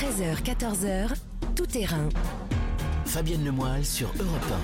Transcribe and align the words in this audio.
13h, 0.00 0.42
14h, 0.42 1.12
tout 1.54 1.66
terrain. 1.66 2.08
Fabienne 3.04 3.44
Lemoyle 3.44 3.84
sur 3.84 4.08
Europe 4.18 4.58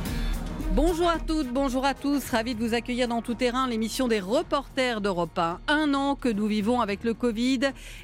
Bonjour 0.72 1.08
à 1.08 1.18
toutes, 1.18 1.48
bonjour 1.52 1.86
à 1.86 1.94
tous. 1.94 2.28
Ravi 2.30 2.54
de 2.54 2.62
vous 2.62 2.74
accueillir 2.74 3.08
dans 3.08 3.22
Tout 3.22 3.34
Terrain, 3.34 3.66
l'émission 3.66 4.08
des 4.08 4.20
reporters 4.20 5.00
d'Europe 5.00 5.38
1. 5.38 5.60
Un 5.68 5.94
an 5.94 6.16
que 6.16 6.28
nous 6.28 6.46
vivons 6.46 6.80
avec 6.80 7.02
le 7.02 7.14
Covid 7.14 7.60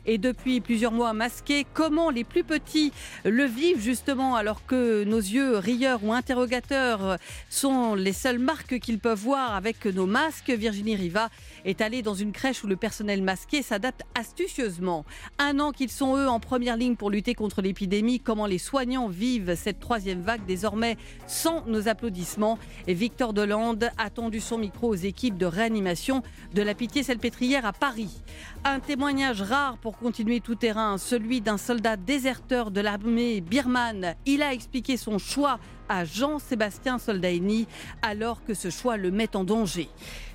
et 0.06 0.16
depuis 0.16 0.60
plusieurs 0.60 0.92
mois 0.92 1.12
masqués. 1.12 1.66
Comment 1.74 2.08
les 2.08 2.24
plus 2.24 2.44
petits 2.44 2.92
le 3.24 3.44
vivent 3.44 3.80
justement 3.80 4.36
alors 4.36 4.64
que 4.64 5.04
nos 5.04 5.18
yeux 5.18 5.58
rieurs 5.58 6.02
ou 6.02 6.14
interrogateurs 6.14 7.18
sont 7.50 7.94
les 7.94 8.14
seules 8.14 8.38
marques 8.38 8.78
qu'ils 8.78 9.00
peuvent 9.00 9.18
voir 9.18 9.54
avec 9.54 9.84
nos 9.84 10.06
masques? 10.06 10.50
Virginie 10.50 10.96
Riva 10.96 11.28
est 11.64 11.80
allée 11.80 12.02
dans 12.02 12.14
une 12.14 12.32
crèche 12.32 12.64
où 12.64 12.66
le 12.66 12.76
personnel 12.76 13.22
masqué 13.22 13.62
s'adapte 13.62 14.02
astucieusement. 14.14 15.04
Un 15.38 15.60
an 15.60 15.72
qu'ils 15.72 15.90
sont 15.90 16.16
eux 16.16 16.28
en 16.28 16.40
première 16.40 16.76
ligne 16.76 16.96
pour 16.96 17.10
lutter 17.10 17.34
contre 17.34 17.62
l'épidémie. 17.62 18.20
Comment 18.20 18.46
les 18.46 18.58
soignants 18.58 19.08
vivent 19.08 19.54
cette 19.56 19.80
troisième 19.80 20.22
vague 20.22 20.44
désormais 20.46 20.96
sans 21.26 21.64
nos 21.66 21.88
applaudissements 21.88 22.58
et 22.86 22.94
Victor 22.94 23.32
Delande 23.32 23.90
a 23.98 24.10
tendu 24.10 24.40
son 24.40 24.58
micro 24.58 24.88
aux 24.88 24.94
équipes 24.94 25.38
de 25.38 25.46
réanimation 25.46 26.22
de 26.54 26.62
la 26.62 26.74
Pitié-Salpêtrière 26.74 27.66
à 27.66 27.72
Paris. 27.72 28.22
Un 28.64 28.80
témoignage 28.80 29.42
rare 29.42 29.78
pour 29.78 29.98
continuer 29.98 30.40
tout 30.40 30.54
terrain, 30.54 30.98
celui 30.98 31.40
d'un 31.40 31.58
soldat 31.58 31.96
déserteur 31.96 32.70
de 32.70 32.80
l'armée 32.80 33.40
birmane. 33.40 34.14
Il 34.26 34.42
a 34.42 34.52
expliqué 34.52 34.96
son 34.96 35.18
choix 35.18 35.58
Jean-Sébastien 36.04 36.98
Soldaini 36.98 37.66
alors 38.02 38.44
que 38.44 38.54
ce 38.54 38.70
choix 38.70 38.96
le 38.96 39.10
met 39.10 39.36
en 39.36 39.44
danger. 39.44 39.88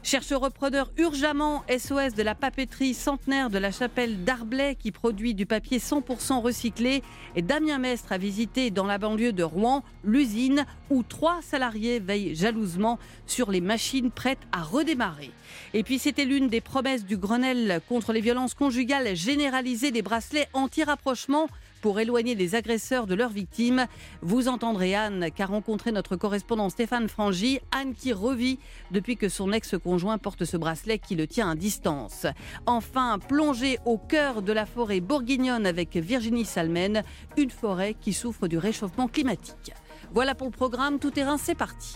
Cherche 0.04 0.32
repreneur 0.32 0.90
urgemment 0.98 1.64
SOS 1.70 2.14
de 2.14 2.24
la 2.24 2.34
papeterie 2.34 2.94
centenaire 2.94 3.50
de 3.50 3.58
la 3.58 3.72
chapelle 3.72 4.24
d'Arblay 4.24 4.76
qui 4.76 4.92
produit 4.92 5.34
du 5.34 5.46
papier 5.46 5.80
100% 5.80 6.40
recyclé. 6.40 7.04
Et 7.36 7.42
Damien 7.42 7.78
Mestre 7.78 8.14
a 8.14 8.18
visité 8.18 8.72
dans 8.72 8.86
la 8.86 9.00
banlieue 9.00 9.34
de 9.34 9.44
Rouen 9.44 9.84
l'usine 10.06 10.66
où 10.90 11.04
trois 11.04 11.42
salariés 11.42 12.00
veillent 12.00 12.36
jalousement 12.36 13.00
sur 13.26 13.52
les 13.52 13.60
machines 13.60 14.12
prêtes 14.12 14.48
à 14.54 14.64
redémarrer. 14.64 15.32
Et 15.74 15.84
puis 15.84 16.00
c'était 16.00 16.24
l'une 16.24 16.48
des 16.48 16.62
promesses 16.62 17.06
du 17.06 17.18
Grenelle 17.18 17.82
contre 17.90 18.14
les 18.14 18.22
violences 18.22 18.54
conjugales 18.54 19.14
généralisées 19.16 19.92
des 19.92 20.02
bracelets 20.02 20.48
anti-rapprochement 20.54 21.50
pour 21.82 22.00
éloigner 22.00 22.36
les 22.36 22.56
agresseurs 22.56 23.08
de 23.08 23.16
leurs 23.16 23.30
victimes. 23.30 23.88
Vous 24.22 24.48
entendrez 24.48 24.96
Anne, 24.96 25.28
qu'a 25.36 25.46
rencontré 25.46 25.92
notre 25.92 26.16
correspondant 26.16 26.70
Stéphane 26.70 27.08
Frangy. 27.08 27.60
Anne 27.72 27.94
qui 27.94 28.14
revit 28.14 28.60
depuis 28.92 29.18
que 29.18 29.30
son 29.30 29.52
ex-conjoint 29.52 30.18
porte 30.18 30.46
ce 30.46 30.58
bracelet 30.58 31.00
qui 31.00 31.16
le 31.16 31.28
tient 31.28 31.52
à 31.52 31.56
distance. 31.56 32.26
Enfin, 32.66 33.20
plongée 33.20 33.78
au 33.86 33.98
cœur 33.98 34.42
de 34.42 34.54
la 34.54 34.66
forêt 34.66 35.00
bourguignonne 35.00 35.66
avec 35.66 35.96
Virginie 35.96 36.46
Salmen, 36.46 37.04
une 37.38 37.52
forêt 37.52 37.96
qui 38.00 38.14
souffre 38.14 38.48
du 38.48 38.58
réchauffement 38.58 39.08
climatique. 39.08 39.74
Voilà 40.14 40.36
pour 40.36 40.48
le 40.48 40.54
programme 40.54 41.00
Tout 41.00 41.12
Terrain, 41.12 41.38
c'est 41.38 41.56
parti. 41.56 41.96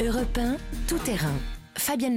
Europe 0.00 0.38
1, 0.38 0.56
Tout 0.88 0.98
Terrain. 0.98 1.34
Fabienne. 1.76 2.12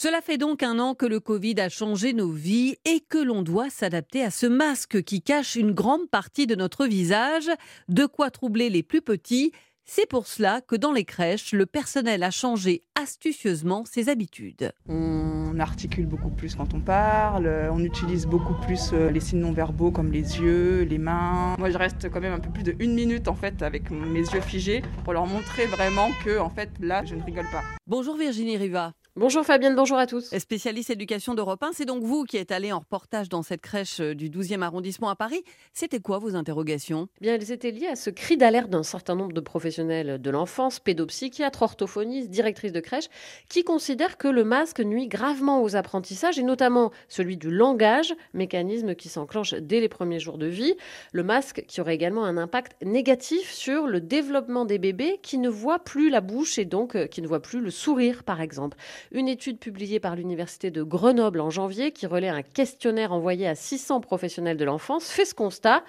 Cela 0.00 0.20
fait 0.20 0.38
donc 0.38 0.62
un 0.62 0.78
an 0.78 0.94
que 0.94 1.06
le 1.06 1.18
Covid 1.18 1.58
a 1.58 1.68
changé 1.68 2.12
nos 2.12 2.30
vies 2.30 2.76
et 2.84 3.00
que 3.00 3.18
l'on 3.18 3.42
doit 3.42 3.68
s'adapter 3.68 4.22
à 4.22 4.30
ce 4.30 4.46
masque 4.46 5.02
qui 5.02 5.22
cache 5.22 5.56
une 5.56 5.72
grande 5.72 6.08
partie 6.08 6.46
de 6.46 6.54
notre 6.54 6.86
visage, 6.86 7.50
de 7.88 8.06
quoi 8.06 8.30
troubler 8.30 8.70
les 8.70 8.84
plus 8.84 9.02
petits. 9.02 9.50
C'est 9.84 10.08
pour 10.08 10.28
cela 10.28 10.60
que 10.60 10.76
dans 10.76 10.92
les 10.92 11.04
crèches, 11.04 11.52
le 11.52 11.66
personnel 11.66 12.22
a 12.22 12.30
changé 12.30 12.84
astucieusement 12.94 13.84
ses 13.86 14.08
habitudes. 14.08 14.70
On 14.88 15.58
articule 15.58 16.06
beaucoup 16.06 16.30
plus 16.30 16.54
quand 16.54 16.74
on 16.74 16.80
parle, 16.80 17.48
on 17.72 17.82
utilise 17.82 18.26
beaucoup 18.26 18.54
plus 18.66 18.92
euh, 18.92 19.10
les 19.10 19.18
signes 19.18 19.40
non 19.40 19.50
verbaux 19.50 19.90
comme 19.90 20.12
les 20.12 20.38
yeux, 20.38 20.82
les 20.82 20.98
mains. 20.98 21.56
Moi, 21.58 21.70
je 21.70 21.78
reste 21.78 22.08
quand 22.08 22.20
même 22.20 22.34
un 22.34 22.38
peu 22.38 22.50
plus 22.50 22.62
de 22.62 22.76
une 22.78 22.94
minute 22.94 23.26
en 23.26 23.34
fait 23.34 23.62
avec 23.62 23.90
mes 23.90 24.20
yeux 24.20 24.42
figés 24.42 24.82
pour 25.02 25.12
leur 25.12 25.26
montrer 25.26 25.66
vraiment 25.66 26.10
que 26.24 26.38
en 26.38 26.50
fait 26.50 26.70
là, 26.78 27.04
je 27.04 27.16
ne 27.16 27.22
rigole 27.24 27.46
pas. 27.50 27.64
Bonjour 27.88 28.16
Virginie 28.16 28.58
Riva. 28.58 28.92
Bonjour 29.18 29.44
Fabienne, 29.44 29.74
bonjour 29.74 29.98
à 29.98 30.06
tous. 30.06 30.32
Spécialiste 30.38 30.90
éducation 30.90 31.34
d'Europe 31.34 31.60
1, 31.60 31.72
c'est 31.72 31.84
donc 31.84 32.04
vous 32.04 32.22
qui 32.22 32.36
êtes 32.36 32.52
allé 32.52 32.70
en 32.70 32.78
reportage 32.78 33.28
dans 33.28 33.42
cette 33.42 33.60
crèche 33.60 33.98
euh, 33.98 34.14
du 34.14 34.30
12e 34.30 34.62
arrondissement 34.62 35.08
à 35.08 35.16
Paris. 35.16 35.42
C'était 35.72 35.98
quoi 35.98 36.20
vos 36.20 36.36
interrogations? 36.36 37.08
Bien, 37.20 37.34
elles 37.34 37.50
étaient 37.50 37.72
liées 37.72 37.88
à 37.88 37.96
ce 37.96 38.10
cri 38.10 38.36
d'alerte 38.36 38.70
d'un 38.70 38.84
certain 38.84 39.16
nombre 39.16 39.32
de 39.32 39.40
professionnels 39.40 40.22
de 40.22 40.30
l'enfance, 40.30 40.78
pédopsychiatres, 40.78 41.62
orthophonistes, 41.62 42.30
directrices 42.30 42.70
de 42.70 42.78
crèche, 42.78 43.08
qui 43.48 43.64
considèrent 43.64 44.18
que 44.18 44.28
le 44.28 44.44
masque 44.44 44.78
nuit 44.78 45.08
gravement 45.08 45.64
aux 45.64 45.74
apprentissages 45.74 46.38
et 46.38 46.44
notamment 46.44 46.92
celui 47.08 47.36
du 47.36 47.50
langage, 47.50 48.14
mécanisme 48.34 48.94
qui 48.94 49.08
s'enclenche 49.08 49.52
dès 49.54 49.80
les 49.80 49.88
premiers 49.88 50.20
jours 50.20 50.38
de 50.38 50.46
vie. 50.46 50.76
Le 51.10 51.24
masque 51.24 51.64
qui 51.66 51.80
aurait 51.80 51.96
également 51.96 52.24
un 52.24 52.36
impact 52.36 52.76
négatif 52.84 53.50
sur 53.50 53.88
le 53.88 54.00
développement 54.00 54.64
des 54.64 54.78
bébés 54.78 55.18
qui 55.24 55.38
ne 55.38 55.48
voient 55.48 55.80
plus 55.80 56.08
la 56.08 56.20
bouche 56.20 56.56
et 56.60 56.64
donc 56.64 56.94
euh, 56.94 57.08
qui 57.08 57.20
ne 57.20 57.26
voient 57.26 57.42
plus 57.42 57.60
le 57.60 57.70
sourire, 57.70 58.22
par 58.22 58.40
exemple. 58.40 58.76
Une 59.10 59.28
étude 59.28 59.58
publiée 59.58 60.00
par 60.00 60.16
l'Université 60.16 60.70
de 60.70 60.82
Grenoble 60.82 61.40
en 61.40 61.50
janvier, 61.50 61.92
qui 61.92 62.06
relaie 62.06 62.28
un 62.28 62.42
questionnaire 62.42 63.12
envoyé 63.12 63.46
à 63.46 63.54
600 63.54 64.00
professionnels 64.00 64.56
de 64.56 64.64
l'enfance, 64.64 65.08
fait 65.08 65.24
ce 65.24 65.34
constat 65.34 65.82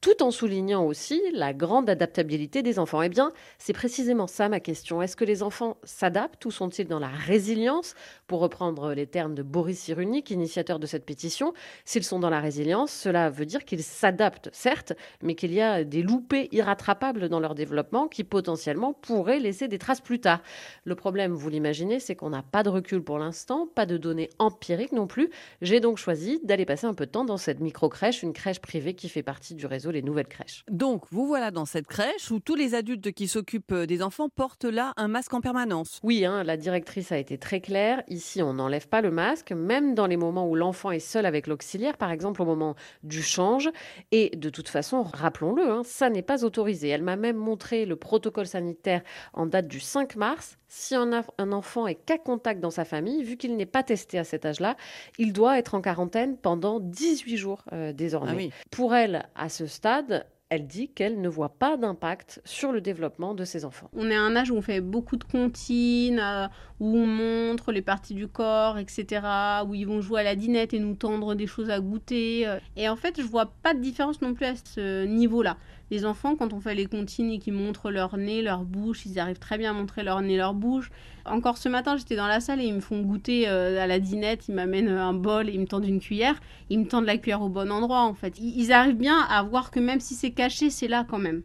tout 0.00 0.22
en 0.22 0.30
soulignant 0.30 0.84
aussi 0.84 1.22
la 1.32 1.52
grande 1.52 1.88
adaptabilité 1.90 2.62
des 2.62 2.78
enfants. 2.78 3.02
Eh 3.02 3.08
bien, 3.08 3.32
c'est 3.58 3.72
précisément 3.72 4.26
ça 4.26 4.48
ma 4.48 4.60
question. 4.60 5.02
Est-ce 5.02 5.16
que 5.16 5.24
les 5.24 5.42
enfants 5.42 5.76
s'adaptent 5.84 6.44
ou 6.44 6.50
sont-ils 6.50 6.88
dans 6.88 6.98
la 6.98 7.08
résilience? 7.08 7.94
Pour 8.26 8.40
reprendre 8.40 8.92
les 8.92 9.06
termes 9.06 9.34
de 9.34 9.42
Boris 9.42 9.78
Cyrulnik, 9.78 10.30
initiateur 10.30 10.78
de 10.78 10.86
cette 10.86 11.04
pétition, 11.04 11.52
s'ils 11.84 12.04
sont 12.04 12.18
dans 12.18 12.30
la 12.30 12.40
résilience, 12.40 12.92
cela 12.92 13.30
veut 13.30 13.46
dire 13.46 13.64
qu'ils 13.64 13.82
s'adaptent, 13.82 14.48
certes, 14.52 14.92
mais 15.22 15.34
qu'il 15.34 15.52
y 15.52 15.60
a 15.60 15.84
des 15.84 16.02
loupés 16.02 16.48
irrattrapables 16.52 17.28
dans 17.28 17.40
leur 17.40 17.54
développement 17.54 18.08
qui 18.08 18.24
potentiellement 18.24 18.92
pourraient 18.92 19.40
laisser 19.40 19.68
des 19.68 19.78
traces 19.78 20.00
plus 20.00 20.20
tard. 20.20 20.42
Le 20.84 20.94
problème, 20.94 21.32
vous 21.32 21.48
l'imaginez, 21.48 22.00
c'est 22.00 22.16
qu'on 22.16 22.30
n'a 22.30 22.42
pas 22.42 22.62
de 22.62 22.68
recul 22.68 23.02
pour 23.02 23.18
l'instant, 23.18 23.66
pas 23.66 23.86
de 23.86 23.96
données 23.96 24.30
empiriques 24.38 24.92
non 24.92 25.06
plus. 25.06 25.30
J'ai 25.62 25.80
donc 25.80 25.98
choisi 25.98 26.40
d'aller 26.44 26.64
passer 26.64 26.86
un 26.86 26.94
peu 26.94 27.06
de 27.06 27.10
temps 27.10 27.24
dans 27.24 27.36
cette 27.36 27.60
micro-crèche, 27.60 28.22
une 28.22 28.32
crèche 28.32 28.60
privée 28.60 28.94
qui 28.94 29.08
fait 29.08 29.22
partie 29.22 29.54
du 29.54 29.66
réseau 29.66 29.85
les 29.90 30.02
nouvelles 30.02 30.28
crèches. 30.28 30.64
Donc, 30.70 31.04
vous 31.10 31.26
voilà 31.26 31.50
dans 31.50 31.64
cette 31.64 31.86
crèche 31.86 32.30
où 32.30 32.40
tous 32.40 32.54
les 32.54 32.74
adultes 32.74 33.12
qui 33.12 33.28
s'occupent 33.28 33.72
euh, 33.72 33.86
des 33.86 34.02
enfants 34.02 34.28
portent 34.28 34.64
là 34.64 34.92
un 34.96 35.08
masque 35.08 35.34
en 35.34 35.40
permanence. 35.40 36.00
Oui, 36.02 36.24
hein, 36.24 36.44
la 36.44 36.56
directrice 36.56 37.12
a 37.12 37.18
été 37.18 37.38
très 37.38 37.60
claire. 37.60 38.02
Ici, 38.08 38.42
on 38.42 38.54
n'enlève 38.54 38.88
pas 38.88 39.00
le 39.00 39.10
masque, 39.10 39.52
même 39.52 39.94
dans 39.94 40.06
les 40.06 40.16
moments 40.16 40.48
où 40.48 40.54
l'enfant 40.54 40.90
est 40.90 40.98
seul 40.98 41.26
avec 41.26 41.46
l'auxiliaire, 41.46 41.96
par 41.96 42.10
exemple 42.10 42.42
au 42.42 42.44
moment 42.44 42.74
du 43.02 43.22
change. 43.22 43.70
Et 44.12 44.30
de 44.36 44.50
toute 44.50 44.68
façon, 44.68 45.02
rappelons-le, 45.02 45.68
hein, 45.70 45.82
ça 45.84 46.10
n'est 46.10 46.22
pas 46.22 46.44
autorisé. 46.44 46.88
Elle 46.88 47.02
m'a 47.02 47.16
même 47.16 47.36
montré 47.36 47.86
le 47.86 47.96
protocole 47.96 48.46
sanitaire 48.46 49.02
en 49.32 49.46
date 49.46 49.68
du 49.68 49.80
5 49.80 50.16
mars. 50.16 50.58
Si 50.68 50.94
un, 50.94 51.24
un 51.38 51.52
enfant 51.52 51.86
est 51.86 51.94
cas 51.94 52.18
contact 52.18 52.60
dans 52.60 52.70
sa 52.70 52.84
famille, 52.84 53.22
vu 53.22 53.36
qu'il 53.36 53.56
n'est 53.56 53.66
pas 53.66 53.82
testé 53.82 54.18
à 54.18 54.24
cet 54.24 54.44
âge-là, 54.44 54.76
il 55.18 55.32
doit 55.32 55.58
être 55.58 55.74
en 55.74 55.80
quarantaine 55.80 56.36
pendant 56.36 56.80
18 56.80 57.36
jours 57.36 57.62
euh, 57.72 57.92
désormais. 57.92 58.50
Ah 58.52 58.64
Pour 58.70 58.94
elle, 58.94 59.28
à 59.34 59.48
ce 59.48 59.66
stade, 59.76 60.26
elle 60.48 60.66
dit 60.66 60.88
qu'elle 60.88 61.20
ne 61.20 61.28
voit 61.28 61.58
pas 61.58 61.76
d'impact 61.76 62.40
sur 62.44 62.70
le 62.70 62.80
développement 62.80 63.34
de 63.34 63.44
ses 63.44 63.64
enfants. 63.64 63.90
On 63.92 64.10
est 64.10 64.14
à 64.14 64.20
un 64.22 64.36
âge 64.36 64.50
où 64.50 64.56
on 64.56 64.62
fait 64.62 64.80
beaucoup 64.80 65.16
de 65.16 65.24
comptines, 65.24 66.20
euh, 66.20 66.46
où 66.78 66.96
on 66.96 67.06
montre 67.06 67.72
les 67.72 67.82
parties 67.82 68.14
du 68.14 68.28
corps, 68.28 68.78
etc., 68.78 69.22
où 69.66 69.74
ils 69.74 69.86
vont 69.86 70.00
jouer 70.00 70.20
à 70.20 70.24
la 70.24 70.36
dinette 70.36 70.72
et 70.72 70.78
nous 70.78 70.94
tendre 70.94 71.34
des 71.34 71.46
choses 71.46 71.68
à 71.70 71.80
goûter. 71.80 72.46
euh. 72.46 72.58
Et 72.76 72.88
en 72.88 72.96
fait, 72.96 73.20
je 73.20 73.26
vois 73.26 73.46
pas 73.62 73.74
de 73.74 73.80
différence 73.80 74.22
non 74.22 74.34
plus 74.34 74.46
à 74.46 74.54
ce 74.54 75.04
niveau-là. 75.04 75.56
Les 75.90 76.04
enfants, 76.04 76.34
quand 76.34 76.52
on 76.52 76.60
fait 76.60 76.74
les 76.74 76.86
comptines 76.86 77.30
et 77.30 77.38
qu'ils 77.38 77.52
montrent 77.52 77.90
leur 77.90 78.16
nez, 78.16 78.42
leur 78.42 78.64
bouche, 78.64 79.06
ils 79.06 79.20
arrivent 79.20 79.38
très 79.38 79.56
bien 79.56 79.70
à 79.70 79.72
montrer 79.72 80.02
leur 80.02 80.20
nez, 80.20 80.36
leur 80.36 80.52
bouche. 80.52 80.90
Encore 81.24 81.58
ce 81.58 81.68
matin, 81.68 81.96
j'étais 81.96 82.16
dans 82.16 82.26
la 82.26 82.40
salle 82.40 82.60
et 82.60 82.64
ils 82.64 82.74
me 82.74 82.80
font 82.80 83.02
goûter 83.02 83.48
euh, 83.48 83.80
à 83.80 83.86
la 83.86 84.00
dinette, 84.00 84.48
ils 84.48 84.54
m'amènent 84.54 84.88
un 84.88 85.12
bol 85.12 85.48
et 85.48 85.52
ils 85.52 85.60
me 85.60 85.66
tendent 85.66 85.86
une 85.86 86.00
cuillère. 86.00 86.40
Ils 86.70 86.80
me 86.80 86.86
tendent 86.86 87.06
la 87.06 87.18
cuillère 87.18 87.42
au 87.42 87.48
bon 87.48 87.70
endroit, 87.70 88.02
en 88.02 88.14
fait. 88.14 88.38
Ils 88.38 88.58
ils 88.58 88.72
arrivent 88.72 88.96
bien 88.96 89.20
à 89.20 89.42
voir 89.44 89.70
que 89.70 89.78
même 89.78 90.00
si 90.00 90.14
c'est 90.14 90.32
caché, 90.32 90.70
c'est 90.70 90.88
là 90.88 91.06
quand 91.08 91.18
même. 91.18 91.42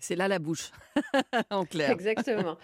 C'est 0.00 0.16
là 0.16 0.26
la 0.26 0.38
bouche, 0.38 0.70
en 1.50 1.64
clair. 1.64 1.90
Exactement. 1.90 2.56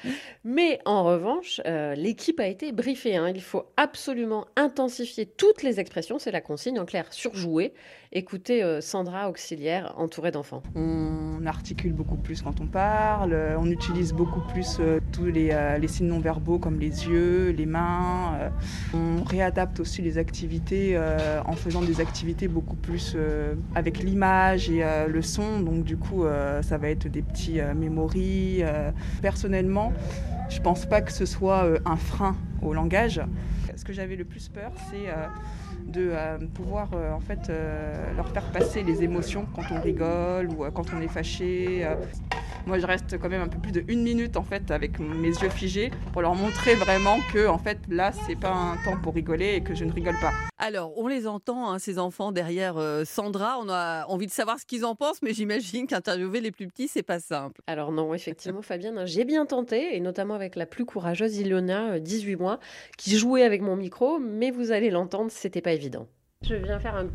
Mais 0.44 0.81
en 0.85 1.05
revanche, 1.05 1.61
euh, 1.67 1.94
l'équipe 1.94 2.41
a 2.41 2.47
été 2.47 2.73
briefée. 2.73 3.17
hein. 3.17 3.31
Il 3.35 3.43
faut 3.43 3.65
absolument 3.77 4.47
intensifier 4.56 5.27
toutes 5.27 5.62
les 5.62 5.81
expressions, 5.81 6.19
c'est 6.19 6.31
la 6.31 6.41
consigne 6.41 6.79
en 6.79 6.85
clair, 6.85 7.06
surjouer. 7.12 7.73
Écoutez 8.12 8.62
euh, 8.65 8.81
Sandra, 8.81 9.29
auxiliaire, 9.31 9.94
entourée 9.97 10.32
d'enfants. 10.32 10.62
On 10.75 11.47
articule 11.47 11.93
beaucoup 11.93 12.17
plus 12.17 12.43
quand 12.43 12.61
on 12.61 12.67
parle, 12.67 13.32
euh, 13.32 13.56
on 13.59 13.67
utilise 13.71 14.12
beaucoup 14.12 14.41
plus 14.53 14.79
euh, 14.81 14.99
tous 15.12 15.27
les, 15.27 15.50
euh, 15.53 15.79
les 15.79 15.87
signes 15.87 16.09
non 16.09 16.19
verbaux 16.19 16.59
comme 16.59 16.81
les 16.81 17.06
yeux, 17.06 17.50
les 17.50 17.67
mains. 17.67 18.35
euh, 18.41 18.49
on 18.94 19.23
réadapte 19.23 19.79
aussi 19.79 20.03
les 20.03 20.19
activités 20.19 20.97
euh, 20.97 21.41
en 21.47 21.53
faisant 21.53 21.82
des 21.82 22.00
activités 22.00 22.49
beaucoup 22.49 22.75
plus 22.75 23.12
euh, 23.15 23.55
avec 23.77 23.99
l'image 24.00 24.69
et 24.71 24.82
euh, 24.82 25.06
le 25.06 25.23
son. 25.23 25.61
Donc 25.61 25.85
du 25.85 25.97
coup, 25.97 26.25
euh, 26.25 26.62
ça 26.62 26.79
va 26.79 26.91
être 26.91 27.06
des 27.06 27.23
petits 27.23 27.61
euh, 27.61 27.75
mémories. 27.75 28.19
Euh. 28.62 28.90
Personnellement, 29.22 29.93
Je 30.50 30.61
pense 30.61 30.84
pas 30.87 31.00
que 31.00 31.12
ce 31.12 31.26
soit 31.26 31.64
euh, 31.64 31.78
un 31.84 31.96
frein 31.96 32.37
au 32.62 32.75
langage. 32.75 33.20
Ce 33.81 33.85
que 33.87 33.94
j'avais 33.94 34.15
le 34.17 34.27
plus 34.27 34.50
peur, 34.50 34.73
c'est 34.91 35.09
euh, 35.09 35.27
de 35.87 36.11
euh, 36.12 36.37
pouvoir 36.55 36.91
euh, 36.93 37.12
en 37.12 37.21
fait 37.21 37.49
euh, 37.49 37.94
leur 38.15 38.29
faire 38.29 38.44
passer 38.53 38.82
les 38.82 39.03
émotions 39.03 39.47
quand 39.55 39.62
on 39.71 39.81
rigole 39.81 40.49
ou 40.50 40.67
euh, 40.67 40.71
quand 40.71 40.85
on 40.94 41.00
est 41.00 41.09
fâché. 41.09 41.81
euh. 41.87 41.94
Moi, 42.67 42.79
je 42.79 42.85
reste 42.87 43.19
quand 43.19 43.31
même 43.31 43.41
un 43.41 43.49
peu 43.49 43.59
plus 43.59 43.73
de 43.73 43.82
une 43.88 44.03
minute 44.03 44.37
en 44.37 44.43
fait 44.43 44.71
avec 44.71 44.99
mes 44.99 45.29
yeux 45.29 45.49
figés 45.49 45.91
pour 46.12 46.21
leur 46.21 46.35
montrer 46.35 46.75
vraiment 46.75 47.17
que 47.32 47.49
en 47.49 47.56
fait 47.56 47.79
là, 47.88 48.12
c'est 48.27 48.38
pas 48.38 48.53
un 48.53 48.77
temps 48.85 48.99
pour 49.03 49.15
rigoler 49.15 49.55
et 49.55 49.61
que 49.62 49.75
je 49.75 49.87
ne 49.87 49.93
rigole 49.93 50.17
pas. 50.21 50.32
Alors, 50.59 50.93
on 50.99 51.06
les 51.09 51.27
entend, 51.27 51.71
hein, 51.71 51.79
ces 51.79 51.99
enfants 51.99 52.32
derrière 52.32 52.77
euh, 52.77 53.06
Sandra. 53.06 53.56
On 53.65 53.71
a 53.71 54.05
envie 54.09 54.27
de 54.27 54.31
savoir 54.31 54.59
ce 54.59 54.67
qu'ils 54.67 54.85
en 54.85 54.94
pensent, 54.94 55.23
mais 55.23 55.32
j'imagine 55.32 55.87
qu'interviewer 55.87 56.43
les 56.43 56.50
plus 56.50 56.67
petits, 56.69 56.87
c'est 56.87 57.03
pas 57.03 57.19
simple. 57.19 57.62
Alors 57.67 57.93
non, 57.93 58.12
effectivement, 58.12 58.61
Fabienne, 58.71 58.99
hein, 58.99 59.06
j'ai 59.06 59.25
bien 59.25 59.47
tenté, 59.47 59.97
et 59.97 60.00
notamment 60.00 60.35
avec 60.35 60.55
la 60.56 60.67
plus 60.67 60.85
courageuse 60.85 61.38
Ilona, 61.38 61.93
euh, 61.93 61.99
18 61.99 62.37
mois, 62.37 62.61
qui 62.99 63.17
jouait 63.17 63.43
avec 63.43 63.62
mon 63.62 63.69
micro, 63.76 64.19
mais 64.19 64.50
vous 64.50 64.72
allez 64.72 64.90
l'entendre, 64.90 65.31
c'était 65.31 65.61
pas 65.61 65.72
évident. 65.72 66.06
Je 66.43 66.55
viens 66.55 66.78
faire 66.78 66.96
un, 66.96 67.06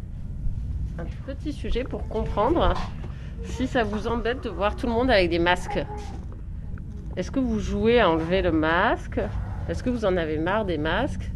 un 1.01 1.05
petit 1.25 1.53
sujet 1.53 1.83
pour 1.83 2.07
comprendre 2.07 2.73
si 3.43 3.67
ça 3.67 3.83
vous 3.83 4.07
embête 4.07 4.43
de 4.43 4.49
voir 4.49 4.75
tout 4.75 4.87
le 4.87 4.93
monde 4.93 5.09
avec 5.11 5.29
des 5.29 5.39
masques. 5.39 5.79
Est-ce 7.15 7.31
que 7.31 7.39
vous 7.39 7.59
jouez 7.59 7.99
à 7.99 8.09
enlever 8.09 8.41
le 8.41 8.51
masque? 8.51 9.19
Est-ce 9.69 9.83
que 9.83 9.89
vous 9.89 10.05
en 10.05 10.17
avez 10.17 10.37
marre 10.37 10.65
des 10.65 10.77
masques? 10.77 11.31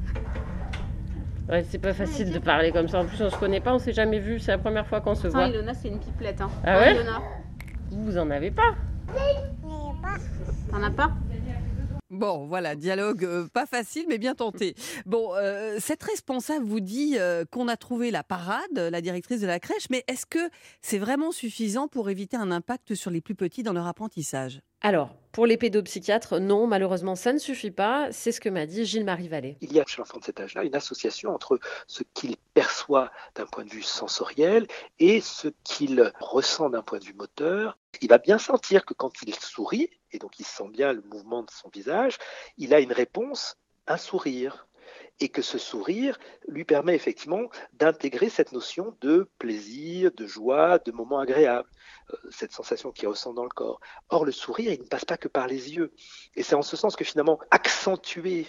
Ouais, 1.50 1.63
c'est 1.63 1.80
pas 1.80 1.94
facile 1.94 2.31
de 2.31 2.38
parler 2.38 2.71
comme 2.71 2.88
ça. 2.88 3.00
En 3.00 3.06
plus, 3.06 3.19
on 3.24 3.30
se 3.30 3.38
connaît 3.38 3.60
pas, 3.62 3.74
on 3.74 3.80
s'est 3.80 3.94
jamais 3.94 4.19
vu. 4.19 4.38
C'est 4.39 4.51
la 4.51 4.60
première 4.60 4.86
fois 4.86 5.01
qu'on 5.01 5.16
se 5.16 5.30
Sans 5.30 5.38
voit. 5.39 5.48
Ilona, 5.48 5.74
c'est 5.74 5.88
une 5.88 6.00
pipelette. 6.00 6.42
Hein. 6.42 6.50
Ah 6.63 6.77
ouais? 6.80 6.94
Ilona 6.94 7.21
Vous, 7.89 8.04
vous 8.04 8.18
en 8.19 8.30
avez 8.30 8.51
pas 8.51 8.75
T'en 10.69 10.83
as 10.83 10.92
pas? 10.92 11.12
Bon, 12.09 12.47
voilà, 12.47 12.75
dialogue 12.75 13.23
euh, 13.23 13.47
pas 13.47 13.67
facile, 13.67 14.06
mais 14.09 14.17
bien 14.17 14.33
tenté. 14.33 14.73
Bon, 15.06 15.35
euh, 15.35 15.77
cette 15.79 16.01
responsable 16.01 16.65
vous 16.65 16.79
dit 16.79 17.17
euh, 17.19 17.45
qu'on 17.45 17.67
a 17.67 17.77
trouvé 17.77 18.09
la 18.09 18.23
parade, 18.23 18.73
la 18.75 19.00
directrice 19.01 19.41
de 19.41 19.45
la 19.45 19.59
crèche, 19.59 19.85
mais 19.91 20.03
est-ce 20.07 20.25
que 20.25 20.50
c'est 20.81 20.97
vraiment 20.97 21.31
suffisant 21.31 21.88
pour 21.88 22.09
éviter 22.09 22.35
un 22.35 22.50
impact 22.50 22.95
sur 22.95 23.11
les 23.11 23.21
plus 23.21 23.35
petits 23.35 23.61
dans 23.61 23.73
leur 23.73 23.85
apprentissage? 23.85 24.61
Alors, 24.81 25.13
pour 25.33 25.45
les 25.45 25.57
pédopsychiatres, 25.57 26.39
non, 26.39 26.65
malheureusement, 26.65 27.15
ça 27.15 27.31
ne 27.31 27.38
suffit 27.38 27.69
pas. 27.69 28.11
C'est 28.11 28.31
ce 28.31 28.41
que 28.41 28.50
m'a 28.50 28.65
dit 28.65 28.85
Gilles-Marie 28.85 29.27
Vallée. 29.27 29.57
Il 29.61 29.71
y 29.71 29.79
a 29.79 29.85
chez 29.85 29.97
l'enfant 29.97 30.17
de 30.17 30.23
cet 30.23 30.39
âge-là 30.39 30.63
une 30.63 30.75
association 30.75 31.35
entre 31.35 31.59
ce 31.85 32.01
qu'il 32.15 32.38
perçoit 32.56 33.11
d'un 33.35 33.45
point 33.45 33.65
de 33.65 33.69
vue 33.69 33.83
sensoriel 33.83 34.65
et 34.97 35.21
ce 35.21 35.50
qu'il 35.63 36.11
ressent 36.21 36.69
d'un 36.69 36.81
point 36.81 36.97
de 36.97 37.06
vue 37.06 37.13
moteur. 37.13 37.77
Il 38.01 38.07
va 38.07 38.17
bien 38.17 38.39
sentir 38.39 38.85
que 38.85 38.94
quand 38.94 39.11
il 39.21 39.35
sourit, 39.35 39.89
et 40.11 40.19
donc 40.19 40.39
il 40.39 40.45
sent 40.45 40.69
bien 40.69 40.94
le 40.94 41.01
mouvement 41.01 41.44
de 41.44 41.51
son 41.51 41.69
visage, 41.69 42.17
il 42.57 42.73
a 42.73 42.79
une 42.79 42.94
réponse, 42.94 43.57
un 43.88 43.97
sourire. 43.97 44.67
Et 45.21 45.29
que 45.29 45.41
ce 45.41 45.57
sourire 45.57 46.17
lui 46.47 46.63
permet 46.63 46.95
effectivement 46.95 47.50
d'intégrer 47.73 48.29
cette 48.29 48.53
notion 48.53 48.95
de 49.01 49.29
plaisir, 49.38 50.11
de 50.13 50.25
joie, 50.25 50.79
de 50.79 50.91
moment 50.91 51.19
agréable, 51.19 51.69
euh, 52.11 52.17
cette 52.31 52.53
sensation 52.53 52.91
qu'il 52.91 53.07
ressent 53.09 53.33
dans 53.33 53.44
le 53.44 53.50
corps. 53.50 53.81
Or, 54.09 54.25
le 54.25 54.31
sourire, 54.31 54.71
il 54.71 54.81
ne 54.81 54.88
passe 54.88 55.06
pas 55.06 55.17
que 55.17 55.27
par 55.27 55.45
les 55.45 55.75
yeux. 55.75 55.94
Et 56.35 56.41
c'est 56.41 56.56
en 56.56 56.61
ce 56.61 56.77
sens 56.77 56.95
que 56.95 57.03
finalement, 57.03 57.38
accentuer 57.51 58.47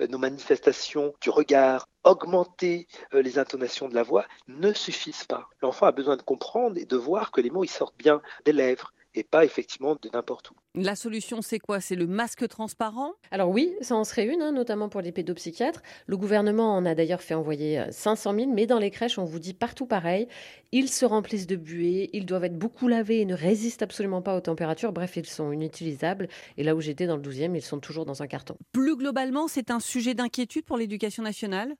euh, 0.00 0.06
nos 0.08 0.18
manifestations 0.18 1.14
du 1.20 1.30
regard, 1.30 1.88
augmenter 2.04 2.86
euh, 3.14 3.22
les 3.22 3.38
intonations 3.38 3.88
de 3.88 3.94
la 3.94 4.02
voix 4.02 4.26
ne 4.48 4.72
suffisent 4.72 5.24
pas. 5.24 5.48
L'enfant 5.60 5.86
a 5.86 5.92
besoin 5.92 6.16
de 6.16 6.22
comprendre 6.22 6.78
et 6.78 6.84
de 6.84 6.96
voir 6.96 7.30
que 7.30 7.40
les 7.40 7.50
mots 7.50 7.64
ils 7.64 7.68
sortent 7.68 7.98
bien 7.98 8.22
des 8.44 8.52
lèvres 8.52 8.92
et 9.16 9.24
pas 9.24 9.44
effectivement 9.44 9.96
de 10.00 10.10
n'importe 10.12 10.50
où. 10.50 10.54
La 10.74 10.94
solution, 10.94 11.40
c'est 11.40 11.58
quoi? 11.58 11.80
C'est 11.80 11.96
le 11.96 12.06
masque 12.06 12.46
transparent? 12.48 13.14
Alors 13.30 13.48
oui, 13.48 13.74
ça 13.80 13.96
en 13.96 14.04
serait 14.04 14.26
une, 14.26 14.42
hein, 14.42 14.52
notamment 14.52 14.90
pour 14.90 15.00
les 15.00 15.10
pédopsychiatres. 15.10 15.82
Le 16.06 16.16
gouvernement 16.18 16.74
en 16.74 16.84
a 16.84 16.94
d'ailleurs 16.94 17.22
fait 17.22 17.34
envoyer 17.34 17.80
euh, 17.80 17.90
500 17.90 18.34
000, 18.34 18.52
mais 18.52 18.66
dans 18.66 18.78
les 18.78 18.90
crèches, 18.90 19.18
on 19.18 19.24
vous 19.24 19.38
dit 19.38 19.54
partout 19.54 19.86
pareil. 19.86 20.28
Ils 20.72 20.90
se 20.90 21.06
remplissent 21.06 21.46
de 21.46 21.56
buée, 21.56 22.10
ils 22.12 22.26
doivent 22.26 22.44
être 22.44 22.58
beaucoup 22.58 22.88
lavés 22.88 23.20
et 23.20 23.24
ne 23.24 23.34
résistent 23.34 23.82
absolument 23.82 24.20
pas 24.20 24.36
aux 24.36 24.40
températures. 24.40 24.92
Bref, 24.92 25.16
ils 25.16 25.26
sont 25.26 25.50
inutilisables. 25.50 26.28
Et 26.58 26.62
là 26.62 26.76
où 26.76 26.80
j'étais 26.80 27.06
dans 27.06 27.16
le 27.16 27.22
12e, 27.22 27.56
ils 27.56 27.62
sont 27.62 27.80
toujours 27.80 28.04
dans 28.04 28.22
un 28.22 28.26
carton. 28.26 28.56
Plus 28.72 28.96
globalement, 28.96 29.48
c'est 29.48 29.70
un 29.70 29.80
sujet 29.80 30.14
d'inquiétude 30.14 30.66
pour 30.66 30.76
l'éducation 30.76 31.22
nationale? 31.22 31.74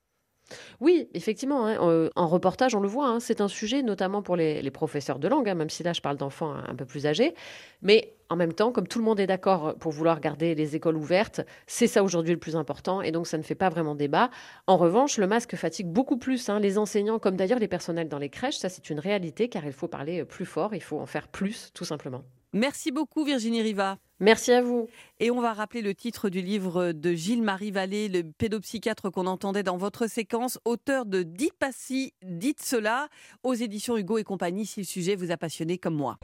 Oui, 0.79 1.09
effectivement, 1.13 1.65
hein, 1.65 1.77
euh, 1.81 2.09
en 2.15 2.27
reportage, 2.27 2.75
on 2.75 2.79
le 2.79 2.87
voit, 2.87 3.07
hein, 3.07 3.19
c'est 3.19 3.41
un 3.41 3.47
sujet 3.47 3.81
notamment 3.81 4.21
pour 4.21 4.35
les, 4.35 4.69
professeurs 4.71 5.19
de 5.19 5.27
langue, 5.27 5.49
hein, 5.49 5.55
même 5.55 5.69
si 5.69 5.83
là 5.83 5.93
je 5.93 6.01
parle 6.01 6.17
d'enfants 6.17 6.53
un, 6.53 6.75
peu 6.75 6.85
plus 6.85 7.05
âgés. 7.07 7.33
Mais 7.81 8.13
en 8.29 8.35
même 8.35 8.53
temps, 8.53 8.71
comme 8.71 8.87
tout 8.87 8.99
le 8.99 9.05
monde 9.05 9.19
est 9.19 9.27
d'accord 9.27 9.75
pour 9.75 9.91
vouloir 9.91 10.19
garder 10.19 10.55
les 10.55 10.75
écoles 10.75 10.97
ouvertes, 10.97 11.41
c'est 11.65 11.87
ça 11.87 12.03
aujourd'hui 12.03 12.33
le 12.33 12.39
plus 12.39 12.55
important 12.55 13.01
et 13.01 13.11
donc 13.11 13.27
ça 13.27 13.37
ne 13.37 13.43
fait 13.43 13.55
pas 13.55 13.69
vraiment 13.69 13.95
débat. 13.95 14.29
En 14.67 14.77
revanche, 14.77 15.17
le 15.17 15.27
masque 15.27 15.55
fatigue 15.55 15.87
beaucoup 15.87 16.17
plus 16.17 16.49
les 16.61 16.77
enseignants 16.77 17.19
comme 17.19 17.35
d'ailleurs 17.35 17.59
les 17.59 17.67
personnels 17.67 18.09
dans 18.09 18.19
les 18.19 18.29
crèches, 18.29 18.57
ça 18.57 18.69
c'est 18.69 18.89
une 18.89 18.99
réalité 18.99 19.49
car 19.49 19.65
il 19.65 19.73
faut 19.73 19.87
parler 19.87 20.25
plus 20.25 20.45
fort, 20.45 20.75
il 20.75 20.83
faut 20.83 20.99
en 20.99 21.05
faire 21.05 21.27
plus 21.27 21.71
tout 21.73 21.85
simplement. 21.85 22.23
Merci 22.53 22.91
beaucoup 22.91 23.23
Virginie 23.23 23.61
Riva. 23.61 23.97
Merci 24.19 24.51
à 24.51 24.61
vous. 24.61 24.87
Et 25.19 25.29
on 25.29 25.41
va 25.41 25.53
rappeler 25.53 25.81
le 25.81 25.93
titre 25.93 26.29
du 26.29 26.41
livre 26.41 26.91
de 26.91 27.13
Gilles-Marie 27.13 27.71
Vallée, 27.71 28.09
le 28.09 28.23
pédopsychiatre 28.23 29.11
qu'on 29.11 29.27
entendait 29.27 29.63
dans 29.63 29.77
votre 29.77 30.07
séquence, 30.07 30.59
auteur 30.65 31.05
de 31.05 31.23
Dites 31.23 31.53
pas 31.53 31.71
si, 31.71 32.13
dites 32.23 32.61
cela, 32.61 33.09
aux 33.43 33.53
éditions 33.53 33.97
Hugo 33.97 34.17
et 34.17 34.23
compagnie, 34.23 34.65
si 34.65 34.79
le 34.79 34.85
sujet 34.85 35.15
vous 35.15 35.31
a 35.31 35.37
passionné 35.37 35.77
comme 35.77 35.95
moi. 35.95 36.17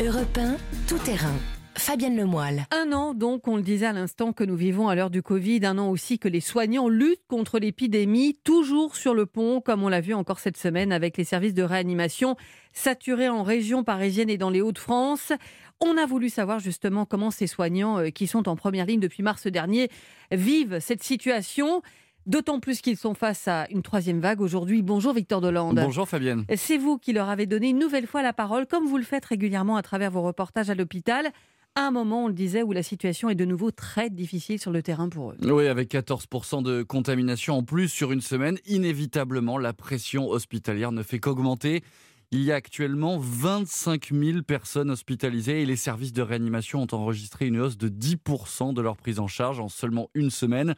Europe 0.00 0.36
1, 0.36 0.56
tout 0.88 0.98
terrain. 0.98 1.36
Fabienne 1.76 2.16
Lemoyle. 2.16 2.66
Un 2.70 2.92
an 2.92 3.14
donc, 3.14 3.48
on 3.48 3.56
le 3.56 3.62
disait 3.62 3.86
à 3.86 3.92
l'instant, 3.92 4.32
que 4.32 4.44
nous 4.44 4.56
vivons 4.56 4.88
à 4.88 4.94
l'heure 4.94 5.10
du 5.10 5.22
Covid, 5.22 5.64
un 5.64 5.78
an 5.78 5.88
aussi 5.88 6.18
que 6.18 6.28
les 6.28 6.40
soignants 6.40 6.88
luttent 6.88 7.26
contre 7.28 7.58
l'épidémie, 7.58 8.36
toujours 8.44 8.96
sur 8.96 9.14
le 9.14 9.26
pont, 9.26 9.60
comme 9.60 9.82
on 9.82 9.88
l'a 9.88 10.00
vu 10.00 10.14
encore 10.14 10.38
cette 10.38 10.56
semaine 10.56 10.92
avec 10.92 11.16
les 11.16 11.24
services 11.24 11.54
de 11.54 11.62
réanimation 11.62 12.36
saturés 12.72 13.28
en 13.28 13.42
région 13.42 13.84
parisienne 13.84 14.30
et 14.30 14.38
dans 14.38 14.50
les 14.50 14.60
Hauts-de-France. 14.60 15.32
On 15.80 15.96
a 15.96 16.06
voulu 16.06 16.28
savoir 16.28 16.58
justement 16.58 17.06
comment 17.06 17.30
ces 17.30 17.46
soignants 17.46 17.98
euh, 17.98 18.10
qui 18.10 18.26
sont 18.26 18.48
en 18.48 18.56
première 18.56 18.86
ligne 18.86 19.00
depuis 19.00 19.22
mars 19.22 19.46
dernier 19.46 19.88
vivent 20.30 20.78
cette 20.80 21.02
situation. 21.02 21.82
D'autant 22.26 22.60
plus 22.60 22.82
qu'ils 22.82 22.98
sont 22.98 23.14
face 23.14 23.48
à 23.48 23.66
une 23.70 23.82
troisième 23.82 24.20
vague 24.20 24.42
aujourd'hui. 24.42 24.82
Bonjour 24.82 25.14
Victor 25.14 25.40
Dolande. 25.40 25.80
Bonjour 25.82 26.06
Fabienne. 26.06 26.44
C'est 26.54 26.76
vous 26.76 26.98
qui 26.98 27.14
leur 27.14 27.30
avez 27.30 27.46
donné 27.46 27.70
une 27.70 27.78
nouvelle 27.78 28.06
fois 28.06 28.22
la 28.22 28.34
parole, 28.34 28.66
comme 28.66 28.86
vous 28.86 28.98
le 28.98 29.04
faites 29.04 29.24
régulièrement 29.24 29.76
à 29.76 29.82
travers 29.82 30.10
vos 30.10 30.22
reportages 30.22 30.68
à 30.68 30.74
l'hôpital. 30.74 31.32
Un 31.76 31.92
moment, 31.92 32.24
on 32.24 32.28
le 32.28 32.34
disait, 32.34 32.62
où 32.62 32.72
la 32.72 32.82
situation 32.82 33.30
est 33.30 33.36
de 33.36 33.44
nouveau 33.44 33.70
très 33.70 34.10
difficile 34.10 34.58
sur 34.58 34.72
le 34.72 34.82
terrain 34.82 35.08
pour 35.08 35.30
eux. 35.30 35.36
Oui, 35.42 35.68
avec 35.68 35.92
14% 35.92 36.64
de 36.64 36.82
contamination 36.82 37.58
en 37.58 37.62
plus 37.62 37.88
sur 37.88 38.10
une 38.10 38.20
semaine, 38.20 38.58
inévitablement, 38.66 39.56
la 39.56 39.72
pression 39.72 40.28
hospitalière 40.28 40.90
ne 40.90 41.04
fait 41.04 41.20
qu'augmenter. 41.20 41.84
Il 42.32 42.42
y 42.42 42.50
a 42.50 42.56
actuellement 42.56 43.18
25 43.18 44.12
000 44.12 44.42
personnes 44.42 44.90
hospitalisées 44.90 45.62
et 45.62 45.66
les 45.66 45.76
services 45.76 46.12
de 46.12 46.22
réanimation 46.22 46.82
ont 46.82 46.94
enregistré 46.94 47.46
une 47.46 47.60
hausse 47.60 47.78
de 47.78 47.88
10% 47.88 48.74
de 48.74 48.80
leur 48.80 48.96
prise 48.96 49.20
en 49.20 49.28
charge 49.28 49.60
en 49.60 49.68
seulement 49.68 50.10
une 50.14 50.30
semaine, 50.30 50.74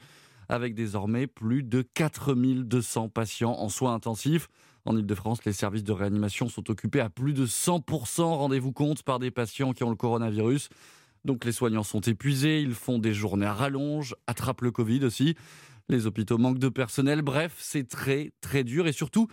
avec 0.51 0.75
désormais 0.75 1.27
plus 1.27 1.63
de 1.63 1.83
4 1.83 2.35
200 2.35 3.09
patients 3.09 3.53
en 3.59 3.69
soins 3.71 3.95
intensifs. 3.95 4.49
En 4.85 4.97
Ile-de-France, 4.97 5.45
les 5.45 5.53
services 5.53 5.85
de 5.85 5.93
réanimation 5.93 6.49
sont 6.49 6.69
occupés 6.71 7.01
à 7.01 7.09
plus 7.09 7.35
de 7.35 7.47
100%, 7.47 8.23
rendez-vous 8.23 8.73
compte, 8.73 9.03
par 9.05 9.19
des 9.19 9.31
patients 9.31 9.73
qui 9.73 9.85
ont 9.85 9.91
le 9.91 9.97
coronavirus. 9.97 10.71
Donc 11.25 11.45
les 11.45 11.53
soignants 11.53 11.85
sont 11.85 12.01
épuisés, 12.01 12.61
ils 12.61 12.75
font 12.75 12.99
des 12.99 13.15
journées 13.15 13.47
à 13.47 13.55
rallonge, 13.55 14.17
attrapent 14.27 14.63
le 14.63 14.73
Covid 14.73 15.05
aussi. 15.05 15.37
Les 15.89 16.07
hôpitaux 16.07 16.39
manquent 16.39 16.59
de 16.59 16.69
personnel, 16.69 17.23
bref, 17.23 17.55
c'est 17.59 17.89
très 17.89 18.33
très 18.41 18.65
dur 18.65 18.89
et 18.89 18.93
surtout, 18.93 19.29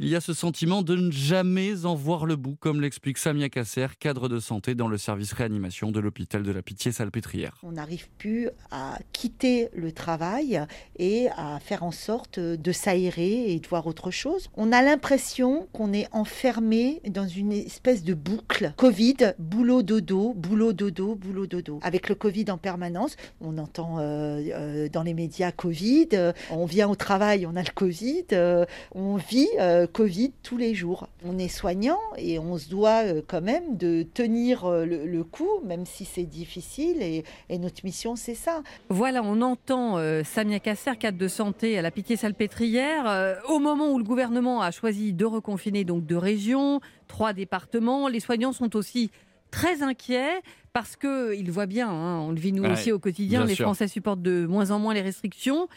il 0.00 0.08
y 0.08 0.14
a 0.14 0.20
ce 0.20 0.32
sentiment 0.32 0.82
de 0.82 0.94
ne 0.94 1.10
jamais 1.10 1.84
en 1.84 1.96
voir 1.96 2.24
le 2.24 2.36
bout, 2.36 2.56
comme 2.60 2.80
l'explique 2.80 3.18
Samia 3.18 3.48
Kasser, 3.48 3.88
cadre 3.98 4.28
de 4.28 4.38
santé 4.38 4.76
dans 4.76 4.86
le 4.86 4.96
service 4.96 5.32
réanimation 5.32 5.90
de 5.90 5.98
l'hôpital 5.98 6.44
de 6.44 6.52
la 6.52 6.62
Pitié-Salpêtrière. 6.62 7.58
On 7.64 7.72
n'arrive 7.72 8.08
plus 8.16 8.48
à 8.70 8.98
quitter 9.12 9.68
le 9.74 9.90
travail 9.90 10.62
et 10.98 11.28
à 11.36 11.58
faire 11.58 11.82
en 11.82 11.90
sorte 11.90 12.38
de 12.38 12.72
s'aérer 12.72 13.52
et 13.52 13.58
de 13.58 13.66
voir 13.66 13.88
autre 13.88 14.12
chose. 14.12 14.50
On 14.56 14.70
a 14.72 14.82
l'impression 14.82 15.66
qu'on 15.72 15.92
est 15.92 16.06
enfermé 16.12 17.00
dans 17.08 17.26
une 17.26 17.52
espèce 17.52 18.04
de 18.04 18.14
boucle. 18.14 18.72
Covid, 18.76 19.16
boulot 19.38 19.82
dodo, 19.82 20.32
boulot 20.34 20.72
dodo, 20.72 21.16
boulot 21.16 21.46
dodo. 21.46 21.80
Avec 21.82 22.08
le 22.08 22.14
Covid 22.14 22.44
en 22.50 22.58
permanence, 22.58 23.16
on 23.40 23.58
entend 23.58 23.98
euh, 23.98 24.40
euh, 24.52 24.88
dans 24.88 25.02
les 25.02 25.14
médias 25.14 25.50
Covid, 25.50 26.10
euh, 26.12 26.32
on 26.50 26.66
vient 26.66 26.88
au 26.88 26.94
travail, 26.94 27.46
on 27.46 27.56
a 27.56 27.62
le 27.62 27.72
Covid, 27.74 28.26
on 28.94 29.16
vit 29.16 29.48
Covid 29.88 30.32
tous 30.42 30.56
les 30.56 30.74
jours. 30.74 31.08
On 31.24 31.38
est 31.38 31.48
soignant 31.48 31.98
et 32.16 32.38
on 32.38 32.56
se 32.58 32.68
doit 32.68 33.04
euh, 33.04 33.22
quand 33.26 33.40
même 33.40 33.76
de 33.76 34.02
tenir 34.02 34.64
euh, 34.66 34.84
le, 34.84 35.24
coup, 35.24 35.60
même 35.64 35.84
si 35.84 36.04
c'est 36.04 36.24
difficile 36.24 37.02
et, 37.02 37.24
notre 37.58 37.84
mission 37.84 38.14
c'est 38.14 38.34
ça. 38.34 38.62
Voilà, 38.88 39.22
on 39.22 39.40
entend 39.42 39.98
euh, 39.98 40.22
Samia 40.22 40.60
Kasser, 40.60 40.96
cadre 40.98 41.18
de 41.18 41.28
santé 41.28 41.78
à 41.78 41.82
la 41.82 41.90
Pitié-Salpêtrière. 41.90 43.38
Au 43.48 43.58
moment 43.58 43.92
où 43.92 43.98
le 43.98 44.04
gouvernement 44.04 44.62
a 44.62 44.70
choisi 44.70 45.12
de 45.12 45.24
reconfiner 45.24 45.84
donc 45.84 46.04
deux 46.04 46.18
régions, 46.18 46.80
trois 47.08 47.32
départements, 47.32 48.08
les 48.08 48.20
soignants 48.20 48.52
sont 48.52 48.76
aussi 48.76 49.10
très 49.50 49.82
inquiets 49.82 50.40
parce 50.72 50.96
qu'ils 50.96 51.50
voient 51.50 51.66
bien, 51.66 51.88
hein, 51.88 52.20
on 52.20 52.30
le 52.30 52.38
vit 52.38 52.52
nous 52.52 52.62
Ouais, 52.62 52.72
aussi 52.72 52.92
au 52.92 52.98
quotidien, 52.98 53.44
les 53.44 53.54
sûr. 53.54 53.64
Français 53.64 53.88
supportent 53.88 54.22
de 54.22 54.46
moins 54.46 54.70
en 54.70 54.78
moins 54.78 54.94
les 54.94 55.00
restrictions. 55.00 55.68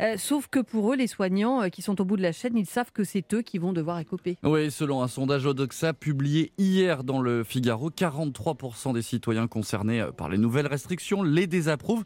Euh, 0.00 0.14
sauf 0.16 0.48
que 0.48 0.60
pour 0.60 0.92
eux, 0.92 0.96
les 0.96 1.06
soignants 1.06 1.62
euh, 1.62 1.68
qui 1.68 1.82
sont 1.82 2.00
au 2.00 2.04
bout 2.04 2.16
de 2.16 2.22
la 2.22 2.32
chaîne, 2.32 2.56
ils 2.56 2.66
savent 2.66 2.92
que 2.92 3.04
c'est 3.04 3.34
eux 3.34 3.42
qui 3.42 3.58
vont 3.58 3.72
devoir 3.72 3.98
écoper. 3.98 4.38
Oui, 4.42 4.70
selon 4.70 5.02
un 5.02 5.08
sondage 5.08 5.44
Odoxa 5.46 5.92
publié 5.92 6.52
hier 6.58 7.04
dans 7.04 7.20
le 7.20 7.44
Figaro, 7.44 7.90
43% 7.90 8.94
des 8.94 9.02
citoyens 9.02 9.46
concernés 9.46 10.00
euh, 10.00 10.10
par 10.12 10.28
les 10.28 10.38
nouvelles 10.38 10.68
restrictions 10.68 11.22
les 11.22 11.46
désapprouvent. 11.46 12.04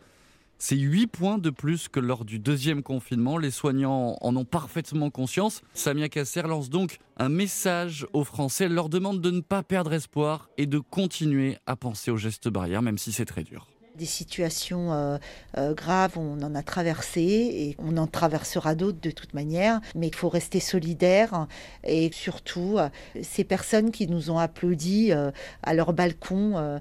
C'est 0.63 0.77
8 0.77 1.07
points 1.07 1.39
de 1.39 1.49
plus 1.49 1.89
que 1.89 2.01
lors 2.01 2.27
du 2.27 2.39
deuxième 2.39 2.83
confinement. 2.83 3.39
Les 3.39 3.51
soignants 3.51 4.19
en 4.21 4.37
ont 4.37 4.45
parfaitement 4.45 5.09
conscience. 5.09 5.63
Samia 5.73 6.11
Kasser 6.11 6.43
lance 6.43 6.69
donc 6.69 6.99
un 7.17 7.31
message 7.31 8.07
aux 8.13 8.25
Français. 8.25 8.65
Elle 8.65 8.75
leur 8.75 8.91
demande 8.91 9.23
de 9.23 9.31
ne 9.31 9.41
pas 9.41 9.63
perdre 9.63 9.95
espoir 9.95 10.51
et 10.59 10.67
de 10.67 10.79
continuer 10.79 11.57
à 11.67 11.77
penser 11.77 12.11
aux 12.11 12.19
gestes 12.19 12.51
barrières, 12.51 12.83
même 12.83 12.99
si 12.99 13.11
c'est 13.11 13.25
très 13.25 13.43
dur. 13.43 13.69
Des 14.01 14.07
situations 14.07 14.95
euh, 14.95 15.19
euh, 15.59 15.75
graves, 15.75 16.17
on 16.17 16.41
en 16.41 16.55
a 16.55 16.63
traversé 16.63 17.21
et 17.21 17.77
on 17.79 17.99
en 17.99 18.07
traversera 18.07 18.75
d'autres 18.75 18.99
de 19.03 19.11
toute 19.11 19.35
manière, 19.35 19.83
mais 19.95 20.07
il 20.07 20.15
faut 20.15 20.31
rester 20.31 20.59
solidaire 20.59 21.47
et 21.85 22.09
surtout 22.11 22.77
euh, 22.79 22.89
ces 23.21 23.45
personnes 23.45 23.91
qui 23.91 24.07
nous 24.07 24.31
ont 24.31 24.39
applaudi 24.39 25.13
à 25.13 25.75
leur 25.75 25.93
balcon, 25.93 26.81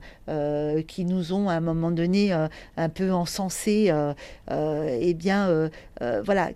qui 0.87 1.03
nous 1.03 1.33
ont 1.33 1.49
à 1.49 1.55
un 1.55 1.59
moment 1.59 1.91
donné 1.91 2.31
un 2.31 2.89
peu 2.89 3.11
encensés, 3.11 3.87
euh, 3.89 4.13
euh, 4.49 4.97
eh 5.01 5.13
bien 5.13 5.69
voilà, 6.23 6.51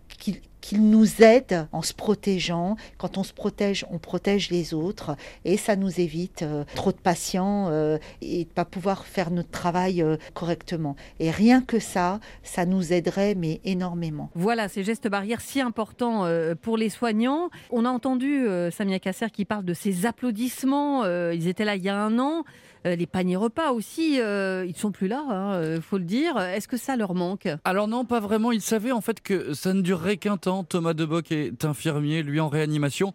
qu'ils 0.64 0.90
nous 0.90 1.22
aident 1.22 1.68
en 1.74 1.82
se 1.82 1.94
protégeant. 1.94 2.78
Quand 2.98 3.18
on 3.18 3.24
se 3.24 3.34
protège, 3.34 3.86
on 3.92 3.98
protège 4.00 4.50
les 4.50 4.74
autres 4.74 5.18
et 5.44 5.58
ça 5.58 5.76
nous 5.76 6.00
évite 6.00 6.42
euh, 6.42 6.64
trop 6.74 6.94
de 6.94 6.98
patients 6.98 7.68
euh, 7.70 7.98
et 8.22 8.46
de 8.46 8.50
pas 8.50 8.64
pouvoir 8.64 9.06
faire 9.06 9.30
notre 9.30 9.50
travail 9.50 10.02
euh, 10.02 10.16
correctement. 10.34 10.96
Et 11.20 11.32
rien 11.32 11.62
que 11.62 11.80
ça, 11.80 12.22
ça 12.44 12.66
nous 12.66 12.94
aiderait 12.94 13.36
mais 13.36 13.60
énormément. 13.66 14.30
Voilà, 14.36 14.70
ces 14.70 14.86
gestes 14.86 15.10
barrières 15.10 15.42
si 15.42 15.60
importants 15.60 16.26
pour 16.62 16.78
les 16.78 16.90
soignants. 16.90 17.50
On 17.70 17.84
a 17.84 17.90
entendu 17.90 18.48
Samia 18.72 19.00
Kasser 19.00 19.30
qui 19.32 19.44
parle 19.44 19.66
de 19.66 19.74
ces 19.74 20.06
applaudissements. 20.06 21.06
ils 21.06 21.48
étaient 21.50 21.66
là 21.66 21.76
il 21.76 21.84
y 21.84 21.90
a 21.90 21.98
un 21.98 22.18
an. 22.20 22.46
Euh, 22.86 22.96
les 22.96 23.06
paniers 23.06 23.36
repas 23.36 23.72
aussi, 23.72 24.20
euh, 24.20 24.66
ils 24.68 24.76
sont 24.76 24.92
plus 24.92 25.08
là, 25.08 25.62
il 25.76 25.82
faut 25.82 25.98
le 25.98 26.04
dire. 26.04 26.38
Est-ce 26.38 26.68
que 26.68 26.78
ça 26.78 26.96
leur 26.96 27.14
manque? 27.14 27.48
Alors 27.64 27.88
non, 27.88 28.06
pas 28.06 28.20
vraiment. 28.20 28.52
Il 28.52 28.62
savait 28.62 28.92
en 28.92 29.02
fait 29.02 29.22
que 29.22 29.54
ça 29.54 29.74
ne 29.74 29.82
durerait 29.82 30.18
qu'un 30.18 30.38
temps. 30.38 30.64
Thomas 30.64 30.94
Deboc 30.94 31.32
est 31.32 31.66
infirmier, 31.66 32.24
lui 32.24 32.40
en 32.40 32.50
réanimation. 32.50 33.14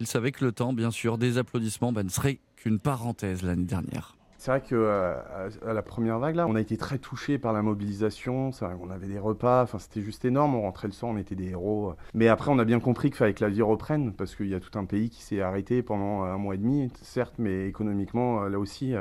Il 0.00 0.06
savait 0.06 0.32
que 0.32 0.44
le 0.44 0.52
temps, 0.52 0.72
bien 0.72 0.90
sûr, 0.90 1.18
des 1.18 1.36
applaudissements 1.36 1.92
bah, 1.92 2.02
ne 2.02 2.08
serait 2.08 2.40
qu'une 2.56 2.78
parenthèse 2.78 3.42
l'année 3.42 3.64
dernière. 3.64 4.16
C'est 4.40 4.50
vrai 4.52 4.62
qu'à 4.62 5.22
à 5.66 5.72
la 5.74 5.82
première 5.82 6.18
vague, 6.18 6.34
là, 6.34 6.46
on 6.46 6.54
a 6.54 6.62
été 6.62 6.78
très 6.78 6.96
touchés 6.96 7.36
par 7.36 7.52
la 7.52 7.60
mobilisation. 7.60 8.52
Qu'on 8.52 8.88
avait 8.88 9.06
des 9.06 9.18
repas, 9.18 9.62
enfin, 9.62 9.78
c'était 9.78 10.00
juste 10.00 10.24
énorme. 10.24 10.54
On 10.54 10.62
rentrait 10.62 10.88
le 10.88 10.94
soir, 10.94 11.12
on 11.12 11.18
était 11.18 11.34
des 11.34 11.50
héros. 11.50 11.92
Mais 12.14 12.26
après, 12.26 12.50
on 12.50 12.58
a 12.58 12.64
bien 12.64 12.80
compris 12.80 13.10
qu'il 13.10 13.18
fallait 13.18 13.34
que 13.34 13.44
la 13.44 13.50
vie 13.50 13.60
reprenne, 13.60 14.14
parce 14.14 14.34
qu'il 14.34 14.48
y 14.48 14.54
a 14.54 14.60
tout 14.60 14.78
un 14.78 14.86
pays 14.86 15.10
qui 15.10 15.22
s'est 15.22 15.42
arrêté 15.42 15.82
pendant 15.82 16.22
un 16.22 16.38
mois 16.38 16.54
et 16.54 16.58
demi, 16.58 16.90
certes, 17.02 17.34
mais 17.36 17.68
économiquement, 17.68 18.44
là 18.44 18.58
aussi. 18.58 18.94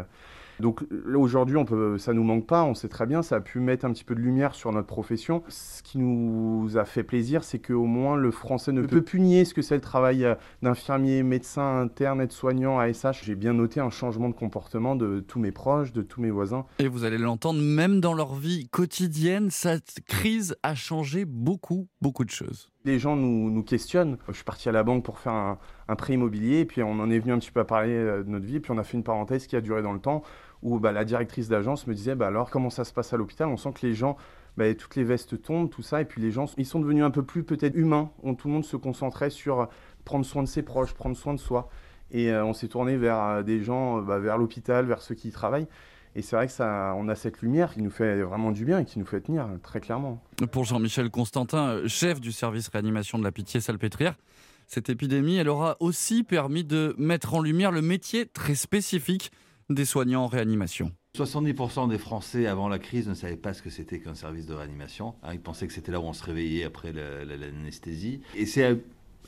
Donc 0.60 0.84
aujourd'hui, 1.16 1.58
on 1.58 1.66
peut, 1.66 1.98
ça 1.98 2.14
nous 2.14 2.24
manque 2.24 2.46
pas, 2.46 2.64
on 2.64 2.74
sait 2.74 2.90
très 2.90 3.06
bien, 3.06 3.22
ça 3.22 3.38
a 3.38 3.40
pu 3.40 3.60
mettre 3.60 3.86
un 3.86 3.94
petit 3.94 4.04
peu 4.04 4.16
de 4.16 4.20
lumière 4.20 4.56
sur 4.56 4.72
notre 4.72 4.88
profession. 4.88 5.44
Ce 5.48 5.82
qui 5.82 5.98
nous 5.98 6.78
a 6.78 6.86
fait 6.86 7.04
plaisir, 7.04 7.44
c'est 7.44 7.60
qu'au 7.60 7.86
moins 7.86 8.18
le 8.18 8.32
français 8.32 8.72
ne 8.72 8.82
peut 8.82 9.02
plus 9.02 9.20
nier 9.20 9.46
ce 9.46 9.54
que 9.54 9.62
c'est 9.62 9.76
le 9.76 9.82
travail 9.82 10.26
euh, 10.26 10.36
d'infirmier, 10.62 11.24
médecin, 11.24 11.80
interne, 11.82 12.22
aide-soignant, 12.22 12.80
ASH. 12.80 13.24
J'ai 13.24 13.36
bien 13.36 13.54
noté 13.54 13.80
un 13.80 13.90
changement 13.90 14.30
de 14.30 14.36
comportement 14.36 14.96
de 14.96 15.20
tous 15.20 15.40
mes 15.40 15.52
proches, 15.52 15.94
de 15.94 16.02
tous 16.02 16.22
mes 16.22 16.32
voisins. 16.32 16.66
Et 16.80 16.88
vous 16.88 17.04
allez 17.04 17.18
l'entendre, 17.18 17.62
même 17.62 18.02
dans 18.02 18.14
leur 18.14 18.36
vie 18.36 18.68
quotidienne, 18.70 19.50
cette 19.50 20.00
crise 20.08 20.56
a 20.64 20.76
changé 20.76 21.26
beaucoup, 21.26 21.88
beaucoup 22.02 22.26
de 22.26 22.30
choses. 22.30 22.70
Les 22.86 23.00
gens 23.00 23.16
nous, 23.16 23.52
nous 23.52 23.64
questionnent. 23.64 24.18
Je 24.28 24.34
suis 24.34 24.44
parti 24.44 24.70
à 24.70 24.72
la 24.72 24.84
banque 24.84 25.04
pour 25.04 25.20
faire 25.20 25.34
un, 25.34 25.60
un 25.90 25.96
prêt 25.96 26.14
immobilier, 26.14 26.60
et 26.60 26.66
puis 26.66 26.84
on 26.84 27.00
en 27.00 27.10
est 27.10 27.20
venu 27.20 27.34
un 27.34 27.40
petit 27.40 27.52
peu 27.52 27.60
à 27.60 27.66
parler 27.66 27.94
euh, 27.94 28.24
de 28.24 28.30
notre 28.30 28.46
vie, 28.46 28.60
puis 28.60 28.72
on 28.72 28.78
a 28.78 28.84
fait 28.84 28.96
une 28.96 29.04
parenthèse 29.04 29.48
qui 29.48 29.56
a 29.56 29.62
duré 29.62 29.82
dans 29.82 29.92
le 29.92 30.00
temps, 30.00 30.22
où 30.64 30.80
bah, 30.80 30.92
la 30.92 31.06
directrice 31.06 31.48
d'agence 31.48 31.88
me 31.88 31.94
disait, 31.94 32.16
bah, 32.16 32.28
alors 32.28 32.50
comment 32.50 32.70
ça 32.70 32.84
se 32.84 32.94
passe 32.94 33.14
à 33.14 33.18
l'hôpital? 33.18 33.48
On 33.48 33.58
sent 33.58 33.72
que 33.74 33.86
les 33.86 33.94
gens, 33.94 34.18
bah, 34.58 34.74
toutes 34.74 34.96
les 34.96 35.04
vestes 35.04 35.42
tombent, 35.42 35.70
tout 35.70 35.82
ça, 35.82 36.02
et 36.02 36.06
puis 36.06 36.22
les 36.22 36.32
gens, 36.32 36.46
ils 36.58 36.66
sont 36.66 36.80
devenus 36.80 37.04
un 37.04 37.12
peu 37.12 37.24
plus 37.24 37.44
peut-être 37.44 37.76
humains, 37.76 38.12
tout 38.38 38.48
le 38.48 38.54
monde 38.54 38.66
se 38.66 38.78
concentrait 38.78 39.30
sur 39.30 39.70
prendre 40.06 40.26
soin 40.26 40.44
de 40.44 40.48
ses 40.48 40.64
proches, 40.64 40.94
prendre 40.94 41.16
soin 41.16 41.34
de 41.34 41.40
soi. 41.40 41.70
Et 42.12 42.32
euh, 42.32 42.44
on 42.44 42.54
s'est 42.54 42.68
tourné 42.68 42.98
vers 42.98 43.22
euh, 43.22 43.44
des 43.44 43.62
gens, 43.62 44.00
euh, 44.00 44.20
vers 44.20 44.38
l'hôpital, 44.38 44.86
vers 44.86 45.02
ceux 45.02 45.14
qui 45.14 45.28
y 45.28 45.32
travaillent. 45.32 45.68
Et 46.16 46.22
c'est 46.22 46.36
vrai 46.36 46.48
que 46.48 46.54
ça, 46.54 46.96
on 46.98 47.08
a 47.08 47.16
cette 47.16 47.42
lumière 47.42 47.74
qui 47.74 47.82
nous 47.82 47.92
fait 47.92 48.22
vraiment 48.22 48.52
du 48.52 48.66
bien 48.66 48.80
et 48.80 48.86
qui 48.86 49.00
nous 49.00 49.06
fait 49.06 49.22
tenir, 49.22 49.48
très 49.62 49.80
clairement. 49.80 50.22
Pour 50.52 50.64
Jean-Michel 50.64 51.10
Constantin, 51.12 51.70
euh, 51.70 51.88
chef 51.88 52.20
du 52.20 52.32
service 52.32 52.68
réanimation 52.70 53.20
de 53.20 53.24
la 53.24 53.32
Pitié-Salpêtrière, 53.32 54.16
cette 54.66 54.90
épidémie, 54.90 55.38
elle 55.38 55.50
aura 55.50 55.78
aussi 55.80 56.24
permis 56.24 56.64
de 56.64 56.96
mettre 56.98 57.36
en 57.36 57.42
lumière 57.42 57.72
le 57.72 57.82
métier 57.82 58.26
très 58.26 58.56
spécifique 58.56 59.32
des 59.70 59.86
soignants 59.86 60.24
en 60.24 60.28
réanimation. 60.28 60.92
70% 61.18 61.88
des 61.90 61.98
Français 61.98 62.46
avant 62.48 62.68
la 62.70 62.80
crise 62.80 63.08
ne 63.08 63.14
savaient 63.14 63.36
pas 63.36 63.54
ce 63.54 63.62
que 63.62 63.70
c'était 63.70 64.00
qu'un 64.00 64.16
service 64.16 64.46
de 64.46 64.54
réanimation. 64.54 65.16
Hein, 65.24 65.34
ils 65.34 65.40
pensaient 65.40 65.68
que 65.68 65.74
c'était 65.74 65.92
là 65.92 66.00
où 66.00 66.04
on 66.04 66.14
se 66.14 66.24
réveillait 66.24 66.64
après 66.64 66.92
la- 66.94 67.26
la- 67.26 67.38
l'anesthésie. 67.38 68.22
Et 68.36 68.46
c'est 68.46 68.80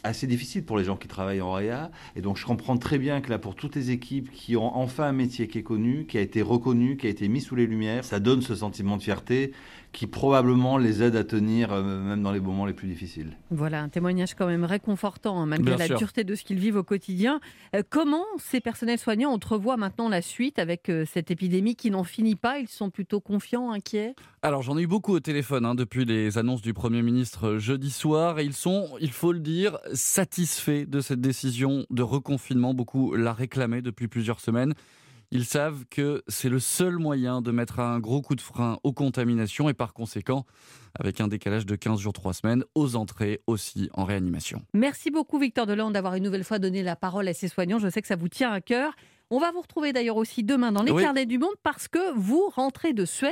assez 0.03 0.25
difficile 0.25 0.63
pour 0.63 0.77
les 0.79 0.83
gens 0.83 0.97
qui 0.97 1.07
travaillent 1.07 1.41
en 1.41 1.53
réa. 1.53 1.91
Et 2.15 2.21
donc 2.21 2.37
je 2.37 2.45
comprends 2.45 2.77
très 2.77 2.97
bien 2.97 3.21
que 3.21 3.29
là, 3.29 3.37
pour 3.39 3.55
toutes 3.55 3.75
les 3.75 3.91
équipes 3.91 4.31
qui 4.31 4.55
ont 4.57 4.75
enfin 4.75 5.03
un 5.05 5.11
métier 5.11 5.47
qui 5.47 5.59
est 5.59 5.63
connu, 5.63 6.05
qui 6.07 6.17
a 6.17 6.21
été 6.21 6.41
reconnu, 6.41 6.97
qui 6.97 7.05
a 7.07 7.09
été 7.11 7.27
mis 7.27 7.41
sous 7.41 7.55
les 7.55 7.67
lumières, 7.67 8.03
ça 8.03 8.19
donne 8.19 8.41
ce 8.41 8.55
sentiment 8.55 8.97
de 8.97 9.03
fierté 9.03 9.51
qui 9.91 10.07
probablement 10.07 10.77
les 10.77 11.03
aide 11.03 11.15
à 11.15 11.23
tenir 11.23 11.73
euh, 11.73 11.83
même 11.83 12.23
dans 12.23 12.31
les 12.31 12.39
moments 12.39 12.65
les 12.65 12.73
plus 12.73 12.87
difficiles. 12.87 13.37
Voilà, 13.49 13.81
un 13.81 13.89
témoignage 13.89 14.35
quand 14.35 14.47
même 14.47 14.63
réconfortant, 14.63 15.41
hein, 15.41 15.45
malgré 15.45 15.75
Bien 15.75 15.77
la 15.77 15.85
sûr. 15.87 15.97
dureté 15.97 16.23
de 16.23 16.35
ce 16.35 16.43
qu'ils 16.43 16.59
vivent 16.59 16.77
au 16.77 16.83
quotidien. 16.83 17.39
Euh, 17.75 17.83
comment 17.89 18.23
ces 18.37 18.61
personnels 18.61 18.99
soignants 18.99 19.31
entrevoient 19.31 19.77
maintenant 19.77 20.07
la 20.07 20.21
suite 20.21 20.59
avec 20.59 20.89
euh, 20.89 21.05
cette 21.05 21.29
épidémie 21.29 21.75
qui 21.75 21.91
n'en 21.91 22.03
finit 22.03 22.35
pas? 22.35 22.59
Ils 22.59 22.69
sont 22.69 22.89
plutôt 22.89 23.19
confiants, 23.19 23.71
inquiets? 23.71 24.15
Alors 24.41 24.61
j'en 24.61 24.77
ai 24.77 24.83
eu 24.83 24.87
beaucoup 24.87 25.13
au 25.13 25.19
téléphone 25.19 25.65
hein, 25.65 25.75
depuis 25.75 26.05
les 26.05 26.37
annonces 26.37 26.61
du 26.61 26.73
Premier 26.73 27.01
ministre 27.01 27.57
jeudi 27.57 27.91
soir 27.91 28.39
et 28.39 28.45
ils 28.45 28.53
sont, 28.53 28.89
il 28.99 29.11
faut 29.11 29.33
le 29.33 29.39
dire, 29.39 29.77
satisfaits 29.93 30.85
de 30.87 31.01
cette 31.01 31.21
décision 31.21 31.85
de 31.89 32.01
reconfinement. 32.01 32.73
Beaucoup 32.73 33.13
l'a 33.15 33.33
réclamé 33.33 33.81
depuis 33.81 34.07
plusieurs 34.07 34.39
semaines. 34.39 34.73
Ils 35.33 35.45
savent 35.45 35.85
que 35.89 36.23
c'est 36.27 36.49
le 36.49 36.59
seul 36.59 36.97
moyen 36.97 37.41
de 37.41 37.51
mettre 37.51 37.79
un 37.79 37.99
gros 38.01 38.21
coup 38.21 38.35
de 38.35 38.41
frein 38.41 38.77
aux 38.83 38.91
contaminations 38.91 39.69
et 39.69 39.73
par 39.73 39.93
conséquent, 39.93 40.45
avec 40.99 41.21
un 41.21 41.29
décalage 41.29 41.65
de 41.65 41.75
15 41.77 42.01
jours, 42.01 42.11
3 42.11 42.33
semaines, 42.33 42.65
aux 42.75 42.97
entrées 42.97 43.39
aussi 43.47 43.89
en 43.93 44.03
réanimation. 44.03 44.61
Merci 44.73 45.09
beaucoup 45.09 45.39
Victor 45.39 45.65
Delande 45.65 45.93
d'avoir 45.93 46.15
une 46.15 46.23
nouvelle 46.25 46.43
fois 46.43 46.59
donné 46.59 46.83
la 46.83 46.97
parole 46.97 47.29
à 47.29 47.33
ces 47.33 47.47
soignants. 47.47 47.79
Je 47.79 47.87
sais 47.89 48.01
que 48.01 48.09
ça 48.09 48.17
vous 48.17 48.27
tient 48.27 48.51
à 48.51 48.59
cœur. 48.59 48.93
On 49.33 49.39
va 49.39 49.53
vous 49.53 49.61
retrouver 49.61 49.93
d'ailleurs 49.93 50.17
aussi 50.17 50.43
demain 50.43 50.73
dans 50.73 50.83
les 50.83 50.91
Oui. 50.91 51.01
carnets 51.01 51.25
du 51.25 51.37
monde 51.37 51.55
parce 51.63 51.87
que 51.87 52.13
vous 52.17 52.49
rentrez 52.53 52.91
de 52.91 53.05
Suède, 53.05 53.31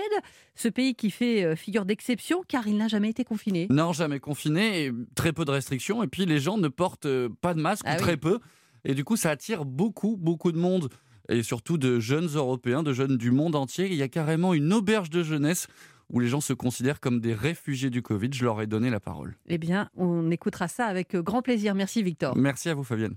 ce 0.55 0.69
pays 0.69 0.95
qui 0.95 1.11
fait 1.11 1.43
euh, 1.43 1.57
figure 1.57 1.83
d'exception 1.83 2.41
car 2.47 2.65
il 2.69 2.77
n'a 2.77 2.87
jamais 2.87 3.09
été 3.09 3.25
confiné. 3.25 3.67
Non, 3.69 3.91
jamais 3.91 4.21
confiné, 4.21 4.85
et 4.85 4.93
très 5.15 5.33
peu 5.33 5.43
de 5.43 5.51
restrictions, 5.51 6.01
et 6.01 6.07
puis 6.07 6.25
les 6.25 6.39
gens 6.39 6.57
ne 6.57 6.69
portent 6.69 7.07
euh, 7.07 7.27
pas 7.41 7.53
de 7.53 7.59
masque, 7.59 7.83
Ah 7.85 7.95
ou 7.95 7.95
oui. 7.97 8.01
très 8.01 8.15
peu, 8.15 8.39
et 8.85 8.93
du 8.93 9.03
coup 9.03 9.17
ça 9.17 9.31
attire 9.31 9.65
beaucoup, 9.65 10.15
beaucoup 10.15 10.53
de 10.53 10.57
monde, 10.57 10.87
et 11.29 11.43
surtout 11.43 11.77
de 11.77 11.99
jeunes 11.99 12.27
Européens, 12.35 12.83
de 12.83 12.93
jeunes 12.93 13.17
du 13.17 13.31
monde 13.31 13.55
entier. 13.55 13.87
Il 13.87 13.95
y 13.95 14.01
a 14.01 14.07
carrément 14.07 14.53
une 14.53 14.73
auberge 14.73 15.09
de 15.09 15.23
jeunesse 15.23 15.67
où 16.11 16.19
les 16.19 16.27
gens 16.27 16.41
se 16.41 16.53
considèrent 16.53 16.99
comme 16.99 17.19
des 17.19 17.33
réfugiés 17.33 17.89
du 17.89 18.01
Covid. 18.01 18.29
Je 18.33 18.43
leur 18.43 18.61
ai 18.61 18.67
donné 18.67 18.89
la 18.89 18.99
parole. 18.99 19.37
Eh 19.47 19.57
bien, 19.57 19.89
on 19.95 20.31
écoutera 20.31 20.67
ça 20.67 20.85
avec 20.85 21.15
euh, 21.15 21.21
grand 21.21 21.41
plaisir. 21.41 21.75
Merci 21.75 22.01
Victor. 22.01 22.35
Merci 22.35 22.69
à 22.69 22.73
vous 22.73 22.83
Fabienne. 22.83 23.15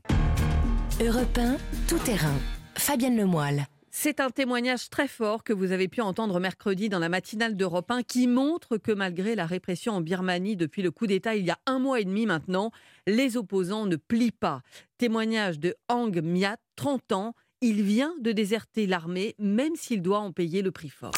Europe 1.00 1.38
1, 1.38 1.56
tout 1.88 1.98
terrain. 1.98 2.34
Fabienne 2.76 3.16
Lemoyle. 3.16 3.66
C'est 3.94 4.20
un 4.20 4.30
témoignage 4.30 4.88
très 4.88 5.06
fort 5.06 5.44
que 5.44 5.52
vous 5.52 5.70
avez 5.70 5.86
pu 5.86 6.00
entendre 6.00 6.40
mercredi 6.40 6.88
dans 6.88 6.98
la 6.98 7.10
matinale 7.10 7.56
d'Europe 7.58 7.90
1 7.90 8.02
qui 8.02 8.26
montre 8.26 8.78
que 8.78 8.90
malgré 8.90 9.34
la 9.34 9.44
répression 9.44 9.92
en 9.92 10.00
Birmanie 10.00 10.56
depuis 10.56 10.80
le 10.80 10.90
coup 10.90 11.06
d'État 11.06 11.34
il 11.34 11.44
y 11.44 11.50
a 11.50 11.58
un 11.66 11.78
mois 11.78 12.00
et 12.00 12.04
demi 12.04 12.24
maintenant, 12.24 12.70
les 13.06 13.36
opposants 13.36 13.84
ne 13.84 13.96
plient 13.96 14.32
pas. 14.32 14.62
Témoignage 14.96 15.58
de 15.58 15.74
Hang 15.88 16.22
Myat, 16.22 16.56
30 16.76 17.12
ans. 17.12 17.34
Il 17.62 17.82
vient 17.82 18.12
de 18.20 18.32
déserter 18.32 18.86
l'armée 18.86 19.36
même 19.38 19.76
s'il 19.76 20.02
doit 20.02 20.18
en 20.18 20.32
payer 20.32 20.62
le 20.62 20.72
prix 20.72 20.88
fort. 20.88 21.12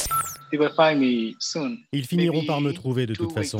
Ils 0.52 2.06
finiront 2.06 2.44
par 2.44 2.60
me 2.60 2.72
trouver 2.72 3.06
de 3.06 3.14
toute 3.14 3.32
façon. 3.32 3.58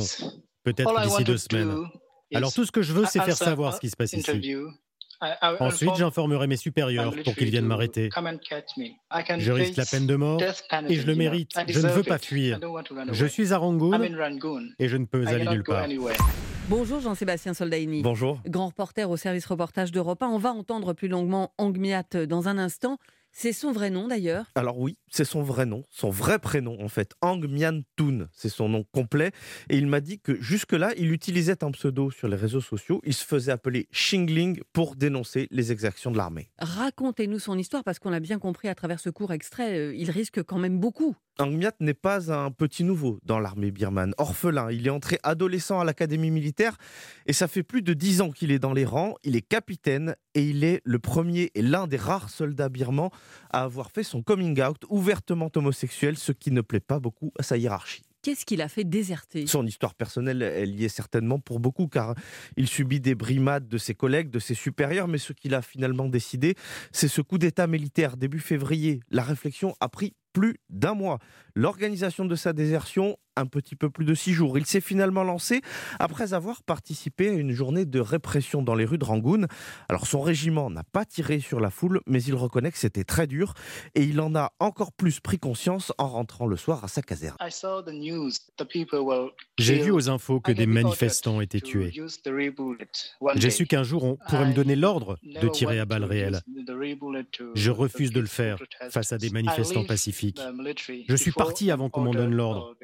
Peut-être 0.63 1.01
d'ici 1.03 1.23
deux 1.23 1.37
semaines. 1.37 1.75
Alors 2.33 2.53
tout 2.53 2.63
ce 2.63 2.71
que 2.71 2.83
je 2.83 2.93
veux, 2.93 3.05
c'est 3.05 3.21
faire 3.21 3.37
savoir 3.37 3.75
ce 3.75 3.79
qui 3.79 3.89
se 3.89 3.95
passe 3.95 4.13
ici. 4.13 4.55
Ensuite, 5.59 5.95
j'informerai 5.95 6.45
mes 6.45 6.57
supérieurs 6.57 7.15
pour 7.23 7.35
qu'ils 7.35 7.49
viennent 7.49 7.65
m'arrêter. 7.65 8.09
Je 9.37 9.51
risque 9.51 9.77
la 9.77 9.85
peine 9.85 10.05
de 10.05 10.15
mort 10.15 10.41
et 10.87 10.95
je 10.95 11.07
le 11.07 11.15
mérite. 11.15 11.51
Je 11.67 11.79
ne 11.79 11.89
veux 11.89 12.03
pas 12.03 12.19
fuir. 12.19 12.59
Je 13.11 13.25
suis 13.25 13.51
à 13.51 13.57
Rangoon 13.57 13.99
et 14.77 14.87
je 14.87 14.97
ne 14.97 15.05
peux 15.05 15.25
aller 15.25 15.45
nulle 15.45 15.63
part. 15.63 15.87
Bonjour 16.67 16.99
Jean-Sébastien 16.99 17.53
Soldaini. 17.53 18.01
Bonjour. 18.01 18.41
Grand 18.47 18.67
reporter 18.67 19.07
au 19.07 19.17
service 19.17 19.45
reportage 19.45 19.91
d'Europe 19.91 20.23
1. 20.23 20.27
On 20.29 20.39
va 20.39 20.51
entendre 20.51 20.93
plus 20.93 21.07
longuement 21.07 21.53
Hang 21.59 21.77
Myat 21.77 22.25
dans 22.27 22.47
un 22.47 22.57
instant. 22.57 22.97
C'est 23.31 23.53
son 23.53 23.71
vrai 23.71 23.91
nom 23.91 24.07
d'ailleurs 24.07 24.45
Alors 24.55 24.79
oui, 24.79 24.97
c'est 25.11 25.25
son 25.25 25.43
vrai 25.43 25.67
nom, 25.67 25.83
son 25.91 26.09
vrai 26.09 26.39
prénom 26.39 26.81
en 26.81 26.87
fait. 26.87 27.11
Ang 27.21 27.45
Mian 27.47 27.81
Toon, 27.97 28.29
c'est 28.31 28.49
son 28.49 28.69
nom 28.69 28.83
complet. 28.93 29.31
Et 29.69 29.77
il 29.77 29.85
m'a 29.85 29.99
dit 29.99 30.19
que 30.19 30.41
jusque-là, 30.41 30.93
il 30.97 31.11
utilisait 31.11 31.63
un 31.63 31.69
pseudo 31.71 32.09
sur 32.09 32.29
les 32.29 32.37
réseaux 32.37 32.61
sociaux. 32.61 32.99
Il 33.03 33.13
se 33.13 33.25
faisait 33.25 33.51
appeler 33.51 33.87
Xingling 33.91 34.61
pour 34.73 34.95
dénoncer 34.95 35.47
les 35.51 35.71
exactions 35.71 36.09
de 36.09 36.17
l'armée. 36.17 36.49
Racontez-nous 36.57 37.39
son 37.39 37.59
histoire 37.59 37.83
parce 37.83 37.99
qu'on 37.99 38.13
a 38.13 38.19
bien 38.19 38.39
compris 38.39 38.69
à 38.69 38.75
travers 38.75 39.01
ce 39.01 39.09
court 39.11 39.33
extrait, 39.33 39.77
euh, 39.77 39.93
il 39.93 40.09
risque 40.09 40.41
quand 40.41 40.57
même 40.57 40.79
beaucoup. 40.79 41.13
Ang 41.37 41.51
Miat 41.51 41.73
n'est 41.81 41.93
pas 41.93 42.31
un 42.31 42.49
petit 42.49 42.85
nouveau 42.85 43.19
dans 43.25 43.39
l'armée 43.39 43.69
birmane. 43.69 44.13
Orphelin, 44.17 44.71
il 44.71 44.87
est 44.87 44.89
entré 44.89 45.19
adolescent 45.21 45.81
à 45.81 45.83
l'académie 45.83 46.31
militaire 46.31 46.77
et 47.25 47.33
ça 47.33 47.49
fait 47.49 47.63
plus 47.63 47.81
de 47.81 47.93
dix 47.93 48.21
ans 48.21 48.31
qu'il 48.31 48.51
est 48.51 48.59
dans 48.59 48.71
les 48.71 48.85
rangs. 48.85 49.15
Il 49.25 49.35
est 49.35 49.41
capitaine 49.41 50.15
et 50.33 50.43
il 50.43 50.63
est 50.63 50.81
le 50.85 50.97
premier 50.97 51.51
et 51.53 51.61
l'un 51.61 51.87
des 51.87 51.97
rares 51.97 52.29
soldats 52.29 52.69
birmans 52.69 53.11
à 53.51 53.63
avoir 53.63 53.91
fait 53.91 54.03
son 54.03 54.23
coming 54.23 54.61
out 54.61 54.85
ouvertement 54.87 55.51
homosexuel, 55.53 56.15
ce 56.17 56.31
qui 56.31 56.51
ne 56.51 56.61
plaît 56.61 56.79
pas 56.79 57.01
beaucoup 57.01 57.33
à 57.37 57.43
sa 57.43 57.57
hiérarchie. 57.57 58.03
Qu'est-ce 58.21 58.45
qu'il 58.45 58.61
a 58.61 58.69
fait 58.69 58.85
déserter? 58.85 59.45
Son 59.45 59.67
histoire 59.67 59.93
personnelle, 59.93 60.41
elle 60.41 60.73
y 60.79 60.85
est 60.85 60.89
certainement 60.89 61.39
pour 61.39 61.59
beaucoup, 61.59 61.87
car 61.87 62.15
il 62.57 62.67
subit 62.67 62.99
des 62.99 63.13
brimades 63.13 63.67
de 63.67 63.77
ses 63.77 63.93
collègues, 63.93 64.31
de 64.31 64.39
ses 64.39 64.55
supérieurs, 64.55 65.07
mais 65.07 65.19
ce 65.19 65.31
qu'il 65.31 65.53
a 65.53 65.61
finalement 65.61 66.07
décidé, 66.07 66.55
c'est 66.91 67.07
ce 67.07 67.21
coup 67.21 67.37
d'État 67.37 67.67
militaire 67.67 68.17
début 68.17 68.39
février. 68.39 69.01
La 69.11 69.21
réflexion 69.21 69.75
a 69.79 69.89
pris 69.89 70.15
plus 70.35 70.57
d'un 70.69 70.93
mois. 70.93 71.19
L'organisation 71.55 72.25
de 72.25 72.35
sa 72.35 72.51
désertion, 72.51 73.17
un 73.35 73.45
petit 73.45 73.75
peu 73.75 73.89
plus 73.89 74.05
de 74.05 74.13
six 74.13 74.33
jours. 74.33 74.57
Il 74.57 74.65
s'est 74.65 74.81
finalement 74.81 75.23
lancé 75.23 75.61
après 75.99 76.33
avoir 76.33 76.63
participé 76.63 77.29
à 77.29 77.33
une 77.33 77.51
journée 77.51 77.85
de 77.85 77.99
répression 77.99 78.61
dans 78.61 78.75
les 78.75 78.85
rues 78.85 78.97
de 78.97 79.05
Rangoon. 79.05 79.47
Alors 79.89 80.07
son 80.07 80.21
régiment 80.21 80.69
n'a 80.69 80.83
pas 80.83 81.05
tiré 81.05 81.39
sur 81.39 81.59
la 81.59 81.69
foule, 81.69 82.01
mais 82.07 82.21
il 82.23 82.35
reconnaît 82.35 82.71
que 82.71 82.77
c'était 82.77 83.03
très 83.03 83.27
dur 83.27 83.53
et 83.95 84.03
il 84.03 84.19
en 84.21 84.35
a 84.35 84.53
encore 84.59 84.91
plus 84.91 85.19
pris 85.19 85.39
conscience 85.39 85.91
en 85.97 86.07
rentrant 86.07 86.47
le 86.47 86.57
soir 86.57 86.83
à 86.83 86.87
sa 86.87 87.01
caserne. 87.01 87.37
J'ai 89.57 89.79
vu 89.79 89.91
aux 89.91 90.09
infos 90.09 90.39
que 90.39 90.51
des 90.51 90.65
manifestants 90.65 91.41
étaient 91.41 91.61
tués. 91.61 91.93
J'ai 93.35 93.49
su 93.49 93.65
qu'un 93.65 93.83
jour 93.83 94.03
on 94.03 94.17
pourrait 94.17 94.47
me 94.47 94.53
donner 94.53 94.75
l'ordre 94.75 95.17
de 95.23 95.47
tirer 95.47 95.79
à 95.79 95.85
balles 95.85 96.03
réelles. 96.03 96.41
Je 97.55 97.71
refuse 97.71 98.11
de 98.11 98.19
le 98.19 98.27
faire 98.27 98.57
face 98.89 99.11
à 99.11 99.17
des 99.17 99.29
manifestants 99.29 99.85
pacifiques. 99.85 100.41
Je 101.07 101.15
suis 101.15 101.31
parti 101.31 101.71
avant 101.71 101.89
qu'on 101.89 102.01
m'en 102.01 102.11
donne 102.11 102.35
l'ordre. 102.35 102.75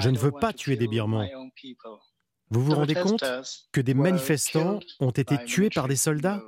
Je 0.00 0.10
ne 0.10 0.18
veux 0.18 0.32
pas 0.32 0.52
tuer 0.52 0.76
des 0.76 0.88
Birmans. 0.88 1.28
Vous 2.50 2.64
vous 2.64 2.74
rendez 2.74 2.94
compte 2.94 3.24
que 3.72 3.80
des 3.80 3.94
manifestants 3.94 4.80
ont 4.98 5.10
été 5.10 5.36
tués 5.44 5.70
par 5.70 5.88
des 5.88 5.96
soldats? 5.96 6.42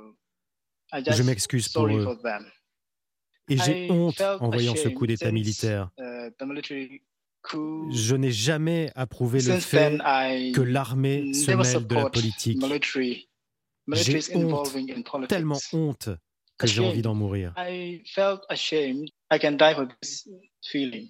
Je 0.93 1.23
m'excuse 1.23 1.69
pour 1.69 1.87
eux. 1.87 2.19
Et 3.49 3.57
j'ai 3.57 3.91
honte 3.91 4.21
en 4.21 4.49
voyant 4.49 4.75
ce 4.75 4.89
coup 4.89 5.07
d'État 5.07 5.31
militaire. 5.31 5.89
Je 7.91 8.15
n'ai 8.15 8.31
jamais 8.31 8.91
approuvé 8.95 9.41
le 9.41 9.59
fait 9.59 9.97
que 10.53 10.61
l'armée 10.61 11.33
se 11.33 11.51
mêle 11.51 11.87
de 11.87 11.95
la 11.95 12.09
politique. 12.09 12.61
J'ai 13.91 14.35
honte, 14.35 14.73
tellement 15.27 15.59
honte, 15.73 16.09
que 16.57 16.67
j'ai 16.67 16.81
envie 16.81 17.01
d'en 17.01 17.15
mourir. 17.15 17.53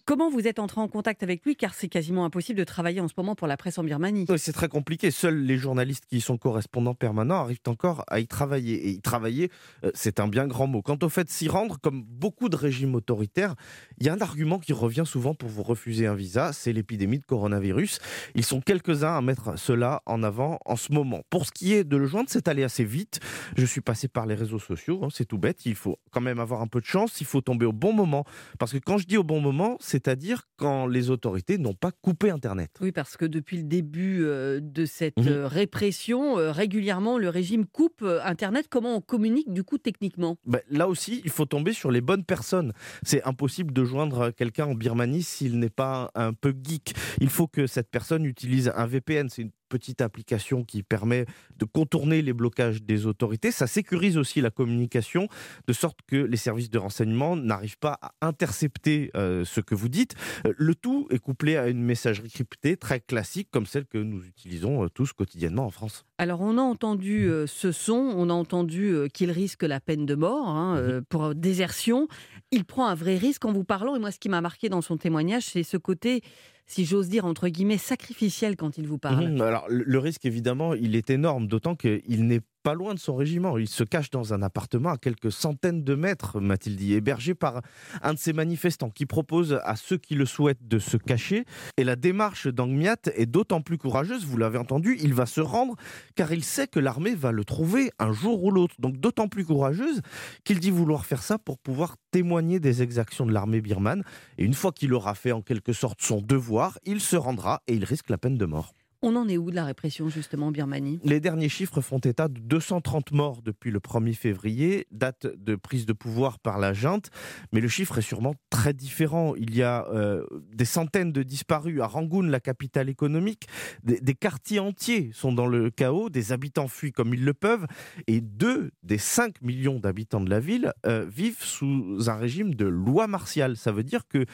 Comment 0.06 0.30
vous 0.30 0.48
êtes 0.48 0.60
entré 0.60 0.82
en 0.82 0.88
contact 0.88 1.22
avec 1.24 1.46
lui? 1.46 1.56
Car 1.56 1.74
c'est 1.74 1.88
quasiment 1.88 2.26
impossible 2.26 2.58
de 2.58 2.64
travailler 2.64 3.00
en 3.02 3.08
ce 3.08 3.14
moment 3.16 3.36
pour 3.36 3.48
la 3.48 3.56
presse 3.56 3.78
en 3.78 3.84
Birmanie. 3.84 4.26
c'est 4.38 4.52
très 4.52 4.68
compliqué. 4.68 5.12
Seuls 5.12 5.38
les 5.38 5.58
journalistes 5.58 6.06
qui 6.10 6.22
sont 6.22 6.38
correspondants 6.38 6.96
permanents 6.96 7.36
arrivent 7.36 7.60
encore 7.68 8.04
à 8.08 8.20
y 8.20 8.28
travailler. 8.28 8.88
Et 8.88 8.90
y 8.90 9.02
travailler, 9.02 9.50
euh, 9.84 9.92
c'est 9.94 10.20
un 10.20 10.28
bien 10.28 10.48
grand 10.48 10.68
mot. 10.68 10.82
Quant 10.82 10.98
au 11.02 11.10
fait 11.10 11.26
de 11.26 11.30
s'y 11.30 11.48
rendre, 11.48 11.80
comme 11.80 12.04
beaucoup 12.04 12.50
de 12.50 12.56
régimes 12.56 12.96
autoritaires, 12.96 13.56
il 14.00 14.08
y 14.08 14.10
a 14.10 14.14
un 14.14 14.22
argument 14.22 14.60
qui 14.60 14.74
revient 14.74 15.06
souvent 15.06 15.36
pour 15.36 15.50
vous 15.50 15.64
refuser 15.64 16.08
un 16.08 16.16
visa, 16.16 16.52
c'est 16.52 16.74
l'épidémie 16.74 17.20
de 17.20 17.26
coronavirus. 17.26 18.00
Ils 18.36 18.46
sont 18.46 18.60
quelques-uns 18.60 19.16
à 19.16 19.22
mettre 19.22 19.58
cela 19.58 20.02
en 20.06 20.24
avant 20.24 20.60
en 20.66 20.76
ce 20.76 20.92
moment. 20.92 21.22
Pour 21.30 21.46
ce 21.46 21.52
qui 21.52 21.74
est 21.74 21.84
de 21.84 21.98
le 21.98 22.08
joindre, 22.08 22.30
c'est 22.30 22.48
allé 22.48 22.64
assez 22.64 22.84
vite. 22.84 23.20
Je 23.56 23.66
suis 23.66 23.82
passé 23.82 24.08
par 24.08 24.26
les 24.26 24.36
réseaux 24.36 24.60
sociaux, 24.60 25.02
hein, 25.04 25.10
c'est 25.12 25.26
tout 25.26 25.38
bête. 25.38 25.66
Il 25.66 25.76
faut 25.76 26.00
quand 26.12 26.22
même 26.22 26.40
avoir 26.40 26.62
un 26.62 26.68
peu 26.68 26.82
de 26.82 26.86
chance, 26.86 27.22
il 27.22 27.28
faut 27.28 27.42
tomber 27.42 27.66
au 27.66 27.74
bon 27.74 27.94
moment. 27.94 28.13
Parce 28.60 28.72
que 28.72 28.78
quand 28.78 28.98
je 28.98 29.08
dis 29.08 29.18
au 29.18 29.24
bon 29.24 29.42
moment, 29.42 29.78
c'est-à-dire 29.80 30.44
quand 30.58 30.86
les 30.88 31.10
autorités 31.10 31.58
n'ont 31.58 31.74
pas 31.74 31.92
coupé 31.92 32.30
Internet. 32.30 32.72
Oui, 32.82 32.92
parce 32.92 33.18
que 33.18 33.26
depuis 33.26 33.58
le 33.58 33.64
début 33.64 34.24
euh, 34.24 34.60
de 34.62 34.86
cette 34.86 35.18
mhm. 35.18 35.28
euh, 35.28 35.48
répression, 35.48 36.38
euh, 36.38 36.52
régulièrement, 36.52 37.18
le 37.18 37.30
régime 37.30 37.66
coupe 37.66 38.06
Internet. 38.24 38.68
Comment 38.70 38.96
on 38.96 39.02
communique 39.02 39.52
du 39.52 39.64
coup 39.64 39.78
techniquement? 39.78 40.38
Ben, 40.46 40.62
Là 40.70 40.88
aussi, 40.88 41.22
il 41.24 41.32
faut 41.32 41.46
tomber 41.46 41.74
sur 41.74 41.92
les 41.92 42.02
bonnes 42.02 42.24
personnes. 42.24 42.74
C'est 43.04 43.24
impossible 43.24 43.74
de 43.74 43.84
joindre 43.84 44.32
quelqu'un 44.32 44.66
en 44.66 44.76
Birmanie 44.76 45.24
s'il 45.24 45.60
n'est 45.60 45.70
pas 45.70 46.12
un 46.16 46.34
peu 46.34 46.54
geek. 46.64 46.94
Il 47.20 47.30
faut 47.30 47.48
que 47.48 47.68
cette 47.68 47.90
personne 47.90 48.26
utilise 48.26 48.72
un 48.76 48.86
VPN. 48.86 49.30
C'est 49.30 49.44
une 49.44 49.52
petite 49.74 50.02
application 50.02 50.64
qui 50.64 50.84
permet 50.84 51.26
de 51.58 51.66
contourner 51.66 52.22
les 52.22 52.32
blocages 52.32 52.84
des 52.84 53.08
autorités. 53.08 53.50
Ça 53.50 53.66
sécurise 53.66 54.20
aussi 54.20 54.40
la 54.40 54.52
communication 54.52 55.28
de 55.66 55.74
sorte 55.74 55.98
que 56.06 56.16
les 56.16 56.38
services 56.38 56.70
de 56.70 56.78
renseignement 56.78 57.36
n'arrivent 57.36 57.80
pas 57.80 57.98
à 58.04 58.12
intercepter 58.22 59.10
euh, 59.16 59.44
ce 59.46 59.62
que 59.62 59.74
vous 59.74 59.90
dites. 59.90 60.14
Euh, 60.46 60.54
le 60.58 60.76
tout 60.76 61.08
est 61.10 61.18
couplé 61.18 61.58
à 61.58 61.70
une 61.70 61.82
messagerie 61.82 62.30
cryptée 62.30 62.78
très 62.78 63.00
classique 63.00 63.48
comme 63.50 63.66
celle 63.66 63.88
que 63.88 63.98
nous 63.98 64.24
utilisons 64.28 64.84
euh, 64.84 64.90
tous 64.90 65.12
quotidiennement 65.12 65.66
en 65.66 65.72
France. 65.72 66.06
Alors 66.20 66.42
on 66.42 66.60
a 66.60 66.62
entendu 66.62 67.28
ce 67.48 67.72
son, 67.72 67.96
on 68.16 68.30
a 68.30 68.34
entendu 68.34 68.96
qu'il 69.12 69.32
risque 69.32 69.64
la 69.64 69.80
peine 69.80 70.06
de 70.06 70.14
mort 70.14 70.50
hein, 70.50 70.80
mhm. 70.80 71.06
pour 71.06 71.34
désertion. 71.34 72.08
Il 72.52 72.64
prend 72.64 72.86
un 72.86 72.96
vrai 72.96 73.18
risque 73.18 73.44
en 73.46 73.52
vous 73.52 73.64
parlant 73.64 73.96
et 73.96 74.00
moi 74.00 74.12
ce 74.12 74.20
qui 74.20 74.30
m'a 74.30 74.42
marqué 74.42 74.70
dans 74.70 74.82
son 74.82 74.98
témoignage 74.98 75.46
c'est 75.46 75.64
ce 75.64 75.78
côté 75.78 76.22
si 76.66 76.86
j'ose 76.86 77.10
dire, 77.10 77.26
entre 77.26 77.48
guillemets, 77.48 77.78
sacrificiel 77.78 78.56
quand 78.56 78.78
il 78.78 78.88
vous 78.88 78.98
parle. 78.98 79.30
Mhm. 79.34 79.42
alors, 79.42 79.66
le 79.70 80.00
risque, 80.00 80.26
évidemment, 80.26 80.74
il 80.74 80.96
est 80.96 81.10
énorme, 81.10 81.48
d'autant 81.48 81.76
qu'il 81.76 82.28
n'est 82.28 82.42
pas 82.64 82.74
loin 82.74 82.94
de 82.94 83.00
son 83.00 83.16
régiment. 83.16 83.58
Il 83.58 83.68
se 83.68 83.84
cache 83.84 84.10
dans 84.10 84.34
un 84.34 84.42
appartement 84.42 84.90
à 84.90 84.98
quelques 84.98 85.32
centaines 85.32 85.84
de 85.84 85.96
mètres, 85.96 86.40
m'a-t-il 86.40 86.78
dit, 86.78 86.94
hébergé 86.94 87.36
par 87.36 87.62
un 88.02 88.14
de 88.14 88.20
ces 88.20 88.34
manifestants 88.34 88.90
qui 88.90 89.06
propose 89.06 89.60
à 89.64 89.76
ceux 89.76 89.98
qui 89.98 90.16
le 90.16 90.26
souhaitent 90.26 90.68
de 90.68 90.80
se 90.80 90.98
cacher. 90.98 91.46
Et 91.78 91.84
la 91.84 91.96
démarche 91.96 92.48
d'Angmiat 92.48 92.96
est 93.16 93.26
d'autant 93.26 93.62
plus 93.62 93.78
courageuse, 93.78 94.26
vous 94.26 94.38
l'avez 94.38 94.58
entendu, 94.58 94.98
il 95.02 95.14
va 95.14 95.26
se 95.26 95.42
rendre 95.42 95.76
car 96.16 96.32
il 96.32 96.44
sait 96.44 96.68
que 96.68 96.80
l'armée 96.80 97.16
va 97.16 97.32
le 97.32 97.44
trouver 97.44 97.92
un 98.00 98.14
jour 98.14 98.44
ou 98.44 98.52
l'autre. 98.52 98.76
Donc 98.80 98.98
d'autant 98.98 99.28
plus 99.28 99.46
courageuse 99.46 100.02
qu'il 100.44 100.60
dit 100.60 100.72
vouloir 100.72 101.06
faire 101.06 101.22
ça 101.22 101.38
pour 101.38 101.60
pouvoir 101.60 101.98
témoigner 102.12 102.60
des 102.60 102.82
exactions 102.82 103.26
de 103.26 103.34
l'armée 103.34 103.62
birmane. 103.62 104.04
Et 104.38 104.46
une 104.46 104.54
fois 104.54 104.72
qu'il 104.72 104.94
aura 104.94 105.16
fait 105.16 105.34
en 105.34 105.42
quelque 105.42 105.74
sorte 105.74 106.02
son 106.02 106.22
devoir, 106.22 106.80
il 106.86 107.02
se 107.02 107.16
rendra 107.16 107.62
et 107.68 107.74
il 107.74 107.84
risque 107.84 108.10
la 108.10 108.18
peine 108.18 108.38
de 108.38 108.46
mort. 108.46 108.74
On 109.06 109.18
en 109.18 109.28
est 109.28 109.36
où 109.36 109.52
de 109.52 109.56
la 109.56 109.66
répression 109.66 110.08
justement 110.08 110.48
en 110.48 110.52
Birmanie? 110.52 111.02
Les 111.04 111.20
derniers 111.20 111.50
chiffres 111.50 111.82
font 111.82 112.00
état 112.00 112.30
de 112.30 112.40
230 112.40 113.12
morts 113.12 113.42
depuis 113.42 113.70
le 113.70 113.80
1er 113.80 114.14
février, 114.14 114.88
date 114.92 115.28
de 115.28 115.58
prise 115.58 115.86
de 115.86 115.92
pouvoir 115.92 116.40
par 116.40 116.58
la 116.58 116.72
junte, 116.72 117.10
mais 117.52 117.60
le 117.60 117.68
chiffre 117.68 117.98
est 117.98 118.02
sûrement 118.02 118.34
très 118.50 118.72
différent. 118.72 119.36
Il 119.36 119.54
y 119.54 119.62
a 119.62 119.86
euh, 119.90 120.26
des 120.54 120.64
centaines 120.64 121.12
de 121.12 121.22
disparus 121.22 121.82
à 121.82 121.88
Rangoon, 121.88 122.22
la 122.22 122.40
capitale 122.40 122.88
économique, 122.88 123.50
des, 123.84 124.16
quartiers 124.16 124.62
entiers 124.62 125.12
sont 125.14 125.34
dans 125.34 125.48
le 125.48 125.70
chaos, 125.70 126.10
des 126.10 126.32
habitants 126.32 126.70
fuient 126.70 126.94
comme 126.94 127.14
ils 127.14 127.26
le 127.26 127.34
peuvent, 127.34 127.68
et 128.08 128.22
deux 128.22 128.72
des 128.84 128.98
5 128.98 129.42
millions 129.42 129.80
d'habitants 129.80 130.22
de 130.22 130.30
la 130.30 130.40
ville 130.40 130.72
euh, 130.86 131.06
vivent 131.06 131.44
sous 131.44 132.10
un 132.10 132.16
régime 132.16 132.56
de 132.56 132.66
loi 132.66 133.08
martiale. 133.08 133.58
Ça 133.58 133.74
veut 133.74 133.84
dire 133.84 134.08
que 134.08 134.26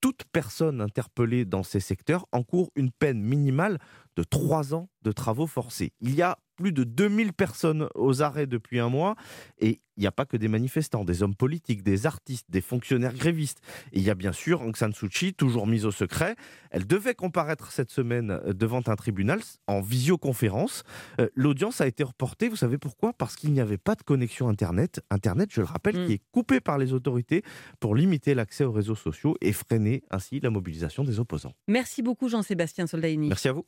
toute 0.00 0.24
personne 0.30 0.80
interpellée 0.80 1.44
dans 1.44 1.62
ces 1.62 1.80
secteurs 1.80 2.26
encourt 2.32 2.70
une 2.76 2.90
peine 2.90 3.20
minimale 3.20 3.78
de 4.16 4.22
trois 4.22 4.74
ans 4.74 4.88
de 5.02 5.12
travaux 5.12 5.46
forcés. 5.46 5.92
Il 6.00 6.14
y 6.14 6.22
a 6.22 6.38
plus 6.56 6.72
de 6.72 6.84
2000 6.84 7.32
personnes 7.32 7.88
aux 7.94 8.22
arrêts 8.22 8.46
depuis 8.46 8.80
un 8.80 8.88
mois 8.88 9.14
et 9.58 9.80
il 9.96 10.00
n'y 10.00 10.06
a 10.06 10.12
pas 10.12 10.26
que 10.26 10.36
des 10.36 10.48
manifestants, 10.48 11.04
des 11.04 11.22
hommes 11.22 11.34
politiques, 11.34 11.82
des 11.82 12.06
artistes, 12.06 12.46
des 12.50 12.60
fonctionnaires 12.60 13.14
grévistes. 13.14 13.60
Et 13.92 13.98
il 13.98 14.02
y 14.02 14.10
a 14.10 14.14
bien 14.14 14.32
sûr 14.32 14.60
Aung 14.60 14.76
San 14.76 14.92
Suu 14.92 15.08
Kyi, 15.08 15.34
toujours 15.34 15.66
mise 15.66 15.86
au 15.86 15.90
secret. 15.90 16.36
Elle 16.70 16.86
devait 16.86 17.14
comparaître 17.14 17.72
cette 17.72 17.90
semaine 17.90 18.30
euh, 18.30 18.52
devant 18.52 18.82
un 18.86 18.96
tribunal 18.96 19.40
en 19.66 19.80
visioconférence. 19.80 20.82
Euh, 21.20 21.28
l'audience 21.34 21.80
a 21.80 21.86
été 21.86 22.04
reportée, 22.04 22.48
vous 22.48 22.56
savez 22.56 22.78
pourquoi? 22.78 23.12
Parce 23.14 23.36
qu'il 23.36 23.52
n'y 23.52 23.60
avait 23.60 23.78
pas 23.78 23.94
de 23.94 24.02
connexion 24.02 24.48
Internet. 24.48 25.00
Internet, 25.10 25.48
je 25.52 25.60
le 25.60 25.66
rappelle, 25.66 25.98
mm. 25.98 26.06
qui 26.06 26.12
est 26.14 26.22
coupé 26.30 26.60
par 26.60 26.78
les 26.78 26.92
autorités 26.92 27.42
pour 27.80 27.94
limiter 27.94 28.34
l'accès 28.34 28.64
aux 28.64 28.72
réseaux 28.72 28.94
sociaux 28.94 29.36
et 29.40 29.52
freiner 29.52 30.02
ainsi 30.10 30.40
la 30.40 30.50
mobilisation 30.50 31.04
des 31.04 31.20
opposants. 31.20 31.52
Merci 31.68 32.02
beaucoup 32.02 32.28
Jean-Sébastien 32.28 32.86
Soldaini. 32.86 33.28
Merci 33.28 33.48
à 33.48 33.52
vous. 33.52 33.64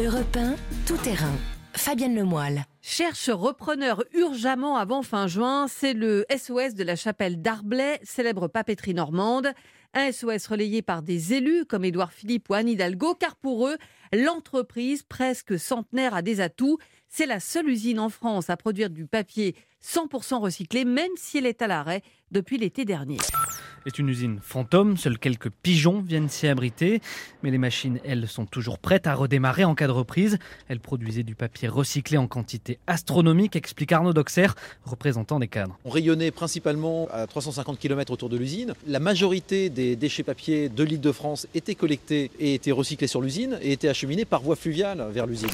Europe 0.00 0.36
1, 0.36 0.54
tout 0.86 0.96
terrain. 0.98 1.32
Fabienne 1.78 2.16
Lemoyle. 2.16 2.64
Cherche 2.82 3.30
repreneur 3.30 4.02
urgemment 4.12 4.76
avant 4.76 5.02
fin 5.02 5.28
juin. 5.28 5.66
C'est 5.68 5.94
le 5.94 6.26
SOS 6.28 6.74
de 6.74 6.82
la 6.82 6.96
chapelle 6.96 7.40
d'Arblay, 7.40 8.00
célèbre 8.02 8.48
papeterie 8.48 8.94
normande. 8.94 9.52
Un 9.94 10.10
SOS 10.10 10.48
relayé 10.48 10.82
par 10.82 11.02
des 11.02 11.34
élus 11.34 11.64
comme 11.64 11.84
Édouard 11.84 12.12
Philippe 12.12 12.50
ou 12.50 12.54
Anne 12.54 12.68
Hidalgo, 12.68 13.14
car 13.14 13.36
pour 13.36 13.68
eux, 13.68 13.78
l'entreprise 14.12 15.04
presque 15.04 15.58
centenaire 15.58 16.14
a 16.14 16.20
des 16.20 16.40
atouts. 16.40 16.78
C'est 17.08 17.26
la 17.26 17.38
seule 17.38 17.68
usine 17.68 18.00
en 18.00 18.08
France 18.08 18.50
à 18.50 18.56
produire 18.56 18.90
du 18.90 19.06
papier 19.06 19.54
100% 19.82 20.40
recyclé, 20.40 20.84
même 20.84 21.12
si 21.16 21.38
elle 21.38 21.46
est 21.46 21.62
à 21.62 21.68
l'arrêt 21.68 22.02
depuis 22.32 22.58
l'été 22.58 22.84
dernier. 22.84 23.18
C'est 23.84 23.98
une 23.98 24.08
usine 24.08 24.38
fantôme, 24.42 24.96
seuls 24.96 25.18
quelques 25.18 25.50
pigeons 25.50 26.00
viennent 26.00 26.28
s'y 26.28 26.46
abriter, 26.46 27.00
mais 27.42 27.50
les 27.50 27.58
machines, 27.58 28.00
elles, 28.04 28.28
sont 28.28 28.46
toujours 28.46 28.78
prêtes 28.78 29.06
à 29.06 29.14
redémarrer 29.14 29.64
en 29.64 29.74
cas 29.74 29.86
de 29.86 29.92
reprise. 29.92 30.38
Elles 30.68 30.80
produisaient 30.80 31.22
du 31.22 31.34
papier 31.34 31.68
recyclé 31.68 32.18
en 32.18 32.26
quantité 32.26 32.78
astronomique, 32.86 33.56
explique 33.56 33.92
Arnaud 33.92 34.12
Doxer, 34.12 34.48
représentant 34.84 35.38
des 35.38 35.48
cadres. 35.48 35.78
On 35.84 35.90
rayonnait 35.90 36.30
principalement 36.30 37.08
à 37.12 37.26
350 37.26 37.78
km 37.78 38.12
autour 38.12 38.28
de 38.28 38.36
l'usine. 38.36 38.74
La 38.86 39.00
majorité 39.00 39.70
des 39.70 39.96
déchets 39.96 40.22
papier 40.22 40.68
de 40.68 40.84
l'île 40.84 41.00
de 41.00 41.12
France 41.12 41.46
étaient 41.54 41.74
collectés 41.74 42.30
et 42.38 42.54
étaient 42.54 42.72
recyclés 42.72 43.06
sur 43.06 43.20
l'usine 43.20 43.58
et 43.62 43.72
étaient 43.72 43.88
acheminés 43.88 44.24
par 44.24 44.42
voie 44.42 44.56
fluviale 44.56 45.06
vers 45.10 45.26
l'usine. 45.26 45.48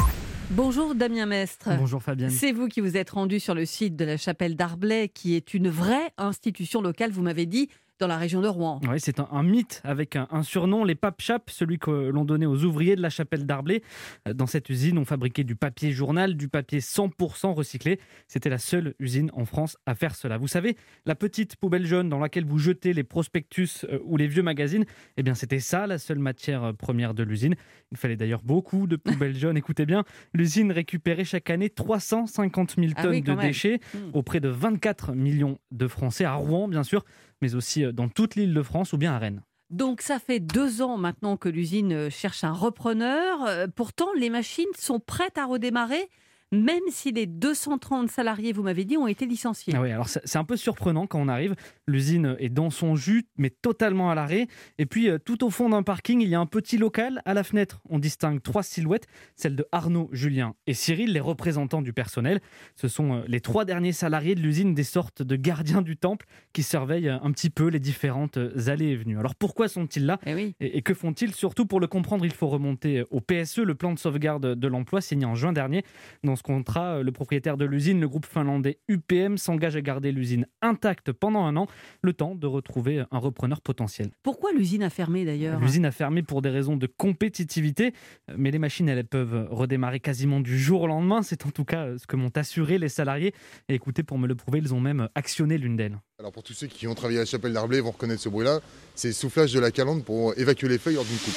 Bonjour 0.50 0.94
Damien 0.94 1.26
Mestre. 1.26 1.70
Bonjour 1.78 2.02
Fabienne. 2.02 2.30
C'est 2.30 2.52
vous 2.52 2.68
qui 2.68 2.80
vous 2.80 2.96
êtes 2.96 3.10
rendu 3.10 3.40
sur 3.40 3.54
le 3.54 3.64
site 3.64 3.96
de 3.96 4.04
la 4.04 4.16
chapelle 4.16 4.56
d'Arblay, 4.56 5.08
qui 5.08 5.34
est 5.34 5.54
une 5.54 5.68
vraie 5.68 6.12
institution 6.18 6.82
locale, 6.82 7.10
vous 7.10 7.22
m'avez 7.22 7.46
dit, 7.46 7.70
dans 8.00 8.06
la 8.08 8.16
région 8.16 8.40
de 8.40 8.48
Rouen. 8.48 8.80
Oui, 8.88 8.98
c'est 8.98 9.20
un, 9.20 9.42
mythe 9.42 9.80
avec 9.84 10.16
un, 10.16 10.42
surnom, 10.42 10.84
les 10.84 10.94
papes 10.94 11.20
chap 11.20 11.48
celui 11.48 11.78
que 11.78 11.90
l'on 11.90 12.24
donnait 12.24 12.46
aux 12.46 12.64
ouvriers 12.64 12.96
de 12.96 13.02
la 13.02 13.10
chapelle 13.10 13.46
d'Arblay. 13.46 13.82
Euh, 14.26 14.34
dans 14.34 14.46
cette 14.46 14.68
usine, 14.68 14.98
on 14.98 15.04
fabriquait 15.04 15.44
du 15.44 15.54
papier 15.54 15.92
journal, 15.92 16.36
du 16.36 16.48
papier 16.48 16.80
100% 16.80 17.52
recyclé. 17.54 18.00
C'était 18.26 18.50
la 18.50 18.58
seule 18.58 18.94
usine 18.98 19.30
en 19.34 19.44
France 19.44 19.76
à 19.86 19.94
faire 19.94 20.16
cela. 20.16 20.38
Vous 20.38 20.48
savez, 20.48 20.76
la 21.06 21.14
petite 21.14 21.56
poubelle 21.56 21.86
jaune 21.86 22.08
dans 22.08 22.18
laquelle 22.18 22.44
vous 22.44 22.58
jetez 22.58 22.92
les 22.92 23.04
prospectus 23.04 23.84
euh, 23.84 23.98
ou 24.04 24.16
les 24.16 24.26
vieux 24.26 24.42
magazines, 24.42 24.84
eh 25.16 25.22
bien 25.22 25.34
c'était 25.34 25.60
ça 25.60 25.86
la 25.86 25.98
seule 25.98 26.18
matière 26.18 26.64
euh, 26.64 26.72
première 26.72 27.14
de 27.14 27.22
l'usine. 27.22 27.54
Il 27.92 27.96
fallait 27.96 28.16
d'ailleurs 28.16 28.42
beaucoup 28.42 28.88
de 28.88 28.96
poubelles 28.96 29.36
jaunes. 29.36 29.56
Écoutez 29.56 29.86
bien, 29.86 30.04
l'usine 30.32 30.72
récupérait 30.72 31.24
chaque 31.24 31.48
année 31.48 31.70
350 31.70 32.74
000 32.76 32.92
ah 32.96 33.02
tonnes 33.02 33.20
de 33.20 33.34
déchets 33.34 33.78
hmm. 33.94 34.10
auprès 34.14 34.40
de 34.40 34.48
24 34.48 35.12
millions 35.12 35.58
de 35.70 35.86
Français 35.86 36.24
à 36.24 36.34
Rouen, 36.34 36.66
bien 36.66 36.82
sûr 36.82 37.04
mais 37.44 37.54
aussi 37.54 37.84
euh, 37.84 37.92
dans 37.92 38.08
toute 38.08 38.36
l'île 38.36 38.54
de 38.54 38.62
France 38.62 38.94
ou 38.94 38.98
bien 38.98 39.12
à 39.12 39.18
Rennes. 39.18 39.42
Donc 39.68 40.00
ça 40.00 40.18
fait 40.18 40.40
deux 40.40 40.80
ans 40.80 40.96
maintenant 40.96 41.36
que 41.36 41.50
l'usine 41.50 41.92
euh, 41.92 42.10
cherche 42.10 42.42
un 42.42 42.52
repreneur. 42.52 43.44
Euh, 43.44 43.66
pourtant, 43.74 44.08
les 44.16 44.30
machines 44.30 44.64
sont 44.78 44.98
prêtes 44.98 45.36
à 45.36 45.44
redémarrer 45.44 46.08
même 46.54 46.82
si 46.88 47.12
les 47.12 47.26
230 47.26 48.10
salariés, 48.10 48.52
vous 48.52 48.62
m'avez 48.62 48.84
dit, 48.84 48.96
ont 48.96 49.06
été 49.06 49.26
licenciés. 49.26 49.74
Ah 49.76 49.80
oui, 49.82 49.90
alors 49.90 50.08
c'est 50.08 50.36
un 50.36 50.44
peu 50.44 50.56
surprenant 50.56 51.06
quand 51.06 51.20
on 51.20 51.28
arrive. 51.28 51.54
L'usine 51.86 52.36
est 52.38 52.48
dans 52.48 52.70
son 52.70 52.96
jus, 52.96 53.26
mais 53.36 53.50
totalement 53.50 54.10
à 54.10 54.14
l'arrêt. 54.14 54.46
Et 54.78 54.86
puis, 54.86 55.08
euh, 55.08 55.18
tout 55.18 55.44
au 55.44 55.50
fond 55.50 55.68
d'un 55.68 55.82
parking, 55.82 56.20
il 56.20 56.28
y 56.28 56.34
a 56.34 56.40
un 56.40 56.46
petit 56.46 56.78
local. 56.78 57.20
À 57.24 57.34
la 57.34 57.44
fenêtre, 57.44 57.80
on 57.88 57.98
distingue 57.98 58.42
trois 58.42 58.62
silhouettes, 58.62 59.06
celle 59.36 59.56
de 59.56 59.66
Arnaud, 59.72 60.08
Julien 60.12 60.54
et 60.66 60.74
Cyril, 60.74 61.12
les 61.12 61.20
représentants 61.20 61.82
du 61.82 61.92
personnel. 61.92 62.40
Ce 62.74 62.88
sont 62.88 63.14
euh, 63.14 63.24
les 63.26 63.40
trois 63.40 63.64
derniers 63.64 63.92
salariés 63.92 64.34
de 64.34 64.40
l'usine, 64.40 64.74
des 64.74 64.84
sortes 64.84 65.22
de 65.22 65.36
gardiens 65.36 65.82
du 65.82 65.96
temple 65.96 66.26
qui 66.52 66.62
surveillent 66.62 67.08
euh, 67.08 67.18
un 67.22 67.32
petit 67.32 67.50
peu 67.50 67.68
les 67.68 67.80
différentes 67.80 68.38
allées 68.66 68.90
et 68.90 68.96
venues. 68.96 69.18
Alors 69.18 69.34
pourquoi 69.34 69.68
sont-ils 69.68 70.06
là? 70.06 70.18
Eh 70.26 70.54
et, 70.60 70.78
et, 70.78 70.82
que 70.82 70.94
font-ils? 70.94 71.34
Surtout 71.34 71.66
pour 71.66 71.80
le 71.80 71.86
comprendre, 71.86 72.24
il 72.24 72.32
faut 72.32 72.48
remonter 72.48 73.04
au 73.10 73.20
PSE, 73.20 73.58
le 73.58 73.74
plan 73.74 73.92
de 73.92 73.98
sauvegarde 73.98 74.54
de 74.54 74.68
l'emploi 74.68 75.00
signé 75.00 75.26
en 75.26 75.34
juin 75.34 75.52
dernier. 75.52 75.84
Dans 76.22 76.36
ce 76.36 76.43
contrat, 76.44 77.02
le 77.02 77.10
propriétaire 77.10 77.56
de 77.56 77.64
l'usine, 77.64 78.00
le 78.00 78.08
groupe 78.08 78.26
finlandais 78.26 78.78
UPM, 78.88 79.38
s'engage 79.38 79.74
à 79.74 79.80
garder 79.80 80.12
l'usine 80.12 80.46
intacte 80.62 81.10
pendant 81.10 81.44
un 81.44 81.56
an 81.56 81.66
le 82.02 82.12
temps 82.12 82.34
de 82.34 82.46
retrouver 82.46 83.02
un 83.10 83.18
repreneur 83.18 83.60
potentiel. 83.60 84.10
Pourquoi 84.22 84.52
l'usine 84.52 84.82
a 84.82 84.90
fermé 84.90 85.24
d'ailleurs 85.24 85.58
L'usine 85.58 85.86
a 85.86 85.90
fermé 85.90 86.22
pour 86.22 86.42
des 86.42 86.50
raisons 86.50 86.76
de 86.76 86.86
compétitivité, 86.86 87.94
mais 88.36 88.50
les 88.50 88.58
machines, 88.58 88.88
elles, 88.88 89.04
peuvent 89.04 89.48
redémarrer 89.50 90.00
quasiment 90.00 90.40
du 90.40 90.58
jour 90.58 90.82
au 90.82 90.86
lendemain. 90.86 91.22
C'est 91.22 91.46
en 91.46 91.50
tout 91.50 91.64
cas 91.64 91.98
ce 91.98 92.06
que 92.06 92.16
m'ont 92.16 92.30
assuré 92.36 92.78
les 92.78 92.88
salariés. 92.88 93.34
Et 93.68 93.74
écoutez, 93.74 94.02
pour 94.02 94.18
me 94.18 94.26
le 94.26 94.34
prouver, 94.34 94.58
ils 94.58 94.74
ont 94.74 94.80
même 94.80 95.08
actionné 95.14 95.58
l'une 95.58 95.76
d'elles. 95.76 95.98
Alors 96.18 96.30
pour 96.32 96.42
tous 96.42 96.52
ceux 96.52 96.66
qui 96.66 96.86
ont 96.86 96.94
travaillé 96.94 97.18
à 97.18 97.22
la 97.22 97.26
chapelle 97.26 97.52
d'Arblay 97.52 97.80
vont 97.80 97.90
reconnaître 97.90 98.22
ce 98.22 98.28
bruit-là. 98.28 98.60
C'est 98.94 99.08
le 99.08 99.14
soufflage 99.14 99.52
de 99.52 99.60
la 99.60 99.70
calandre 99.70 100.04
pour 100.04 100.38
évacuer 100.38 100.68
les 100.68 100.78
feuilles 100.78 100.96
hors 100.96 101.04
d'une 101.04 101.18
coupe. 101.18 101.34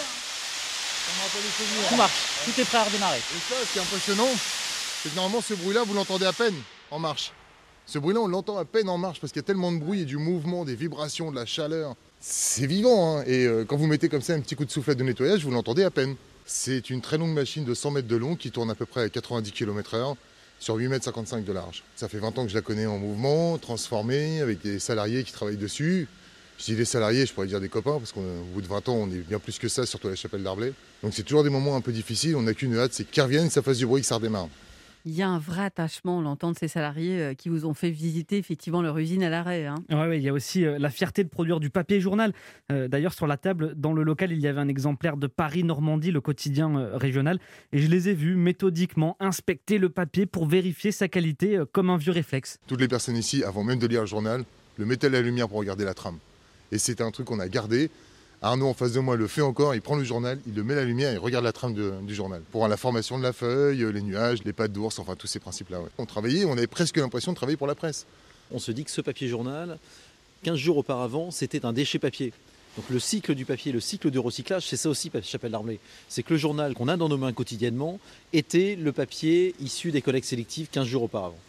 Tout 1.90 1.96
marche, 1.96 2.12
tout 2.46 2.62
est 2.62 2.66
prêt 2.66 2.78
à 2.78 2.84
redémarrer. 2.84 3.18
Et 3.18 3.40
ça, 3.50 3.56
ce 3.66 3.74
qui 3.74 3.80
est 3.80 3.82
impressionnant, 3.82 4.30
c'est 5.04 5.10
que 5.10 5.16
normalement 5.16 5.42
ce 5.42 5.54
bruit-là, 5.54 5.84
vous 5.84 5.94
l'entendez 5.94 6.26
à 6.26 6.34
peine 6.34 6.56
en 6.92 7.00
marche. 7.00 7.32
Ce 7.86 8.00
bruit-là, 8.00 8.20
on 8.20 8.28
l'entend 8.28 8.58
à 8.58 8.66
peine 8.66 8.90
en 8.90 8.98
marche 8.98 9.22
parce 9.22 9.32
qu'il 9.32 9.40
y 9.40 9.46
a 9.46 9.48
tellement 9.48 9.72
de 9.72 9.78
bruit 9.78 10.02
et 10.02 10.06
du 10.06 10.18
mouvement, 10.18 10.66
des 10.66 10.76
vibrations, 10.76 11.32
de 11.32 11.36
la 11.36 11.46
chaleur. 11.46 11.96
C'est 12.20 12.66
vivant, 12.66 13.18
hein 13.18 13.24
et 13.28 13.46
euh, 13.46 13.64
quand 13.64 13.78
vous 13.78 13.88
mettez 13.88 14.10
comme 14.10 14.22
ça 14.22 14.34
un 14.34 14.42
petit 14.42 14.56
coup 14.56 14.66
de 14.66 14.72
soufflette 14.72 14.98
de 14.98 15.04
nettoyage, 15.04 15.44
vous 15.44 15.52
l'entendez 15.52 15.84
à 15.84 15.92
peine. 15.92 16.16
C'est 16.46 16.90
une 16.90 17.02
très 17.02 17.18
longue 17.18 17.34
machine 17.34 17.64
de 17.64 17.74
100 17.74 17.92
mètres 17.92 18.08
de 18.08 18.16
long 18.16 18.36
qui 18.36 18.52
tourne 18.52 18.70
à 18.72 18.76
peu 18.76 18.86
près 18.86 19.04
à 19.04 19.10
90 19.10 19.52
km/h 19.52 20.16
sur 20.60 20.76
8 20.76 20.88
mètres 20.88 21.06
55 21.06 21.46
de 21.46 21.54
large. 21.54 21.84
Ça 21.96 22.08
fait 22.08 22.18
20 22.18 22.38
ans 22.40 22.44
que 22.44 22.50
je 22.50 22.56
la 22.56 22.62
connais 22.62 22.88
en 22.88 22.98
mouvement, 22.98 23.58
transformée, 23.58 24.42
avec 24.42 24.62
des 24.62 24.80
salariés 24.80 25.24
qui 25.24 25.32
travaillent 25.32 25.58
dessus. 25.58 26.08
Je 26.58 26.66
dis 26.66 26.76
des 26.76 26.86
salariés, 26.86 27.26
je 27.26 27.34
pourrais 27.34 27.48
dire 27.48 27.62
des 27.62 27.70
copains, 27.70 28.00
parce 28.00 28.12
qu'au 28.12 28.22
bout 28.54 28.62
de 28.62 28.68
20 28.68 28.90
ans, 28.90 28.96
on 28.96 29.12
est 29.12 29.20
bien 29.20 29.38
plus 29.38 29.60
que 29.60 29.68
ça, 29.68 29.86
surtout 29.86 30.08
à 30.08 30.10
la 30.10 30.16
chapelle 30.16 30.42
d'Arblay. 30.42 30.74
Donc 31.04 31.14
c'est 31.14 31.24
toujours 31.24 31.44
des 31.44 31.52
moments 31.52 31.76
un 31.76 31.82
peu 31.82 31.92
difficiles, 31.92 32.36
on 32.36 32.42
n'a 32.42 32.56
qu'une 32.56 32.76
hâte, 32.78 32.94
c'est 32.94 33.10
qu'ils 33.10 33.22
reviennent, 33.22 33.52
ça 33.52 33.62
fasse 33.62 33.78
du 33.78 33.86
bruit, 33.86 34.02
que 34.02 34.08
ça 34.08 34.16
redémarre 34.16 34.50
il 35.08 35.16
y 35.16 35.22
a 35.22 35.30
un 35.30 35.40
vrai 35.40 35.64
attachement, 35.64 36.18
on 36.18 36.22
l'entend 36.22 36.52
de 36.52 36.58
ces 36.58 36.68
salariés 36.68 37.22
euh, 37.22 37.34
qui 37.34 37.48
vous 37.48 37.66
ont 37.66 37.74
fait 37.74 37.90
visiter 37.90 38.38
effectivement 38.38 38.82
leur 38.82 38.98
usine 38.98 39.24
à 39.24 39.30
l'arrêt. 39.30 39.66
Hein. 39.66 39.76
Oui, 39.90 40.18
il 40.18 40.22
y 40.22 40.28
a 40.28 40.34
aussi 40.34 40.66
euh, 40.66 40.78
la 40.78 40.90
fierté 40.90 41.24
de 41.24 41.30
produire 41.30 41.62
du 41.62 41.70
papier 41.70 42.02
journal. 42.02 42.34
Euh, 42.74 42.90
d'ailleurs, 42.90 43.14
sur 43.14 43.26
la 43.26 43.38
table, 43.38 43.74
dans 43.76 43.94
le 43.94 44.04
local, 44.04 44.34
il 44.34 44.40
y 44.40 44.48
avait 44.48 44.60
un 44.60 44.68
exemplaire 44.68 45.16
de 45.16 45.28
Paris-Normandie, 45.28 46.12
le 46.12 46.20
quotidien 46.20 46.90
régional, 46.94 47.40
et 47.72 47.80
je 47.80 47.88
les 47.88 48.10
ai 48.10 48.14
vus 48.14 48.36
méthodiquement 48.36 49.16
inspecter 49.22 49.78
le 49.78 49.90
papier 49.90 50.26
pour 50.26 50.46
vérifier 50.46 50.92
sa 50.92 51.08
qualité 51.08 51.62
comme 51.72 51.90
un 51.90 51.98
vieux 51.98 52.12
réflexe. 52.12 52.60
Toutes 52.68 52.82
les 52.82 52.90
personnes 52.90 53.16
ici, 53.16 53.44
avant 53.44 53.64
même 53.64 53.80
de 53.80 53.88
lire 53.88 54.02
le 54.02 54.08
journal, 54.08 54.44
le 54.78 54.86
mettaient 54.86 55.08
à 55.08 55.12
la 55.12 55.22
lumière 55.22 55.48
pour 55.48 55.60
regarder 55.60 55.86
la 55.86 55.94
trame. 55.94 56.18
Et 56.74 56.78
c'était 56.78 57.04
un 57.04 57.12
truc 57.12 57.28
qu'on 57.28 57.40
a 57.40 57.48
gardé. 57.48 57.90
Arnaud 58.42 58.68
en 58.68 58.74
face 58.76 58.94
de 58.94 59.00
moi 59.00 59.16
le 59.16 59.28
fait 59.28 59.42
encore, 59.42 59.74
il 59.74 59.82
prend 59.82 59.96
le 59.96 60.04
journal, 60.04 60.40
il 60.46 60.54
le 60.54 60.64
met 60.64 60.74
à 60.74 60.78
la 60.78 60.86
lumière 60.86 61.12
et 61.12 61.18
regarde 61.18 61.44
la 61.44 61.52
trame 61.52 61.74
du 61.74 62.14
journal. 62.14 62.42
Pour 62.52 62.68
la 62.68 62.78
formation 62.78 63.18
de 63.18 63.24
la 63.24 63.34
feuille, 63.34 63.84
les 63.92 64.02
nuages, 64.02 64.44
les 64.46 64.54
pattes 64.54 64.72
d'ours, 64.72 65.00
enfin 65.00 65.16
tous 65.16 65.26
ces 65.26 65.40
principes-là. 65.40 65.80
On 65.98 66.06
travaillait, 66.06 66.46
on 66.46 66.54
avait 66.54 66.68
presque 66.68 66.98
l'impression 66.98 67.32
de 67.32 67.36
travailler 67.36 67.58
pour 67.58 67.66
la 67.66 67.74
presse. 67.74 68.06
On 68.52 68.60
se 68.60 68.72
dit 68.72 68.84
que 68.84 68.92
ce 68.92 69.02
papier 69.02 69.28
journal, 69.28 69.80
15 70.44 70.56
jours 70.56 70.78
auparavant, 70.78 71.32
c'était 71.32 71.66
un 71.66 71.74
déchet 71.74 71.98
papier. 71.98 72.32
Donc 72.78 72.86
le 72.92 73.00
cycle 73.00 73.34
du 73.34 73.44
papier, 73.44 73.72
le 73.72 73.80
cycle 73.80 74.12
de 74.12 74.20
recyclage, 74.20 74.68
c'est 74.68 74.78
ça 74.78 74.88
aussi 74.88 75.12
Chapelle 75.24 75.52
d'Armée. 75.52 75.80
C'est 76.08 76.22
que 76.22 76.34
le 76.34 76.40
journal 76.40 76.76
qu'on 76.76 76.88
a 76.90 76.96
dans 76.96 77.10
nos 77.10 77.18
mains 77.18 77.34
quotidiennement 77.34 78.00
était 78.34 78.76
le 78.76 78.92
papier 78.92 79.56
issu 79.60 79.92
des 79.92 80.04
collectes 80.04 80.28
sélectives 80.28 80.68
15 80.72 80.86
jours 80.86 81.04
auparavant 81.04 81.40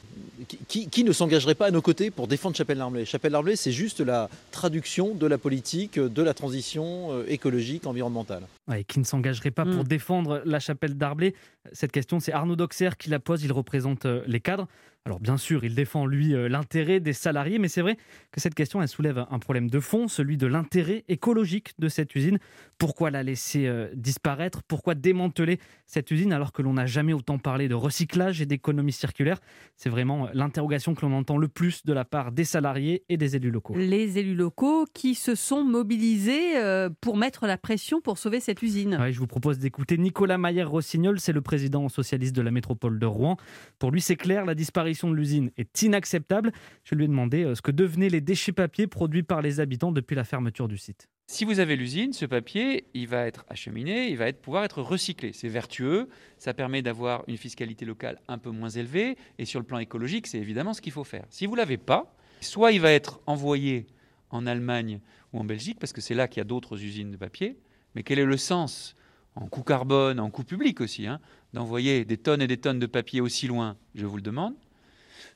qui, 0.68 1.05
ne 1.05 1.12
s'engagerait 1.12 1.55
pas 1.55 1.66
à 1.66 1.71
nos 1.71 1.83
côtés 1.83 2.11
pour 2.11 2.29
défendre 2.29 2.57
Chapelle 2.57 2.79
d'Arblay 2.79 3.05
Chapelle 3.05 3.33
d'Arblay, 3.33 3.57
c'est 3.57 3.73
juste 3.73 4.01
la 4.01 4.29
traduction 4.51 5.14
de 5.14 5.27
la 5.27 5.38
politique 5.38 5.99
de 5.99 6.23
la 6.23 6.35
transition 6.35 7.12
euh, 7.12 7.25
écologique, 7.29 7.87
environnementale. 7.87 8.42
Ouais, 8.68 8.85
qui 8.85 8.99
ne 8.99 9.05
s'engagerait 9.05 9.51
pas 9.51 9.64
pour 9.64 9.85
mm. 9.85 9.88
défendre 9.88 10.42
la 10.44 10.61
Chapelle 10.61 10.94
d'Arblay 10.94 11.35
Cette 11.73 11.92
question, 11.92 12.21
c'est 12.21 12.33
Arnaud 12.33 12.57
Doxer 12.57 12.90
qui 12.99 13.11
la 13.11 13.18
pose. 13.18 13.42
Il 13.44 13.53
représente 13.53 14.07
euh, 14.07 14.23
les 14.27 14.40
cadres. 14.40 14.68
Alors 15.05 15.21
bien 15.21 15.38
sûr, 15.38 15.64
il 15.64 15.75
défend 15.75 16.07
lui 16.07 16.35
euh, 16.35 16.49
l'intérêt 16.49 17.01
des 17.01 17.14
salariés, 17.14 17.59
mais 17.59 17.68
c'est 17.68 17.81
vrai 17.81 17.97
que 18.31 18.40
cette 18.40 18.55
question, 18.55 18.83
elle 18.83 18.88
soulève 18.88 19.25
un 19.31 19.38
problème 19.38 19.71
de 19.71 19.81
fond, 19.81 20.07
celui 20.07 20.37
de 20.37 20.47
l'intérêt 20.47 21.05
écologique 21.09 21.73
de 21.79 21.88
cette 21.88 22.14
usine. 22.14 22.38
Pourquoi 22.77 23.11
la 23.11 23.23
laisser 23.23 23.71
disparaître? 23.94 24.62
Pourquoi 24.62 24.94
démanteler 24.94 25.59
cette 25.87 26.11
usine 26.11 26.33
alors 26.33 26.53
que 26.53 26.62
l'on 26.62 26.75
n'a 26.75 26.87
jamais 26.87 27.12
autant 27.12 27.38
parlé 27.38 27.68
de 27.68 27.75
recyclage 27.75 28.40
et 28.40 28.47
d'économie 28.47 28.92
circulaire? 28.92 29.40
C'est 29.77 29.88
vraiment 29.88 30.08
euh, 30.11 30.29
l'interrogation 30.35 30.94
que 30.94 31.05
l'on 31.05 31.12
entend 31.12 31.37
le 31.37 31.49
plus 31.49 31.85
de 31.85 31.92
la 31.92 32.05
part 32.05 32.33
des 32.33 32.44
salariés 32.44 33.05
et 33.09 33.16
des 33.16 33.37
élus 33.37 33.51
locaux. 33.51 33.75
Les 33.77 34.18
élus 34.18 34.35
locaux 34.35 34.87
qui 34.92 35.14
se 35.14 35.35
sont 35.35 35.64
mobilisés 35.64 36.55
pour 37.01 37.16
mettre 37.16 37.47
la 37.47 37.59
pression 37.59 38.01
pour 38.01 38.18
sauver 38.18 38.40
cette 38.40 38.62
usine. 38.62 38.99
je 39.11 39.18
vous 39.18 39.27
propose 39.27 39.59
d'écouter 39.59 39.99
Nicolas 39.99 40.38
Maillère-Rossignol, 40.38 41.21
c'est 41.21 41.33
le 41.33 41.40
président 41.40 41.88
socialiste 41.88 42.35
de 42.35 42.42
la 42.42 42.51
métropole 42.51 42.99
de 42.99 43.07
Rouen. 43.07 43.37
Pour 43.79 43.90
lui, 43.90 44.01
c'est 44.01 44.16
clair, 44.16 44.44
la 44.44 44.55
disparition 44.55 45.11
de 45.11 45.14
l'usine 45.14 45.51
est 45.57 45.83
inacceptable. 45.83 46.53
Je 46.85 46.94
lui 46.94 47.05
ai 47.05 47.09
demandé 47.09 47.44
euh, 47.44 47.55
ce 47.55 47.62
que 47.62 47.71
devenaient 47.71 48.09
les 48.09 48.21
déchets 48.21 48.53
papier 48.53 48.87
produits 48.87 49.23
par 49.23 49.42
les 49.42 49.61
habitants 49.61 49.92
depuis 49.92 50.14
la 50.14 50.25
fermeture 50.25 50.68
du 50.68 50.79
site. 50.79 51.09
Si 51.31 51.45
vous 51.45 51.61
avez 51.61 51.77
l'usine, 51.77 52.14
ce 52.14 52.25
papier, 52.25 52.87
il 52.95 53.07
va 53.07 53.27
être 53.27 53.45
acheminé, 53.51 54.09
il 54.09 54.17
va 54.17 54.33
pouvoir 54.33 54.64
être 54.64 54.81
recyclé. 54.81 55.35
C'est 55.35 55.51
vertueux, 55.51 56.09
ça 56.38 56.55
permet 56.55 56.81
d'avoir 56.81 57.23
une 57.29 57.37
fiscalité 57.37 57.85
locale 57.85 58.19
un 58.29 58.38
peu 58.38 58.49
moins 58.49 58.71
élevée, 58.71 59.19
et 59.38 59.45
sur 59.45 59.61
le 59.61 59.67
plan 59.67 59.79
écologique, 59.79 60.27
c'est 60.27 60.38
évidemment 60.38 60.73
ce 60.73 60.81
qu'il 60.81 60.91
faut 60.91 61.05
faire. 61.05 61.27
Si 61.29 61.45
vous 61.45 61.53
ne 61.53 61.59
l'avez 61.59 61.77
pas, 61.77 62.17
soit 62.41 62.73
il 62.73 62.81
va 62.81 62.93
être 62.93 63.21
envoyé 63.27 63.87
en 64.31 64.47
Allemagne 64.47 65.01
ou 65.35 65.41
en 65.41 65.45
Belgique, 65.45 65.79
parce 65.79 65.93
que 65.93 66.01
c'est 66.01 66.14
là 66.14 66.29
qu'il 66.29 66.38
y 66.38 66.41
a 66.41 66.45
d'autres 66.45 66.83
usines 66.83 67.11
de 67.11 67.19
papier, 67.19 67.59
mais 67.95 68.03
quel 68.03 68.19
est 68.19 68.25
le 68.25 68.38
sens, 68.38 68.97
en 69.35 69.49
coût 69.49 69.62
carbone, 69.62 70.21
en 70.21 70.31
coût 70.31 70.45
public 70.45 70.81
aussi, 70.81 71.07
hein, 71.07 71.21
d'envoyer 71.53 72.07
des 72.07 72.17
tonnes 72.17 72.41
et 72.41 72.47
des 72.47 72.57
tonnes 72.57 72.79
de 72.79 72.87
papier 72.87 73.21
aussi 73.21 73.47
loin? 73.49 73.77
Je 73.95 74.07
vous 74.07 74.17
le 74.17 74.23
demande. 74.23 74.55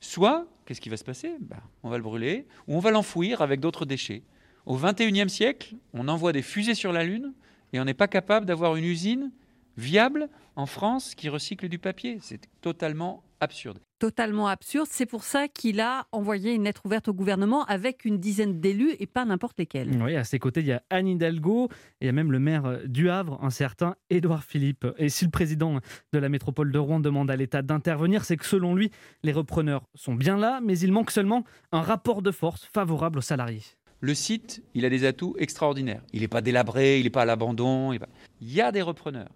Soit, 0.00 0.46
qu'est-ce 0.64 0.80
qui 0.80 0.88
va 0.88 0.96
se 0.96 1.04
passer? 1.04 1.34
Ben, 1.38 1.60
On 1.82 1.90
va 1.90 1.98
le 1.98 2.02
brûler 2.02 2.46
ou 2.66 2.76
on 2.76 2.80
va 2.80 2.90
l'enfouir 2.90 3.42
avec 3.42 3.60
d'autres 3.60 3.84
déchets. 3.84 4.22
Au 4.64 4.78
21e 4.78 5.28
siècle, 5.28 5.74
on 5.92 6.06
envoie 6.08 6.32
des 6.32 6.42
fusées 6.42 6.74
sur 6.74 6.92
la 6.92 7.04
Lune 7.04 7.32
et 7.72 7.80
on 7.80 7.84
n'est 7.84 7.94
pas 7.94 8.08
capable 8.08 8.46
d'avoir 8.46 8.76
une 8.76 8.84
usine 8.84 9.32
viable 9.76 10.28
en 10.54 10.66
France 10.66 11.14
qui 11.14 11.28
recycle 11.28 11.68
du 11.68 11.78
papier. 11.78 12.18
C'est 12.20 12.40
totalement 12.60 13.24
absurde. 13.40 13.80
Totalement 13.98 14.46
absurde. 14.46 14.86
C'est 14.88 15.06
pour 15.06 15.24
ça 15.24 15.48
qu'il 15.48 15.80
a 15.80 16.06
envoyé 16.12 16.54
une 16.54 16.64
lettre 16.64 16.82
ouverte 16.84 17.08
au 17.08 17.12
gouvernement 17.12 17.64
avec 17.64 18.04
une 18.04 18.18
dizaine 18.18 18.60
d'élus 18.60 18.94
et 19.00 19.06
pas 19.06 19.24
n'importe 19.24 19.58
lesquels. 19.58 19.90
Oui, 20.00 20.14
à 20.14 20.22
ses 20.22 20.38
côtés, 20.38 20.60
il 20.60 20.66
y 20.66 20.72
a 20.72 20.82
Anne 20.90 21.08
Hidalgo 21.08 21.68
et 22.00 22.04
il 22.04 22.06
y 22.06 22.08
a 22.08 22.12
même 22.12 22.30
le 22.30 22.38
maire 22.38 22.80
du 22.86 23.10
Havre, 23.10 23.42
un 23.42 23.50
certain 23.50 23.96
Édouard 24.10 24.44
Philippe. 24.44 24.86
Et 24.96 25.08
si 25.08 25.24
le 25.24 25.30
président 25.32 25.80
de 26.12 26.18
la 26.18 26.28
métropole 26.28 26.70
de 26.70 26.78
Rouen 26.78 27.00
demande 27.00 27.30
à 27.32 27.36
l'État 27.36 27.62
d'intervenir, 27.62 28.24
c'est 28.24 28.36
que 28.36 28.46
selon 28.46 28.76
lui, 28.76 28.92
les 29.24 29.32
repreneurs 29.32 29.88
sont 29.96 30.14
bien 30.14 30.36
là, 30.36 30.60
mais 30.62 30.78
il 30.78 30.92
manque 30.92 31.10
seulement 31.10 31.42
un 31.72 31.82
rapport 31.82 32.22
de 32.22 32.30
force 32.30 32.64
favorable 32.64 33.18
aux 33.18 33.22
salariés. 33.22 33.62
Le 34.02 34.14
site, 34.14 34.64
il 34.74 34.84
a 34.84 34.90
des 34.90 35.04
atouts 35.04 35.36
extraordinaires. 35.38 36.02
Il 36.12 36.22
n'est 36.22 36.28
pas 36.28 36.40
délabré, 36.40 36.98
il 36.98 37.04
n'est 37.04 37.10
pas 37.10 37.22
à 37.22 37.24
l'abandon. 37.24 37.92
Il 37.92 38.00
y 38.40 38.60
a 38.60 38.72
des 38.72 38.82
repreneurs. 38.82 39.30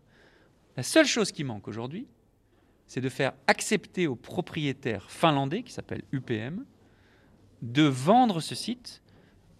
La 0.76 0.83
seule 0.83 1.07
chose 1.07 1.31
qui 1.31 1.44
manque 1.44 1.68
aujourd'hui, 1.68 2.09
c'est 2.88 3.00
de 3.00 3.09
faire 3.09 3.33
accepter 3.46 4.09
aux 4.09 4.16
propriétaires 4.16 5.09
finlandais, 5.09 5.62
qui 5.62 5.72
s'appelle 5.72 6.02
UPM, 6.11 6.64
de 7.62 7.85
vendre 7.85 8.40
ce 8.40 8.57
site 8.57 9.02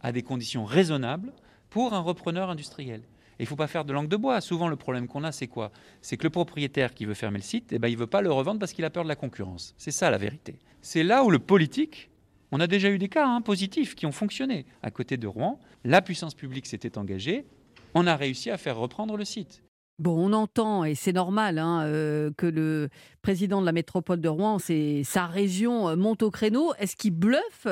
à 0.03 0.11
des 0.11 0.23
conditions 0.23 0.65
raisonnables 0.65 1.33
pour 1.71 1.95
un 1.95 2.01
repreneur 2.01 2.51
industriel. 2.51 3.03
Et 3.39 3.43
il 3.43 3.45
ne 3.45 3.49
faut 3.49 3.55
pas 3.55 3.69
faire 3.69 3.85
de 3.85 3.93
langue 3.93 4.09
de 4.09 4.17
bois. 4.17 4.41
Souvent, 4.41 4.67
le 4.67 4.75
problème 4.75 5.07
qu'on 5.07 5.23
a, 5.23 5.31
c'est 5.31 5.47
quoi? 5.47 5.71
C'est 6.03 6.17
que 6.17 6.25
le 6.25 6.31
propriétaire 6.31 6.95
qui 6.95 7.05
veut 7.05 7.15
fermer 7.15 7.39
le 7.39 7.45
site, 7.45 7.73
eh 7.73 7.79
ben, 7.79 7.87
il 7.87 7.95
ne 7.95 8.01
veut 8.01 8.07
pas 8.09 8.23
le 8.23 8.33
revendre 8.33 8.59
parce 8.59 8.73
qu'il 8.73 8.85
a 8.85 8.91
peur 8.91 9.05
de 9.05 9.09
la 9.09 9.15
concurrence. 9.15 9.73
C'est 9.79 9.93
ça 9.93 10.11
la 10.11 10.19
vérité. 10.19 10.59
C'est 10.83 11.05
là 11.05 11.23
où 11.23 11.31
le 11.31 11.39
politique, 11.39 12.11
on 12.57 12.61
a 12.61 12.67
déjà 12.67 12.89
eu 12.89 12.97
des 12.97 13.11
cas 13.11 13.29
hein, 13.29 13.43
positifs 13.43 13.95
qui 13.95 14.07
ont 14.07 14.13
fonctionné. 14.13 14.65
À 14.83 14.91
côté 14.91 15.19
de 15.19 15.27
Rouen, 15.27 15.61
la 15.85 16.01
puissance 16.01 16.35
publique 16.35 16.65
s'était 16.65 16.97
engagée, 16.97 17.45
on 17.95 18.07
a 18.07 18.17
réussi 18.17 18.51
à 18.51 18.57
faire 18.57 18.79
reprendre 18.79 19.19
le 19.19 19.27
site. 19.27 19.63
Bon, 19.99 20.17
on 20.17 20.33
entend, 20.33 20.85
et 20.85 20.95
c'est 20.95 21.13
normal, 21.13 21.59
hein, 21.59 21.83
euh, 21.85 22.31
que 22.37 22.47
le 22.47 22.89
président 23.21 23.61
de 23.61 23.67
la 23.67 23.73
métropole 23.73 24.23
de 24.23 24.29
Rouen, 24.29 24.59
c'est 24.59 25.03
sa 25.05 25.27
région, 25.27 25.91
euh, 25.91 25.97
monte 25.97 26.23
au 26.23 26.31
créneau. 26.31 26.73
Est-ce 26.79 26.97
qu'il 26.97 27.13
bluffe? 27.13 27.67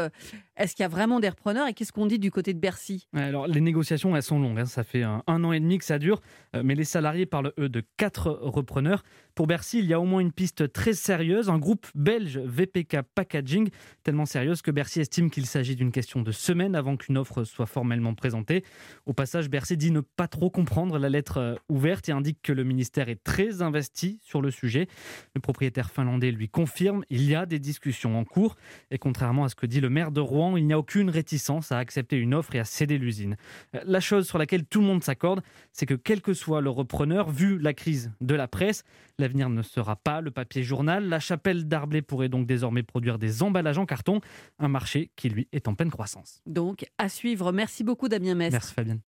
Est-ce 0.56 0.76
qu'il 0.76 0.82
y 0.82 0.86
a 0.86 0.88
vraiment 0.88 1.20
des 1.20 1.28
repreneurs 1.28 1.66
Et 1.66 1.74
qu'est-ce 1.74 1.92
qu'on 1.92 2.06
dit 2.06 2.18
du 2.18 2.30
côté 2.30 2.54
de 2.54 2.58
Bercy? 2.58 3.08
Alors, 3.12 3.46
les 3.48 3.60
négociations, 3.60 4.14
elles 4.14 4.22
sont 4.22 4.38
longues. 4.38 4.60
Hein. 4.60 4.66
Ça 4.66 4.84
fait 4.84 5.02
un, 5.02 5.22
an 5.26 5.52
et 5.52 5.60
demi 5.60 5.78
que 5.78 5.84
ça 5.84 5.98
dure. 5.98 6.20
Euh, 6.54 6.62
mais 6.64 6.74
les 6.74 6.84
salariés 6.84 7.26
parlent, 7.26 7.52
eux, 7.58 7.68
de 7.68 7.82
quatre 7.96 8.30
repreneurs. 8.30 9.02
Pour 9.34 9.48
Bercy, 9.48 9.80
il 9.80 9.86
y 9.86 9.92
a 9.92 9.98
au 9.98 10.04
moins 10.04 10.20
une 10.20 10.30
piste 10.30 10.72
très 10.72 10.92
sérieuse, 10.92 11.50
un 11.50 11.58
groupe 11.58 11.88
belge 11.96 12.38
VPK 12.38 12.98
Packaging, 13.16 13.68
tellement 14.04 14.26
sérieuse 14.26 14.62
que 14.62 14.70
Bercy 14.70 15.00
estime 15.00 15.28
qu'il 15.28 15.46
s'agit 15.46 15.74
d'une 15.74 15.90
question 15.90 16.22
de 16.22 16.30
semaines 16.30 16.76
avant 16.76 16.96
qu'une 16.96 17.18
offre 17.18 17.42
soit 17.42 17.66
formellement 17.66 18.14
présentée. 18.14 18.62
Au 19.06 19.12
passage, 19.12 19.50
Bercy 19.50 19.76
dit 19.76 19.90
ne 19.90 20.02
pas 20.02 20.28
trop 20.28 20.50
comprendre 20.50 20.98
la 20.98 21.08
lettre 21.08 21.38
euh, 21.38 21.54
ouverte 21.68 22.08
et 22.08 22.12
indique 22.12 22.38
que 22.42 22.52
le 22.52 22.62
ministère 22.62 23.08
est 23.08 23.24
très 23.24 23.60
investi 23.60 24.20
sur 24.22 24.40
le 24.40 24.52
sujet. 24.52 24.86
Le 25.34 25.40
propriétaire 25.40 25.90
finlandais 25.90 26.30
lui 26.30 26.48
confirme 26.48 27.04
il 27.10 27.28
y 27.28 27.34
a 27.34 27.44
des 27.44 27.58
discussions 27.58 28.16
en 28.16 28.24
cours 28.24 28.54
et 28.92 28.98
contrairement 28.98 29.44
à 29.44 29.48
ce 29.48 29.56
que 29.56 29.66
dit 29.66 29.80
le 29.80 29.90
maire 29.90 30.12
de 30.12 30.20
Rouen, 30.20 30.43
il 30.56 30.66
n'y 30.66 30.72
a 30.72 30.78
aucune 30.78 31.10
réticence 31.10 31.72
à 31.72 31.78
accepter 31.78 32.16
une 32.16 32.34
offre 32.34 32.54
et 32.54 32.60
à 32.60 32.64
céder 32.64 32.98
l'usine. 32.98 33.36
Euh, 33.74 33.80
la 33.84 34.00
chose 34.00 34.26
sur 34.26 34.38
laquelle 34.38 34.64
tout 34.64 34.80
le 34.80 34.86
monde 34.86 35.02
s'accorde, 35.02 35.42
c'est 35.72 35.86
que 35.86 35.94
quel 35.94 36.20
que 36.20 36.34
soit 36.34 36.60
le 36.60 36.70
repreneur, 36.70 37.30
vu 37.30 37.58
la 37.58 37.74
crise 37.74 38.12
de 38.20 38.34
la 38.34 38.48
presse, 38.48 38.84
L'avenir 39.18 39.48
ne 39.48 39.62
sera 39.62 39.96
pas 39.96 40.20
le 40.20 40.30
papier 40.30 40.62
journal. 40.62 41.08
La 41.08 41.20
chapelle 41.20 41.68
d'Arblay 41.68 42.02
pourrait 42.02 42.28
donc 42.28 42.46
désormais 42.46 42.82
produire 42.82 43.18
des 43.18 43.42
emballages 43.42 43.78
en 43.78 43.86
carton, 43.86 44.20
un 44.58 44.68
marché 44.68 45.10
qui 45.16 45.28
lui 45.28 45.48
est 45.52 45.68
en 45.68 45.74
pleine 45.74 45.90
croissance. 45.90 46.40
Donc 46.46 46.84
à 46.98 47.08
suivre. 47.08 47.52
Merci 47.52 47.84
beaucoup 47.84 48.08
Damien 48.08 48.34
Metz. 48.34 48.52
Merci 48.52 48.74
Fabienne. 48.74 49.00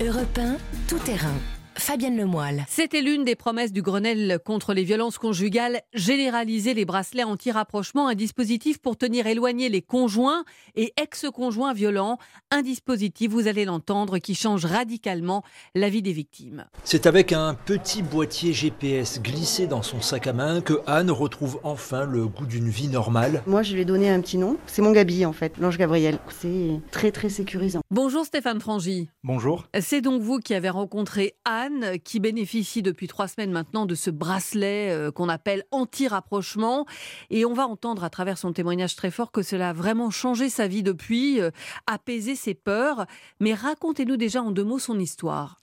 Europe 0.00 0.40
tout 0.88 0.98
terrain. 0.98 1.34
Fabienne 1.74 2.16
Lemoyle. 2.16 2.64
C'était 2.68 3.00
l'une 3.00 3.24
des 3.24 3.34
promesses 3.34 3.72
du 3.72 3.82
Grenelle 3.82 4.38
contre 4.44 4.74
les 4.74 4.84
violences 4.84 5.18
conjugales, 5.18 5.80
généraliser 5.94 6.74
les 6.74 6.84
bracelets 6.84 7.24
anti-rapprochement, 7.24 8.08
un 8.08 8.14
dispositif 8.14 8.78
pour 8.78 8.96
tenir 8.96 9.26
éloignés 9.26 9.68
les 9.68 9.82
conjoints 9.82 10.44
et 10.76 10.92
ex-conjoints 11.00 11.72
violents, 11.72 12.18
un 12.50 12.62
dispositif, 12.62 13.30
vous 13.30 13.48
allez 13.48 13.64
l'entendre, 13.64 14.18
qui 14.18 14.34
change 14.34 14.64
radicalement 14.64 15.42
la 15.74 15.88
vie 15.88 16.02
des 16.02 16.12
victimes. 16.12 16.66
C'est 16.84 17.06
avec 17.06 17.32
un 17.32 17.54
petit 17.54 18.02
boîtier 18.02 18.52
GPS 18.52 19.20
glissé 19.22 19.66
dans 19.66 19.82
son 19.82 20.00
sac 20.00 20.26
à 20.26 20.32
main 20.32 20.60
que 20.60 20.80
Anne 20.86 21.10
retrouve 21.10 21.60
enfin 21.62 22.04
le 22.04 22.26
goût 22.26 22.46
d'une 22.46 22.68
vie 22.68 22.88
normale. 22.88 23.42
Moi, 23.46 23.62
je 23.62 23.74
lui 23.74 23.82
ai 23.82 23.84
donné 23.84 24.10
un 24.10 24.20
petit 24.20 24.38
nom, 24.38 24.56
c'est 24.66 24.82
mon 24.82 24.92
Gabi 24.92 25.24
en 25.24 25.32
fait, 25.32 25.58
l'ange 25.58 25.78
Gabriel. 25.78 26.18
C'est 26.40 26.80
très 26.90 27.12
très 27.12 27.28
sécurisant. 27.28 27.80
Bonjour 27.90 28.24
Stéphane 28.24 28.60
Frangy. 28.60 29.08
Bonjour. 29.24 29.66
C'est 29.80 30.00
donc 30.00 30.22
vous 30.22 30.38
qui 30.38 30.54
avez 30.54 30.68
rencontré 30.68 31.34
Anne 31.44 31.61
qui 32.04 32.20
bénéficie 32.20 32.82
depuis 32.82 33.06
trois 33.06 33.28
semaines 33.28 33.52
maintenant 33.52 33.86
de 33.86 33.94
ce 33.94 34.10
bracelet 34.10 34.90
euh, 34.90 35.10
qu'on 35.10 35.28
appelle 35.28 35.64
anti-rapprochement. 35.70 36.86
Et 37.30 37.44
on 37.44 37.54
va 37.54 37.66
entendre 37.66 38.04
à 38.04 38.10
travers 38.10 38.38
son 38.38 38.52
témoignage 38.52 38.96
très 38.96 39.10
fort 39.10 39.32
que 39.32 39.42
cela 39.42 39.70
a 39.70 39.72
vraiment 39.72 40.10
changé 40.10 40.48
sa 40.48 40.66
vie 40.66 40.82
depuis, 40.82 41.40
euh, 41.40 41.50
apaisé 41.86 42.34
ses 42.34 42.54
peurs. 42.54 43.06
Mais 43.40 43.54
racontez-nous 43.54 44.16
déjà 44.16 44.42
en 44.42 44.50
deux 44.50 44.64
mots 44.64 44.78
son 44.78 44.98
histoire. 44.98 45.61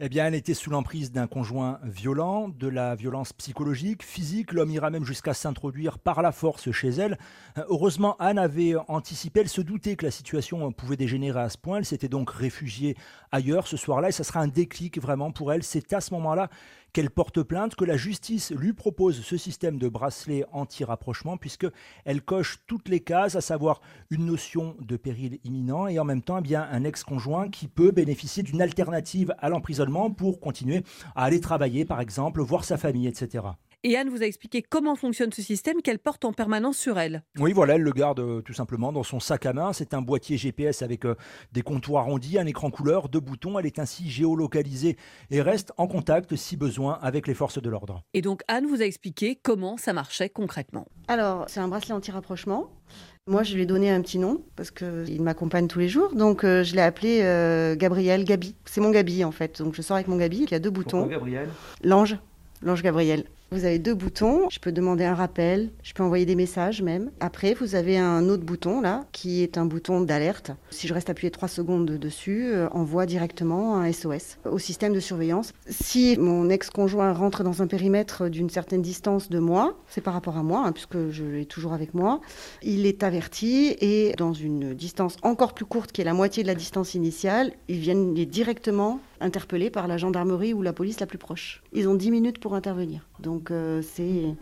Eh 0.00 0.08
bien, 0.08 0.26
elle 0.26 0.36
était 0.36 0.54
sous 0.54 0.70
l'emprise 0.70 1.10
d'un 1.10 1.26
conjoint 1.26 1.80
violent, 1.82 2.48
de 2.48 2.68
la 2.68 2.94
violence 2.94 3.32
psychologique, 3.32 4.04
physique. 4.04 4.52
L'homme 4.52 4.70
ira 4.70 4.90
même 4.90 5.04
jusqu'à 5.04 5.34
s'introduire 5.34 5.98
par 5.98 6.22
la 6.22 6.30
force 6.30 6.70
chez 6.70 6.90
elle. 6.90 7.18
Heureusement, 7.68 8.14
Anne 8.20 8.38
avait 8.38 8.76
anticipé, 8.86 9.40
elle 9.40 9.48
se 9.48 9.60
doutait 9.60 9.96
que 9.96 10.04
la 10.04 10.12
situation 10.12 10.70
pouvait 10.70 10.96
dégénérer 10.96 11.40
à 11.40 11.48
ce 11.48 11.58
point. 11.58 11.78
Elle 11.78 11.84
s'était 11.84 12.08
donc 12.08 12.30
réfugiée 12.30 12.96
ailleurs 13.32 13.66
ce 13.66 13.76
soir-là 13.76 14.10
et 14.10 14.12
ça 14.12 14.22
sera 14.22 14.38
un 14.38 14.46
déclic 14.46 15.00
vraiment 15.02 15.32
pour 15.32 15.52
elle. 15.52 15.64
C'est 15.64 15.92
à 15.92 16.00
ce 16.00 16.14
moment-là 16.14 16.48
qu'elle 16.92 17.10
porte 17.10 17.42
plainte, 17.42 17.74
que 17.74 17.84
la 17.84 17.96
justice 17.96 18.52
lui 18.52 18.72
propose 18.72 19.22
ce 19.22 19.36
système 19.36 19.78
de 19.78 19.88
bracelet 19.88 20.44
anti-rapprochement, 20.52 21.36
puisqu'elle 21.36 22.22
coche 22.22 22.60
toutes 22.66 22.88
les 22.88 23.00
cases, 23.00 23.36
à 23.36 23.40
savoir 23.40 23.80
une 24.10 24.26
notion 24.26 24.76
de 24.80 24.96
péril 24.96 25.38
imminent 25.44 25.86
et 25.86 25.98
en 25.98 26.04
même 26.04 26.22
temps 26.22 26.38
eh 26.38 26.42
bien, 26.42 26.66
un 26.70 26.84
ex-conjoint 26.84 27.48
qui 27.48 27.68
peut 27.68 27.90
bénéficier 27.90 28.42
d'une 28.42 28.62
alternative 28.62 29.34
à 29.38 29.48
l'emprisonnement 29.48 30.10
pour 30.10 30.40
continuer 30.40 30.82
à 31.14 31.24
aller 31.24 31.40
travailler, 31.40 31.84
par 31.84 32.00
exemple, 32.00 32.40
voir 32.40 32.64
sa 32.64 32.76
famille, 32.76 33.06
etc. 33.06 33.44
Et 33.84 33.96
Anne 33.96 34.08
vous 34.08 34.24
a 34.24 34.26
expliqué 34.26 34.60
comment 34.60 34.96
fonctionne 34.96 35.32
ce 35.32 35.40
système 35.40 35.82
qu'elle 35.82 36.00
porte 36.00 36.24
en 36.24 36.32
permanence 36.32 36.76
sur 36.76 36.98
elle. 36.98 37.22
Oui, 37.38 37.52
voilà, 37.52 37.76
elle 37.76 37.82
le 37.82 37.92
garde 37.92 38.18
euh, 38.18 38.40
tout 38.40 38.52
simplement 38.52 38.92
dans 38.92 39.04
son 39.04 39.20
sac 39.20 39.46
à 39.46 39.52
main. 39.52 39.72
C'est 39.72 39.94
un 39.94 40.02
boîtier 40.02 40.36
GPS 40.36 40.82
avec 40.82 41.04
euh, 41.04 41.14
des 41.52 41.62
contours 41.62 42.00
arrondis, 42.00 42.40
un 42.40 42.46
écran 42.46 42.72
couleur, 42.72 43.08
deux 43.08 43.20
boutons. 43.20 43.56
Elle 43.56 43.66
est 43.66 43.78
ainsi 43.78 44.10
géolocalisée 44.10 44.96
et 45.30 45.40
reste 45.40 45.72
en 45.76 45.86
contact 45.86 46.34
si 46.34 46.56
besoin 46.56 46.98
avec 47.02 47.28
les 47.28 47.34
forces 47.34 47.62
de 47.62 47.70
l'ordre. 47.70 48.02
Et 48.14 48.20
donc 48.20 48.42
Anne 48.48 48.66
vous 48.66 48.82
a 48.82 48.84
expliqué 48.84 49.38
comment 49.40 49.76
ça 49.76 49.92
marchait 49.92 50.28
concrètement. 50.28 50.88
Alors, 51.06 51.44
c'est 51.46 51.60
un 51.60 51.68
bracelet 51.68 51.94
anti-rapprochement. 51.94 52.70
Moi, 53.28 53.44
je 53.44 53.54
lui 53.54 53.62
ai 53.62 53.66
donné 53.66 53.92
un 53.92 54.02
petit 54.02 54.18
nom 54.18 54.42
parce 54.56 54.72
qu'il 54.72 55.22
m'accompagne 55.22 55.68
tous 55.68 55.78
les 55.78 55.88
jours. 55.88 56.16
Donc, 56.16 56.42
euh, 56.42 56.64
je 56.64 56.74
l'ai 56.74 56.82
appelé 56.82 57.18
Gabriel, 57.78 58.24
Gabi. 58.24 58.56
C'est 58.64 58.80
mon 58.80 58.90
Gabi, 58.90 59.22
en 59.22 59.30
fait. 59.30 59.62
Donc, 59.62 59.74
je 59.76 59.82
sors 59.82 59.96
avec 59.96 60.08
mon 60.08 60.16
Gabi. 60.16 60.38
Il 60.38 60.50
y 60.50 60.54
a 60.54 60.58
deux 60.58 60.70
boutons. 60.70 61.06
Gabriel? 61.06 61.48
L'ange. 61.84 62.16
L'ange 62.62 62.82
Gabriel. 62.82 63.24
Vous 63.50 63.64
avez 63.64 63.78
deux 63.78 63.94
boutons. 63.94 64.46
Je 64.50 64.58
peux 64.58 64.72
demander 64.72 65.04
un 65.04 65.14
rappel. 65.14 65.70
Je 65.82 65.94
peux 65.94 66.02
envoyer 66.02 66.26
des 66.26 66.34
messages 66.34 66.82
même. 66.82 67.10
Après, 67.18 67.54
vous 67.54 67.74
avez 67.74 67.96
un 67.96 68.28
autre 68.28 68.42
bouton 68.42 68.82
là, 68.82 69.06
qui 69.12 69.42
est 69.42 69.56
un 69.56 69.64
bouton 69.64 70.02
d'alerte. 70.02 70.50
Si 70.68 70.86
je 70.86 70.92
reste 70.92 71.08
appuyé 71.08 71.30
trois 71.30 71.48
secondes 71.48 71.86
dessus, 71.86 72.44
euh, 72.52 72.68
envoie 72.72 73.06
directement 73.06 73.78
un 73.78 73.90
SOS 73.90 74.36
au 74.44 74.58
système 74.58 74.92
de 74.92 75.00
surveillance. 75.00 75.54
Si 75.66 76.18
mon 76.18 76.50
ex-conjoint 76.50 77.14
rentre 77.14 77.42
dans 77.42 77.62
un 77.62 77.66
périmètre 77.66 78.28
d'une 78.28 78.50
certaine 78.50 78.82
distance 78.82 79.30
de 79.30 79.38
moi, 79.38 79.78
c'est 79.88 80.02
par 80.02 80.12
rapport 80.12 80.36
à 80.36 80.42
moi, 80.42 80.64
hein, 80.66 80.72
puisque 80.72 81.08
je 81.08 81.24
l'ai 81.24 81.46
toujours 81.46 81.72
avec 81.72 81.94
moi, 81.94 82.20
il 82.62 82.84
est 82.84 83.02
averti 83.02 83.74
et 83.80 84.12
dans 84.18 84.34
une 84.34 84.74
distance 84.74 85.16
encore 85.22 85.54
plus 85.54 85.64
courte, 85.64 85.92
qui 85.92 86.02
est 86.02 86.04
la 86.04 86.12
moitié 86.12 86.42
de 86.42 86.48
la 86.48 86.54
distance 86.54 86.94
initiale, 86.94 87.52
ils 87.68 87.78
viennent 87.78 88.12
directement 88.12 89.00
interpellés 89.20 89.70
par 89.70 89.88
la 89.88 89.96
gendarmerie 89.96 90.52
ou 90.52 90.62
la 90.62 90.72
police 90.72 91.00
la 91.00 91.06
plus 91.06 91.18
proche. 91.18 91.62
Ils 91.72 91.88
ont 91.88 91.94
10 91.94 92.10
minutes 92.10 92.38
pour 92.38 92.54
intervenir. 92.54 93.06
Donc 93.20 93.37
euh, 93.50 93.82
c'est 93.82 94.34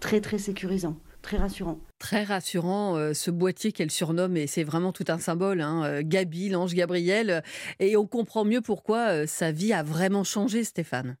très 0.00 0.20
très 0.20 0.38
sécurisant. 0.38 0.96
Très 1.22 1.38
rassurant. 1.38 1.78
Très 1.98 2.22
rassurant, 2.22 2.96
euh, 2.96 3.14
ce 3.14 3.30
boîtier 3.30 3.72
qu'elle 3.72 3.90
surnomme, 3.90 4.36
et 4.36 4.46
c'est 4.46 4.64
vraiment 4.64 4.92
tout 4.92 5.06
un 5.08 5.18
symbole, 5.18 5.62
hein, 5.62 5.82
euh, 5.84 6.02
Gabi, 6.04 6.50
l'ange 6.50 6.74
Gabriel. 6.74 7.42
Et 7.80 7.96
on 7.96 8.06
comprend 8.06 8.44
mieux 8.44 8.60
pourquoi 8.60 9.26
sa 9.26 9.50
vie 9.50 9.72
a 9.72 9.82
vraiment 9.82 10.24
changé, 10.24 10.64
Stéphane. 10.64 11.16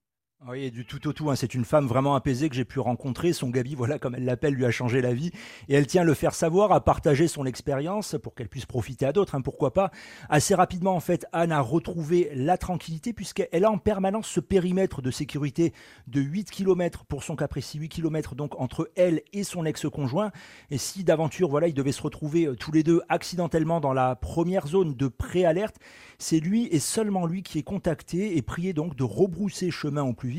Oui, 0.46 0.70
du 0.70 0.84
tout 0.84 1.08
au 1.08 1.14
tout. 1.14 1.30
Hein. 1.30 1.36
C'est 1.36 1.54
une 1.54 1.64
femme 1.64 1.86
vraiment 1.86 2.14
apaisée 2.14 2.50
que 2.50 2.54
j'ai 2.54 2.66
pu 2.66 2.78
rencontrer. 2.78 3.32
Son 3.32 3.48
Gabi, 3.48 3.74
voilà 3.78 3.98
comme 3.98 4.14
elle 4.14 4.26
l'appelle, 4.26 4.52
lui 4.52 4.66
a 4.66 4.70
changé 4.70 5.00
la 5.00 5.14
vie. 5.14 5.30
Et 5.68 5.74
elle 5.74 5.86
tient 5.86 6.02
à 6.02 6.04
le 6.04 6.12
faire 6.12 6.34
savoir, 6.34 6.70
à 6.70 6.84
partager 6.84 7.28
son 7.28 7.46
expérience 7.46 8.16
pour 8.22 8.34
qu'elle 8.34 8.50
puisse 8.50 8.66
profiter 8.66 9.06
à 9.06 9.14
d'autres, 9.14 9.34
hein, 9.34 9.40
pourquoi 9.40 9.72
pas. 9.72 9.90
Assez 10.28 10.54
rapidement, 10.54 10.94
en 10.94 11.00
fait, 11.00 11.24
Anne 11.32 11.50
a 11.50 11.62
retrouvé 11.62 12.30
la 12.34 12.58
tranquillité 12.58 13.14
puisqu'elle 13.14 13.64
a 13.64 13.70
en 13.70 13.78
permanence 13.78 14.26
ce 14.26 14.40
périmètre 14.40 15.00
de 15.00 15.10
sécurité 15.10 15.72
de 16.08 16.20
8 16.20 16.50
km 16.50 17.06
pour 17.06 17.22
son 17.22 17.36
cas 17.36 17.48
précis, 17.48 17.78
8 17.78 17.88
km 17.88 18.34
donc 18.34 18.60
entre 18.60 18.90
elle 18.96 19.22
et 19.32 19.44
son 19.44 19.64
ex-conjoint. 19.64 20.30
Et 20.70 20.76
si 20.76 21.04
d'aventure, 21.04 21.48
voilà, 21.48 21.68
ils 21.68 21.74
devaient 21.74 21.90
se 21.90 22.02
retrouver 22.02 22.48
euh, 22.48 22.54
tous 22.54 22.70
les 22.70 22.82
deux 22.82 23.00
accidentellement 23.08 23.80
dans 23.80 23.94
la 23.94 24.14
première 24.14 24.66
zone 24.66 24.92
de 24.92 25.08
préalerte, 25.08 25.76
c'est 26.18 26.38
lui 26.38 26.66
et 26.66 26.80
seulement 26.80 27.24
lui 27.24 27.42
qui 27.42 27.58
est 27.58 27.62
contacté 27.62 28.36
et 28.36 28.42
prié 28.42 28.74
donc 28.74 28.94
de 28.94 29.04
rebrousser 29.04 29.70
chemin 29.70 30.02
au 30.02 30.12
plus 30.12 30.33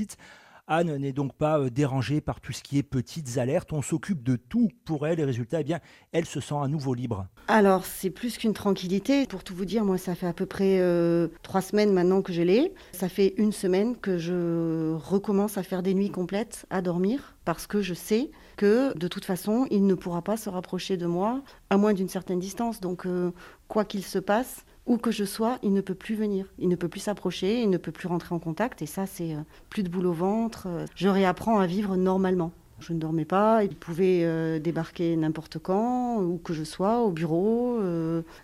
Anne 0.67 0.97
n'est 0.97 1.13
donc 1.13 1.33
pas 1.33 1.59
euh, 1.59 1.69
dérangée 1.69 2.21
par 2.21 2.41
tout 2.41 2.51
ce 2.51 2.63
qui 2.63 2.77
est 2.77 2.83
petites 2.83 3.37
alertes. 3.37 3.71
On 3.71 3.83
s'occupe 3.83 4.23
de 4.23 4.35
tout 4.35 4.69
pour 4.83 5.05
elle 5.05 5.19
et 5.19 5.23
résultat, 5.23 5.61
eh 5.61 5.63
bien, 5.63 5.79
elle 6.11 6.25
se 6.25 6.39
sent 6.39 6.55
à 6.59 6.67
nouveau 6.67 6.95
libre. 6.95 7.27
Alors, 7.47 7.85
c'est 7.85 8.09
plus 8.09 8.37
qu'une 8.37 8.53
tranquillité. 8.53 9.27
Pour 9.27 9.43
tout 9.43 9.53
vous 9.53 9.65
dire, 9.65 9.85
moi, 9.85 9.99
ça 9.99 10.15
fait 10.15 10.25
à 10.25 10.33
peu 10.33 10.47
près 10.47 10.79
euh, 10.79 11.27
trois 11.43 11.61
semaines 11.61 11.93
maintenant 11.93 12.23
que 12.23 12.33
je 12.33 12.41
l'ai. 12.41 12.73
Ça 12.93 13.09
fait 13.09 13.35
une 13.37 13.51
semaine 13.51 13.95
que 13.95 14.17
je 14.17 14.95
recommence 14.95 15.57
à 15.59 15.63
faire 15.63 15.83
des 15.83 15.93
nuits 15.93 16.09
complètes, 16.09 16.65
à 16.71 16.81
dormir, 16.81 17.35
parce 17.45 17.67
que 17.67 17.81
je 17.81 17.93
sais 17.93 18.31
que 18.57 18.97
de 18.97 19.07
toute 19.07 19.25
façon, 19.25 19.67
il 19.69 19.85
ne 19.85 19.93
pourra 19.93 20.23
pas 20.23 20.37
se 20.37 20.49
rapprocher 20.49 20.97
de 20.97 21.05
moi 21.05 21.43
à 21.69 21.77
moins 21.77 21.93
d'une 21.93 22.09
certaine 22.09 22.39
distance. 22.39 22.79
Donc, 22.79 23.05
euh, 23.05 23.31
quoi 23.67 23.85
qu'il 23.85 24.03
se 24.03 24.17
passe, 24.17 24.65
où 24.85 24.97
que 24.97 25.11
je 25.11 25.23
sois, 25.23 25.57
il 25.63 25.73
ne 25.73 25.81
peut 25.81 25.95
plus 25.95 26.15
venir, 26.15 26.45
il 26.59 26.69
ne 26.69 26.75
peut 26.75 26.87
plus 26.87 26.99
s'approcher, 26.99 27.61
il 27.61 27.69
ne 27.69 27.77
peut 27.77 27.91
plus 27.91 28.07
rentrer 28.07 28.35
en 28.35 28.39
contact. 28.39 28.81
Et 28.81 28.85
ça, 28.85 29.05
c'est 29.05 29.33
euh, 29.33 29.39
plus 29.69 29.83
de 29.83 29.89
boule 29.89 30.05
au 30.05 30.13
ventre. 30.13 30.67
Euh, 30.67 30.85
je 30.95 31.07
réapprends 31.07 31.59
à 31.59 31.65
vivre 31.65 31.95
normalement. 31.95 32.51
Je 32.79 32.91
ne 32.91 32.99
dormais 32.99 33.25
pas, 33.25 33.63
il 33.63 33.73
pouvait 33.73 34.21
euh, 34.23 34.59
débarquer 34.59 35.15
n'importe 35.15 35.59
quand, 35.59 36.21
où 36.21 36.37
que 36.37 36.53
je 36.53 36.63
sois, 36.63 37.01
au 37.01 37.11
bureau, 37.11 37.79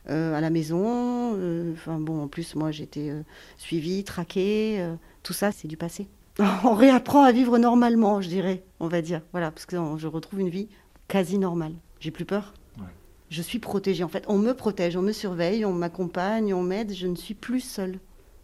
à 0.08 0.42
la 0.42 0.50
maison. 0.50 1.34
Enfin 1.74 2.00
bon, 2.00 2.24
en 2.24 2.28
plus, 2.28 2.56
moi, 2.56 2.72
j'étais 2.72 3.12
suivie, 3.58 4.04
traquée. 4.06 4.84
tout 5.22 5.34
ça, 5.34 5.52
c'est 5.52 5.68
du 5.68 5.76
passé. 5.76 6.08
on 6.64 6.74
réapprend 6.74 7.24
à 7.24 7.34
vivre 7.34 7.58
normalement, 7.58 8.22
je 8.22 8.30
dirais, 8.30 8.64
on 8.80 8.88
va 8.88 9.02
dire. 9.02 9.22
Voilà, 9.34 9.52
parce 9.52 9.66
que 9.66 9.76
je 9.98 10.08
retrouve 10.08 10.40
une 10.40 10.50
vie 10.50 10.70
quasi 11.10 11.38
normale. 11.38 11.74
J'ai 12.00 12.12
plus 12.12 12.26
peur 12.26 12.54
je 13.32 13.42
suis 13.42 13.60
protégée. 13.60 14.04
En 14.04 14.10
fait, 14.10 14.26
on 14.28 14.38
me 14.38 14.54
protège, 14.54 14.98
on 14.98 15.02
me 15.02 15.14
surveille, 15.14 15.66
on 15.66 15.72
m'accompagne, 15.72 16.54
on 16.54 16.62
m'aide. 16.62 16.94
Je 16.94 17.08
ne 17.08 17.16
suis 17.16 17.34
plus 17.34 17.62
seule. 17.62 17.98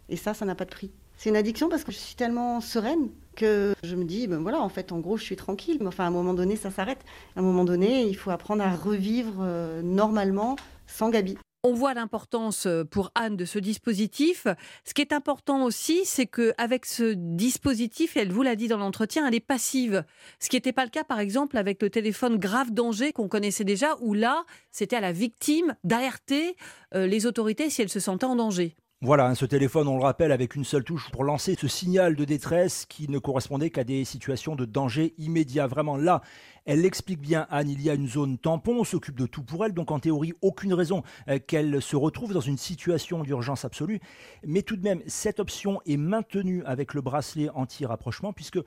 Et 0.08 0.16
ça, 0.16 0.32
ça 0.32 0.46
n'a 0.46 0.54
pas 0.54 0.64
de 0.64 0.70
prix. 0.70 0.90
C'est 1.16 1.28
une 1.28 1.36
addiction 1.36 1.68
parce 1.68 1.84
que 1.84 1.92
je 1.92 1.98
suis 1.98 2.14
tellement 2.14 2.60
sereine 2.60 3.10
que 3.36 3.74
je 3.82 3.94
me 3.96 4.04
dis, 4.04 4.26
ben 4.26 4.38
voilà, 4.38 4.60
en 4.60 4.68
fait, 4.68 4.90
en 4.90 4.98
gros, 4.98 5.18
je 5.18 5.24
suis 5.24 5.36
tranquille. 5.36 5.76
Mais 5.80 5.88
enfin, 5.88 6.04
à 6.04 6.06
un 6.06 6.10
moment 6.10 6.32
donné, 6.32 6.56
ça 6.56 6.70
s'arrête. 6.70 7.04
À 7.36 7.40
un 7.40 7.42
moment 7.42 7.64
donné, 7.64 8.04
il 8.04 8.16
faut 8.16 8.30
apprendre 8.30 8.62
à 8.62 8.74
revivre 8.74 9.34
euh, 9.40 9.82
normalement 9.82 10.56
sans 10.86 11.10
Gabi. 11.10 11.36
On 11.64 11.72
voit 11.72 11.92
l'importance 11.92 12.66
euh, 12.66 12.84
pour 12.84 13.10
Anne 13.16 13.36
de 13.36 13.44
ce 13.44 13.58
dispositif. 13.58 14.46
Ce 14.84 14.94
qui 14.94 15.00
est 15.00 15.12
important 15.12 15.64
aussi, 15.64 16.04
c'est 16.04 16.26
qu'avec 16.26 16.86
ce 16.86 17.14
dispositif, 17.14 18.16
elle 18.16 18.30
vous 18.30 18.42
l'a 18.42 18.54
dit 18.54 18.68
dans 18.68 18.78
l'entretien, 18.78 19.26
elle 19.26 19.34
est 19.34 19.40
passive. 19.40 20.04
Ce 20.38 20.48
qui 20.48 20.54
n'était 20.54 20.72
pas 20.72 20.84
le 20.84 20.90
cas, 20.90 21.02
par 21.02 21.18
exemple, 21.18 21.56
avec 21.56 21.82
le 21.82 21.90
téléphone 21.90 22.36
grave 22.36 22.70
danger 22.70 23.12
qu'on 23.12 23.26
connaissait 23.26 23.64
déjà, 23.64 23.96
où 24.00 24.14
là, 24.14 24.44
c'était 24.70 24.96
à 24.96 25.00
la 25.00 25.10
victime 25.10 25.74
d'alerter 25.82 26.54
euh, 26.94 27.08
les 27.08 27.26
autorités 27.26 27.70
si 27.70 27.82
elle 27.82 27.88
se 27.88 28.00
sentait 28.00 28.26
en 28.26 28.36
danger. 28.36 28.76
Voilà, 29.00 29.28
hein, 29.28 29.36
ce 29.36 29.44
téléphone, 29.44 29.86
on 29.86 29.96
le 29.96 30.02
rappelle, 30.02 30.32
avec 30.32 30.56
une 30.56 30.64
seule 30.64 30.82
touche 30.82 31.08
pour 31.12 31.22
lancer 31.22 31.54
ce 31.54 31.68
signal 31.68 32.16
de 32.16 32.24
détresse 32.24 32.84
qui 32.84 33.08
ne 33.08 33.20
correspondait 33.20 33.70
qu'à 33.70 33.84
des 33.84 34.04
situations 34.04 34.56
de 34.56 34.64
danger 34.64 35.14
immédiat. 35.18 35.68
Vraiment, 35.68 35.96
là, 35.96 36.20
elle 36.64 36.80
l'explique 36.80 37.20
bien, 37.20 37.46
Anne, 37.48 37.70
il 37.70 37.80
y 37.80 37.90
a 37.90 37.94
une 37.94 38.08
zone 38.08 38.38
tampon, 38.38 38.80
on 38.80 38.82
s'occupe 38.82 39.16
de 39.16 39.26
tout 39.26 39.44
pour 39.44 39.64
elle, 39.64 39.72
donc 39.72 39.92
en 39.92 40.00
théorie, 40.00 40.32
aucune 40.42 40.74
raison 40.74 41.04
euh, 41.28 41.38
qu'elle 41.38 41.80
se 41.80 41.94
retrouve 41.94 42.34
dans 42.34 42.40
une 42.40 42.58
situation 42.58 43.22
d'urgence 43.22 43.64
absolue. 43.64 44.00
Mais 44.44 44.62
tout 44.62 44.74
de 44.74 44.82
même, 44.82 45.00
cette 45.06 45.38
option 45.38 45.80
est 45.86 45.96
maintenue 45.96 46.64
avec 46.64 46.92
le 46.92 47.00
bracelet 47.00 47.50
anti-rapprochement, 47.50 48.32
puisque 48.32 48.58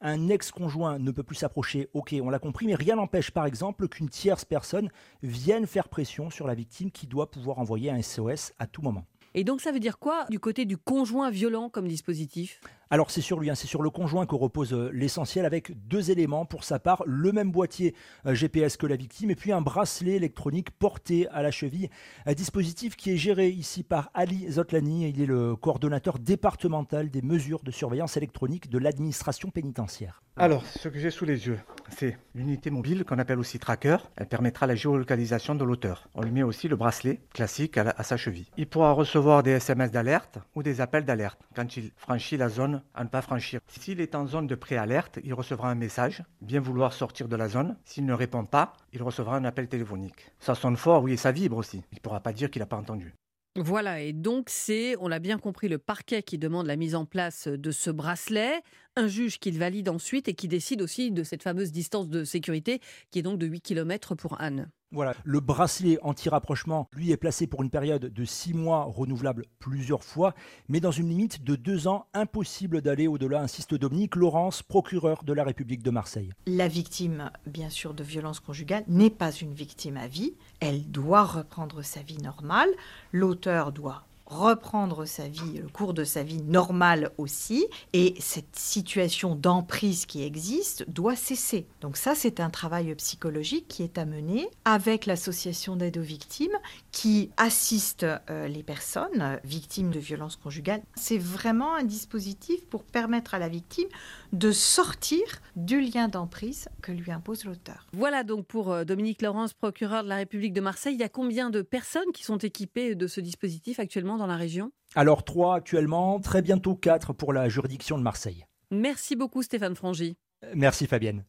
un 0.00 0.28
ex-conjoint 0.30 0.98
ne 0.98 1.12
peut 1.12 1.22
plus 1.22 1.36
s'approcher, 1.36 1.90
ok, 1.94 2.12
on 2.20 2.30
l'a 2.30 2.40
compris, 2.40 2.66
mais 2.66 2.74
rien 2.74 2.96
n'empêche 2.96 3.30
par 3.30 3.46
exemple 3.46 3.86
qu'une 3.86 4.08
tierce 4.08 4.44
personne 4.44 4.90
vienne 5.22 5.64
faire 5.64 5.88
pression 5.88 6.28
sur 6.28 6.48
la 6.48 6.54
victime 6.54 6.90
qui 6.90 7.06
doit 7.06 7.30
pouvoir 7.30 7.60
envoyer 7.60 7.88
un 7.92 8.02
SOS 8.02 8.52
à 8.58 8.66
tout 8.66 8.82
moment. 8.82 9.04
Et 9.38 9.44
donc 9.44 9.60
ça 9.60 9.70
veut 9.70 9.80
dire 9.80 9.98
quoi 9.98 10.24
du 10.30 10.40
côté 10.40 10.64
du 10.64 10.78
conjoint 10.78 11.28
violent 11.30 11.68
comme 11.68 11.86
dispositif? 11.86 12.58
Alors 12.88 13.10
c'est 13.10 13.20
sur 13.20 13.40
lui, 13.40 13.50
hein, 13.50 13.56
c'est 13.56 13.66
sur 13.66 13.82
le 13.82 13.90
conjoint 13.90 14.26
que 14.26 14.36
repose 14.36 14.72
euh, 14.72 14.90
l'essentiel 14.92 15.44
avec 15.44 15.72
deux 15.88 16.12
éléments 16.12 16.44
pour 16.44 16.62
sa 16.62 16.78
part, 16.78 17.02
le 17.04 17.32
même 17.32 17.50
boîtier 17.50 17.96
euh, 18.26 18.34
GPS 18.34 18.76
que 18.76 18.86
la 18.86 18.94
victime 18.94 19.28
et 19.32 19.34
puis 19.34 19.50
un 19.50 19.60
bracelet 19.60 20.12
électronique 20.12 20.70
porté 20.70 21.26
à 21.30 21.42
la 21.42 21.50
cheville, 21.50 21.90
un 22.26 22.32
dispositif 22.32 22.94
qui 22.94 23.10
est 23.10 23.16
géré 23.16 23.48
ici 23.48 23.82
par 23.82 24.10
Ali 24.14 24.48
Zotlani, 24.52 25.08
il 25.08 25.20
est 25.20 25.26
le 25.26 25.56
coordonnateur 25.56 26.20
départemental 26.20 27.10
des 27.10 27.22
mesures 27.22 27.64
de 27.64 27.72
surveillance 27.72 28.16
électronique 28.16 28.70
de 28.70 28.78
l'administration 28.78 29.50
pénitentiaire. 29.50 30.22
Alors 30.36 30.64
ce 30.64 30.88
que 30.88 31.00
j'ai 31.00 31.10
sous 31.10 31.24
les 31.24 31.48
yeux, 31.48 31.58
c'est 31.88 32.16
l'unité 32.36 32.70
mobile 32.70 33.04
qu'on 33.04 33.18
appelle 33.18 33.40
aussi 33.40 33.58
tracker, 33.58 33.96
elle 34.16 34.28
permettra 34.28 34.68
la 34.68 34.76
géolocalisation 34.76 35.56
de 35.56 35.64
l'auteur. 35.64 36.08
On 36.14 36.22
lui 36.22 36.30
met 36.30 36.44
aussi 36.44 36.68
le 36.68 36.76
bracelet 36.76 37.20
classique 37.34 37.78
à, 37.78 37.94
à 37.96 38.02
sa 38.04 38.16
cheville. 38.16 38.46
Il 38.56 38.68
pourra 38.68 38.92
recevoir 38.92 39.42
des 39.42 39.52
SMS 39.52 39.90
d'alerte 39.90 40.38
ou 40.54 40.62
des 40.62 40.80
appels 40.80 41.04
d'alerte 41.04 41.40
quand 41.56 41.76
il 41.76 41.90
franchit 41.96 42.36
la 42.36 42.48
zone 42.48 42.75
à 42.94 43.04
ne 43.04 43.08
pas 43.08 43.22
franchir. 43.22 43.60
S'il 43.68 44.00
est 44.00 44.14
en 44.14 44.26
zone 44.26 44.46
de 44.46 44.54
préalerte, 44.54 45.18
il 45.24 45.34
recevra 45.34 45.70
un 45.70 45.74
message, 45.74 46.22
bien 46.40 46.60
vouloir 46.60 46.92
sortir 46.92 47.28
de 47.28 47.36
la 47.36 47.48
zone. 47.48 47.76
S'il 47.84 48.06
ne 48.06 48.14
répond 48.14 48.44
pas, 48.44 48.72
il 48.92 49.02
recevra 49.02 49.36
un 49.36 49.44
appel 49.44 49.68
téléphonique. 49.68 50.30
Ça 50.38 50.54
sonne 50.54 50.76
fort, 50.76 51.02
oui, 51.02 51.12
et 51.12 51.16
ça 51.16 51.32
vibre 51.32 51.56
aussi. 51.56 51.82
Il 51.92 51.96
ne 51.96 52.00
pourra 52.00 52.20
pas 52.20 52.32
dire 52.32 52.50
qu'il 52.50 52.60
n'a 52.60 52.66
pas 52.66 52.76
entendu. 52.76 53.14
Voilà, 53.58 54.00
et 54.00 54.12
donc 54.12 54.50
c'est, 54.50 54.96
on 55.00 55.08
l'a 55.08 55.18
bien 55.18 55.38
compris, 55.38 55.68
le 55.68 55.78
parquet 55.78 56.22
qui 56.22 56.36
demande 56.36 56.66
la 56.66 56.76
mise 56.76 56.94
en 56.94 57.06
place 57.06 57.48
de 57.48 57.70
ce 57.70 57.90
bracelet, 57.90 58.60
un 58.96 59.08
juge 59.08 59.38
qui 59.38 59.50
le 59.50 59.58
valide 59.58 59.88
ensuite 59.88 60.28
et 60.28 60.34
qui 60.34 60.48
décide 60.48 60.82
aussi 60.82 61.10
de 61.10 61.22
cette 61.22 61.42
fameuse 61.42 61.70
distance 61.70 62.08
de 62.08 62.24
sécurité 62.24 62.80
qui 63.10 63.18
est 63.18 63.22
donc 63.22 63.38
de 63.38 63.46
8 63.46 63.60
km 63.60 64.14
pour 64.14 64.40
Anne. 64.40 64.70
Voilà, 64.92 65.14
le 65.24 65.40
bracelet 65.40 65.98
anti-rapprochement, 66.02 66.88
lui, 66.94 67.10
est 67.10 67.16
placé 67.16 67.48
pour 67.48 67.62
une 67.62 67.70
période 67.70 68.06
de 68.06 68.24
six 68.24 68.54
mois, 68.54 68.84
renouvelable 68.84 69.44
plusieurs 69.58 70.04
fois, 70.04 70.32
mais 70.68 70.78
dans 70.78 70.92
une 70.92 71.08
limite 71.08 71.42
de 71.42 71.56
deux 71.56 71.88
ans, 71.88 72.06
impossible 72.14 72.80
d'aller 72.80 73.08
au-delà, 73.08 73.42
insiste 73.42 73.74
Dominique 73.74 74.14
Laurence, 74.14 74.62
procureur 74.62 75.24
de 75.24 75.32
la 75.32 75.42
République 75.42 75.82
de 75.82 75.90
Marseille. 75.90 76.32
La 76.46 76.68
victime, 76.68 77.30
bien 77.46 77.68
sûr, 77.68 77.94
de 77.94 78.04
violence 78.04 78.38
conjugale 78.38 78.84
n'est 78.86 79.10
pas 79.10 79.32
une 79.32 79.54
victime 79.54 79.96
à 79.96 80.06
vie. 80.06 80.34
Elle 80.60 80.88
doit 80.88 81.24
reprendre 81.24 81.82
sa 81.82 82.00
vie 82.00 82.18
normale. 82.18 82.70
L'auteur 83.12 83.72
doit 83.72 84.04
reprendre 84.26 85.04
sa 85.04 85.28
vie, 85.28 85.58
le 85.58 85.68
cours 85.68 85.94
de 85.94 86.04
sa 86.04 86.22
vie 86.22 86.42
normale 86.42 87.10
aussi, 87.18 87.66
et 87.92 88.14
cette 88.18 88.56
situation 88.56 89.34
d'emprise 89.34 90.06
qui 90.06 90.22
existe 90.22 90.88
doit 90.90 91.16
cesser. 91.16 91.66
Donc 91.80 91.96
ça, 91.96 92.14
c'est 92.14 92.40
un 92.40 92.50
travail 92.50 92.94
psychologique 92.96 93.66
qui 93.68 93.82
est 93.82 93.98
à 93.98 94.04
mener 94.04 94.48
avec 94.64 95.06
l'association 95.06 95.76
d'aide 95.76 95.98
aux 95.98 96.02
victimes 96.02 96.56
qui 96.92 97.30
assiste 97.36 98.04
euh, 98.04 98.48
les 98.48 98.62
personnes 98.62 99.20
euh, 99.20 99.36
victimes 99.44 99.90
de 99.90 99.98
violences 99.98 100.36
conjugales. 100.36 100.82
C'est 100.96 101.18
vraiment 101.18 101.74
un 101.74 101.84
dispositif 101.84 102.66
pour 102.66 102.84
permettre 102.84 103.34
à 103.34 103.38
la 103.38 103.48
victime 103.48 103.88
de 104.32 104.50
sortir 104.50 105.22
du 105.54 105.80
lien 105.80 106.08
d'emprise 106.08 106.68
que 106.82 106.92
lui 106.92 107.10
impose 107.10 107.44
l'auteur. 107.44 107.86
Voilà 107.92 108.24
donc 108.24 108.46
pour 108.46 108.72
euh, 108.72 108.84
Dominique 108.84 109.22
Laurence, 109.22 109.52
procureur 109.52 110.04
de 110.04 110.08
la 110.08 110.16
République 110.16 110.52
de 110.52 110.60
Marseille, 110.60 110.94
il 110.94 111.00
y 111.00 111.04
a 111.04 111.08
combien 111.08 111.50
de 111.50 111.62
personnes 111.62 112.10
qui 112.12 112.24
sont 112.24 112.38
équipées 112.38 112.94
de 112.94 113.06
ce 113.06 113.20
dispositif 113.20 113.78
actuellement? 113.78 114.15
Dans 114.16 114.26
la 114.26 114.36
région? 114.36 114.70
Alors 114.94 115.24
trois 115.24 115.56
actuellement, 115.56 116.20
très 116.20 116.42
bientôt 116.42 116.74
quatre 116.74 117.12
pour 117.12 117.32
la 117.32 117.48
juridiction 117.48 117.98
de 117.98 118.02
Marseille. 118.02 118.44
Merci 118.70 119.16
beaucoup 119.16 119.42
Stéphane 119.42 119.76
Frangy. 119.76 120.16
Merci 120.54 120.86
Fabienne. 120.86 121.24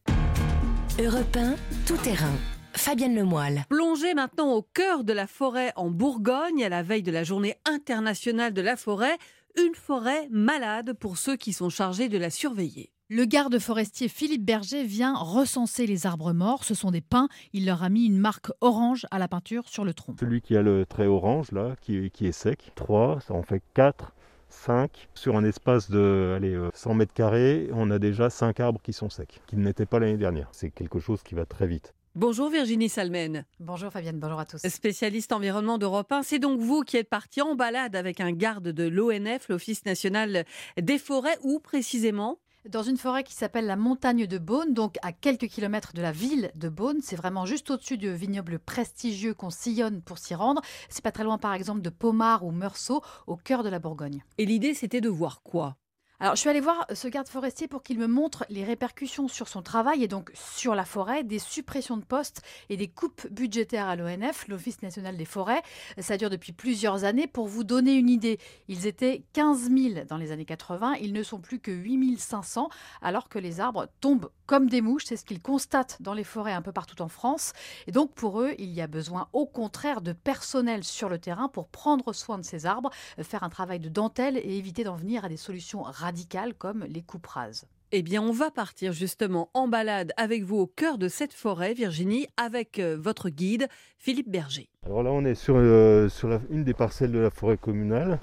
Europe 1.00 1.38
tout 1.86 1.97
terrain. 1.97 2.34
Fabienne 2.73 3.15
Lemoyle. 3.15 3.65
Plongez 3.69 4.13
maintenant 4.13 4.54
au 4.54 4.62
cœur 4.62 5.04
de 5.04 5.13
la 5.13 5.28
forêt 5.28 5.73
en 5.76 5.89
Bourgogne, 5.89 6.63
à 6.63 6.69
la 6.69 6.84
veille 6.84 7.04
de 7.04 7.12
la 7.12 7.23
journée 7.23 7.56
internationale 7.65 8.54
de 8.54 8.62
la 8.62 8.76
forêt, 8.76 9.17
une 9.58 9.76
forêt 9.76 10.28
malade 10.30 10.93
pour 10.93 11.17
ceux 11.17 11.36
qui 11.36 11.54
sont 11.54 11.69
chargés 11.69 12.10
de 12.10 12.17
la 12.17 12.30
surveiller. 12.30 12.91
Le 13.10 13.24
garde 13.24 13.58
forestier 13.58 14.10
Philippe 14.10 14.43
Berger 14.43 14.84
vient 14.84 15.15
recenser 15.15 15.88
les 15.88 16.06
arbres 16.06 16.34
morts. 16.34 16.65
Ce 16.65 16.76
sont 16.76 16.91
des 16.91 17.00
pins. 17.00 17.30
Il 17.54 17.65
leur 17.65 17.82
a 17.82 17.88
mis 17.88 18.06
une 18.06 18.17
marque 18.17 18.52
orange 18.60 19.06
à 19.12 19.17
la 19.17 19.30
peinture 19.30 19.70
sur 19.70 19.86
le 19.86 19.93
tronc. 19.93 20.17
Celui 20.20 20.41
qui 20.41 20.58
a 20.58 20.62
le 20.62 20.86
trait 20.86 21.06
orange, 21.06 21.54
là, 21.54 21.78
qui, 21.80 21.96
est 21.96 22.32
sec. 22.34 22.74
3, 22.76 23.22
ça 23.22 23.34
en 23.34 23.43
fait 23.43 23.63
4. 23.76 24.12
5. 24.50 25.08
Sur 25.13 25.38
un 25.38 25.46
espace 25.46 25.89
de 25.89 26.34
allez, 26.36 26.58
100 26.74 26.89
euh, 26.89 26.93
mètres 26.96 27.13
carrés, 27.13 27.70
on 27.72 27.91
a 27.91 28.00
déjà 28.00 28.30
5 28.30 28.60
arbres 28.60 28.82
qui 28.84 28.91
sont 28.91 29.10
secs, 29.10 29.39
qui 29.48 29.56
n'étaient 29.56 29.86
pas 29.86 30.00
l'année 30.00 30.17
dernière. 30.17 30.50
C'est 30.52 30.70
quelque 30.70 31.00
chose 31.00 31.24
qui 31.24 31.34
va 31.34 31.46
très 31.46 31.67
vite. 31.67 31.93
Bonjour 32.15 32.50
Virginie 32.50 32.89
Salmen. 32.89 33.46
Bonjour 33.60 33.91
Fabienne, 33.91 34.20
bonjour 34.20 34.39
à 34.39 34.46
tous. 34.46 34.58
Spécialiste 34.67 35.32
environnement 35.32 35.78
d'Europe 35.78 36.12
1, 36.12 36.24
c'est 36.24 36.39
donc 36.39 36.60
vous 36.60 36.82
qui 36.82 36.98
êtes 36.98 37.10
parti 37.10 37.41
en 37.41 37.56
balade 37.56 37.96
avec 37.96 38.20
un 38.20 38.32
garde 38.32 38.70
de 38.70 38.88
l'ONF, 38.88 39.48
l'Office 39.50 39.86
national 39.86 40.43
des 40.82 40.98
forêts, 40.98 41.38
où 41.43 41.60
précisément 41.60 42.39
dans 42.70 42.84
une 42.84 42.98
forêt 42.98 43.23
qui 43.23 43.34
s'appelle 43.34 43.65
la 43.65 43.75
montagne 43.75 44.27
de 44.27 44.38
Beaune, 44.38 44.73
donc 44.73 44.98
à 45.02 45.12
quelques 45.12 45.48
kilomètres 45.48 45.94
de 45.94 46.02
la 46.02 46.12
ville 46.12 46.52
de 46.56 46.69
Beaune. 46.69 47.00
C'est 47.02 47.15
vraiment 47.15 47.46
juste 47.46 47.71
au-dessus 47.71 47.98
du 47.98 48.13
vignoble 48.13 48.60
prestigieux 48.60 49.34
qu'on 49.34 49.50
sillonne 49.50 50.02
pour 50.02 50.17
s'y 50.17 50.36
rendre. 50.36 50.62
C'est 50.90 51.04
pas 51.04 51.12
très 51.12 51.23
loin, 51.23 51.38
par 51.38 51.54
exemple, 51.54 51.81
de 51.81 51.90
Pomard 51.90 52.46
ou 52.46 52.52
Meursault, 52.52 53.04
au 53.25 53.36
cœur 53.36 53.63
de 53.63 53.69
la 53.69 53.79
Bourgogne. 53.79 54.23
Et 54.38 54.46
l'idée, 54.46 54.73
c'était 54.73 55.02
de 55.02 55.10
voir 55.10 55.42
quoi? 55.44 55.77
Alors, 56.20 56.36
je 56.36 56.40
suis 56.40 56.50
allée 56.50 56.62
voir 56.62 56.88
ce 56.96 57.08
garde 57.08 57.28
forestier 57.28 57.68
pour 57.68 57.84
qu'il 57.84 58.00
me 58.00 58.08
montre 58.08 58.44
les 58.50 58.63
répercussions 58.63 59.28
sur 59.28 59.48
son 59.48 59.62
travail 59.62 60.04
et 60.04 60.08
donc 60.08 60.32
sur 60.34 60.74
la 60.74 60.84
forêt, 60.84 61.24
des 61.24 61.38
suppressions 61.38 61.96
de 61.96 62.04
postes 62.04 62.42
et 62.70 62.78
des 62.78 62.88
coupes 62.88 63.28
budgétaires 63.30 63.88
à 63.88 63.96
l'ONF, 63.96 64.48
l'Office 64.48 64.82
national 64.82 65.15
des 65.15 65.26
forêts. 65.26 65.62
Ça 66.00 66.18
dure 66.18 66.32
depuis 66.32 66.54
plusieurs 66.54 67.04
années. 67.04 67.28
Pour 67.28 67.48
vous 67.48 67.63
donner 67.63 67.94
une 67.94 68.10
idée, 68.10 68.40
ils 68.68 68.88
étaient 68.88 69.26
15 69.34 69.70
000 69.70 70.06
dans 70.10 70.18
les 70.18 70.32
années 70.32 70.46
80, 70.46 70.96
ils 71.02 71.13
ne 71.13 71.22
sont 71.22 71.40
plus 71.40 71.60
que 71.60 71.70
8 71.70 72.18
500, 72.20 72.70
alors 73.04 73.30
que 73.30 73.38
les 73.38 73.60
arbres 73.60 73.88
tombent 74.02 74.32
comme 74.48 74.70
des 74.70 74.82
mouches. 74.82 75.06
C'est 75.06 75.18
ce 75.18 75.26
qu'ils 75.26 75.42
constatent 75.42 75.98
dans 76.00 76.15
les 76.15 76.24
forêts 76.24 76.54
un 76.54 76.63
peu 76.63 76.72
partout 76.72 77.00
en 77.04 77.10
France. 77.10 77.54
Et 77.86 77.92
donc, 77.92 78.15
pour 78.15 78.42
eux, 78.42 78.56
il 78.58 78.72
y 78.72 78.82
a 78.82 78.88
besoin 78.88 79.28
au 79.34 79.46
contraire 79.46 80.02
de 80.02 80.13
personnel 80.13 80.84
sur 80.84 81.10
le 81.10 81.20
terrain 81.20 81.48
pour 81.48 81.68
prendre 81.68 82.12
soin 82.12 82.40
de 82.40 82.44
ces 82.44 82.65
arbres, 82.65 82.90
faire 83.22 83.44
un 83.44 83.50
travail 83.50 83.80
de 83.80 83.90
dentelle 83.90 84.38
et 84.38 84.58
éviter 84.58 84.84
d'en 84.84 84.96
venir 84.96 85.24
à 85.24 85.30
des 85.30 85.38
solutions 85.38 85.84
radicales 86.08 86.53
comme 86.53 86.85
les 86.87 87.01
coupes 87.01 87.27
rases. 87.27 87.67
Eh 87.91 88.01
bien, 88.01 88.21
on 88.21 88.31
va 88.31 88.49
partir 88.49 88.93
justement 88.93 89.49
en 89.53 89.67
balade 89.67 90.13
avec 90.15 90.43
vous 90.43 90.58
au 90.58 90.67
cœur 90.67 90.97
de 90.97 91.10
cette 91.10 91.33
forêt, 91.33 91.73
Virginie, 91.73 92.27
avec 92.37 92.79
euh, 92.79 92.97
votre 92.97 93.29
guide, 93.29 93.67
Philippe 93.97 94.29
Berger. 94.29 94.69
Alors 94.85 95.03
là, 95.03 95.12
on 95.12 95.25
est 95.25 95.35
sur, 95.35 95.55
euh, 95.58 96.08
sur 96.08 96.39
une 96.49 96.63
des 96.63 96.73
parcelles 96.73 97.12
de 97.12 97.19
la 97.19 97.29
forêt 97.29 97.58
communale. 97.58 98.19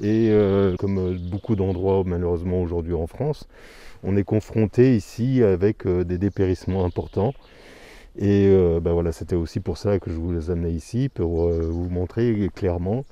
Et 0.00 0.30
euh, 0.30 0.74
comme 0.78 1.18
beaucoup 1.30 1.54
d'endroits, 1.54 2.02
malheureusement, 2.06 2.62
aujourd'hui 2.62 2.94
en 2.94 3.06
France, 3.06 3.46
on 4.02 4.16
est 4.16 4.24
confronté 4.24 4.96
ici 4.96 5.42
avec 5.42 5.86
des 5.86 6.16
dépérissements 6.16 6.84
importants. 6.86 7.34
Et 8.16 8.46
ben 8.82 8.92
voilà, 8.92 9.10
c'était 9.12 9.36
aussi 9.36 9.60
pour 9.60 9.78
ça 9.78 9.98
que 9.98 10.10
je 10.10 10.16
vous 10.16 10.32
les 10.32 10.50
amenais 10.50 10.72
ici, 10.72 11.08
pour 11.08 11.48
vous 11.48 11.88
montrer 11.88 12.50
clairement 12.54 13.04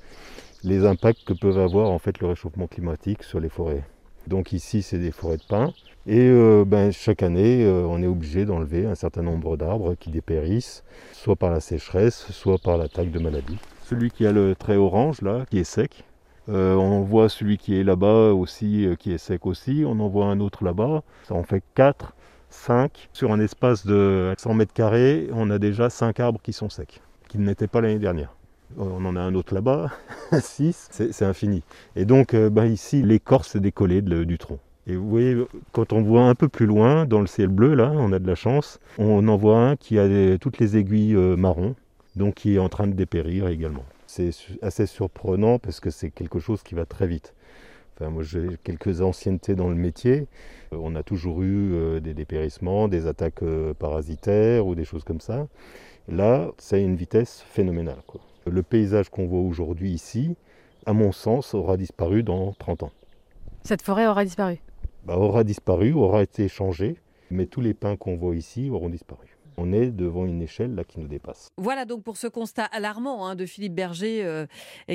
les 0.63 0.85
impacts 0.85 1.23
que 1.23 1.33
peuvent 1.33 1.59
avoir 1.59 1.89
en 1.89 1.99
fait 1.99 2.19
le 2.19 2.27
réchauffement 2.27 2.67
climatique 2.67 3.23
sur 3.23 3.39
les 3.39 3.49
forêts. 3.49 3.83
Donc 4.27 4.51
ici, 4.53 4.81
c'est 4.81 4.99
des 4.99 5.11
forêts 5.11 5.37
de 5.37 5.43
pins. 5.47 5.73
Et 6.07 6.27
euh, 6.29 6.63
ben, 6.65 6.91
chaque 6.91 7.23
année, 7.23 7.63
euh, 7.63 7.85
on 7.87 8.01
est 8.01 8.07
obligé 8.07 8.45
d'enlever 8.45 8.85
un 8.85 8.95
certain 8.95 9.21
nombre 9.21 9.57
d'arbres 9.57 9.95
qui 9.99 10.09
dépérissent, 10.09 10.83
soit 11.11 11.35
par 11.35 11.51
la 11.51 11.59
sécheresse, 11.59 12.31
soit 12.31 12.57
par 12.57 12.77
l'attaque 12.77 13.11
de 13.11 13.19
maladies. 13.19 13.57
Celui 13.83 14.09
qui 14.09 14.25
a 14.25 14.31
le 14.31 14.55
trait 14.55 14.77
orange, 14.77 15.21
là, 15.21 15.45
qui 15.49 15.59
est 15.59 15.63
sec. 15.63 16.03
Euh, 16.49 16.75
on 16.75 17.01
voit 17.01 17.29
celui 17.29 17.57
qui 17.57 17.79
est 17.79 17.83
là-bas 17.83 18.31
aussi, 18.31 18.87
qui 18.99 19.11
est 19.11 19.17
sec 19.17 19.45
aussi. 19.45 19.83
On 19.85 19.99
en 19.99 20.07
voit 20.07 20.25
un 20.25 20.39
autre 20.39 20.63
là-bas. 20.63 21.03
Ça 21.23 21.35
en 21.35 21.43
fait 21.43 21.63
4, 21.75 22.15
5. 22.49 23.09
Sur 23.13 23.31
un 23.31 23.39
espace 23.39 23.85
de 23.85 24.33
100 24.37 24.53
mètres 24.55 24.73
carrés, 24.73 25.29
on 25.33 25.49
a 25.49 25.59
déjà 25.59 25.89
5 25.89 26.19
arbres 26.19 26.39
qui 26.41 26.53
sont 26.53 26.69
secs, 26.69 27.01
qui 27.29 27.37
n'étaient 27.37 27.67
pas 27.67 27.81
l'année 27.81 27.99
dernière. 27.99 28.35
On 28.77 29.05
en 29.05 29.15
a 29.15 29.21
un 29.21 29.35
autre 29.35 29.53
là-bas, 29.53 29.91
6, 30.39 30.89
c'est 31.11 31.25
infini. 31.25 31.63
Et 31.95 32.05
donc 32.05 32.33
euh, 32.33 32.49
bah, 32.49 32.65
ici, 32.65 33.01
l'écorce 33.01 33.55
est 33.55 33.59
décollée 33.59 34.01
du 34.01 34.37
tronc. 34.37 34.59
Et 34.87 34.95
vous 34.95 35.09
voyez, 35.09 35.37
quand 35.73 35.93
on 35.93 36.01
voit 36.01 36.23
un 36.23 36.35
peu 36.35 36.47
plus 36.47 36.65
loin, 36.65 37.05
dans 37.05 37.21
le 37.21 37.27
ciel 37.27 37.49
bleu, 37.49 37.75
là, 37.75 37.91
on 37.93 38.11
a 38.13 38.19
de 38.19 38.27
la 38.27 38.35
chance, 38.35 38.79
on 38.97 39.27
en 39.27 39.37
voit 39.37 39.59
un 39.59 39.75
qui 39.75 39.99
a 39.99 40.37
toutes 40.37 40.57
les 40.59 40.77
aiguilles 40.77 41.15
euh, 41.15 41.35
marron, 41.35 41.75
donc 42.15 42.35
qui 42.35 42.55
est 42.55 42.59
en 42.59 42.69
train 42.69 42.87
de 42.87 42.93
dépérir 42.93 43.47
également. 43.47 43.85
C'est 44.07 44.31
assez 44.61 44.85
surprenant 44.87 45.59
parce 45.59 45.79
que 45.79 45.89
c'est 45.89 46.09
quelque 46.09 46.39
chose 46.39 46.63
qui 46.63 46.75
va 46.75 46.85
très 46.85 47.07
vite. 47.07 47.33
Enfin, 47.95 48.09
moi, 48.09 48.23
j'ai 48.23 48.57
quelques 48.63 49.01
anciennetés 49.01 49.55
dans 49.55 49.69
le 49.69 49.75
métier. 49.75 50.27
Euh, 50.73 50.77
on 50.81 50.95
a 50.95 51.03
toujours 51.03 51.43
eu 51.43 51.99
des 52.01 52.13
dépérissements, 52.13 52.87
des 52.87 53.05
attaques 53.05 53.43
parasitaires 53.77 54.65
ou 54.65 54.75
des 54.75 54.85
choses 54.85 55.03
comme 55.03 55.21
ça. 55.21 55.47
Là, 56.07 56.51
a 56.71 56.77
une 56.77 56.95
vitesse 56.95 57.43
phénoménale. 57.47 58.01
Le 58.51 58.63
paysage 58.63 59.09
qu'on 59.09 59.27
voit 59.27 59.39
aujourd'hui 59.39 59.93
ici, 59.93 60.35
à 60.85 60.91
mon 60.91 61.13
sens, 61.13 61.53
aura 61.53 61.77
disparu 61.77 62.21
dans 62.21 62.51
30 62.51 62.83
ans. 62.83 62.91
Cette 63.63 63.81
forêt 63.81 64.05
aura 64.07 64.25
disparu? 64.25 64.57
Bah, 65.05 65.17
Aura 65.17 65.45
disparu, 65.45 65.93
aura 65.93 66.21
été 66.21 66.49
changée, 66.49 66.97
mais 67.29 67.45
tous 67.45 67.61
les 67.61 67.73
pins 67.73 67.95
qu'on 67.95 68.17
voit 68.17 68.35
ici 68.35 68.69
auront 68.69 68.89
disparu. 68.89 69.37
On 69.55 69.71
est 69.71 69.87
devant 69.87 70.25
une 70.25 70.41
échelle 70.41 70.75
là 70.75 70.83
qui 70.83 70.99
nous 70.99 71.07
dépasse. 71.07 71.47
Voilà 71.57 71.85
donc 71.85 72.03
pour 72.03 72.17
ce 72.17 72.27
constat 72.27 72.65
alarmant 72.65 73.25
hein, 73.25 73.35
de 73.35 73.45
Philippe 73.45 73.73
Berger, 73.73 74.25
euh, 74.25 74.45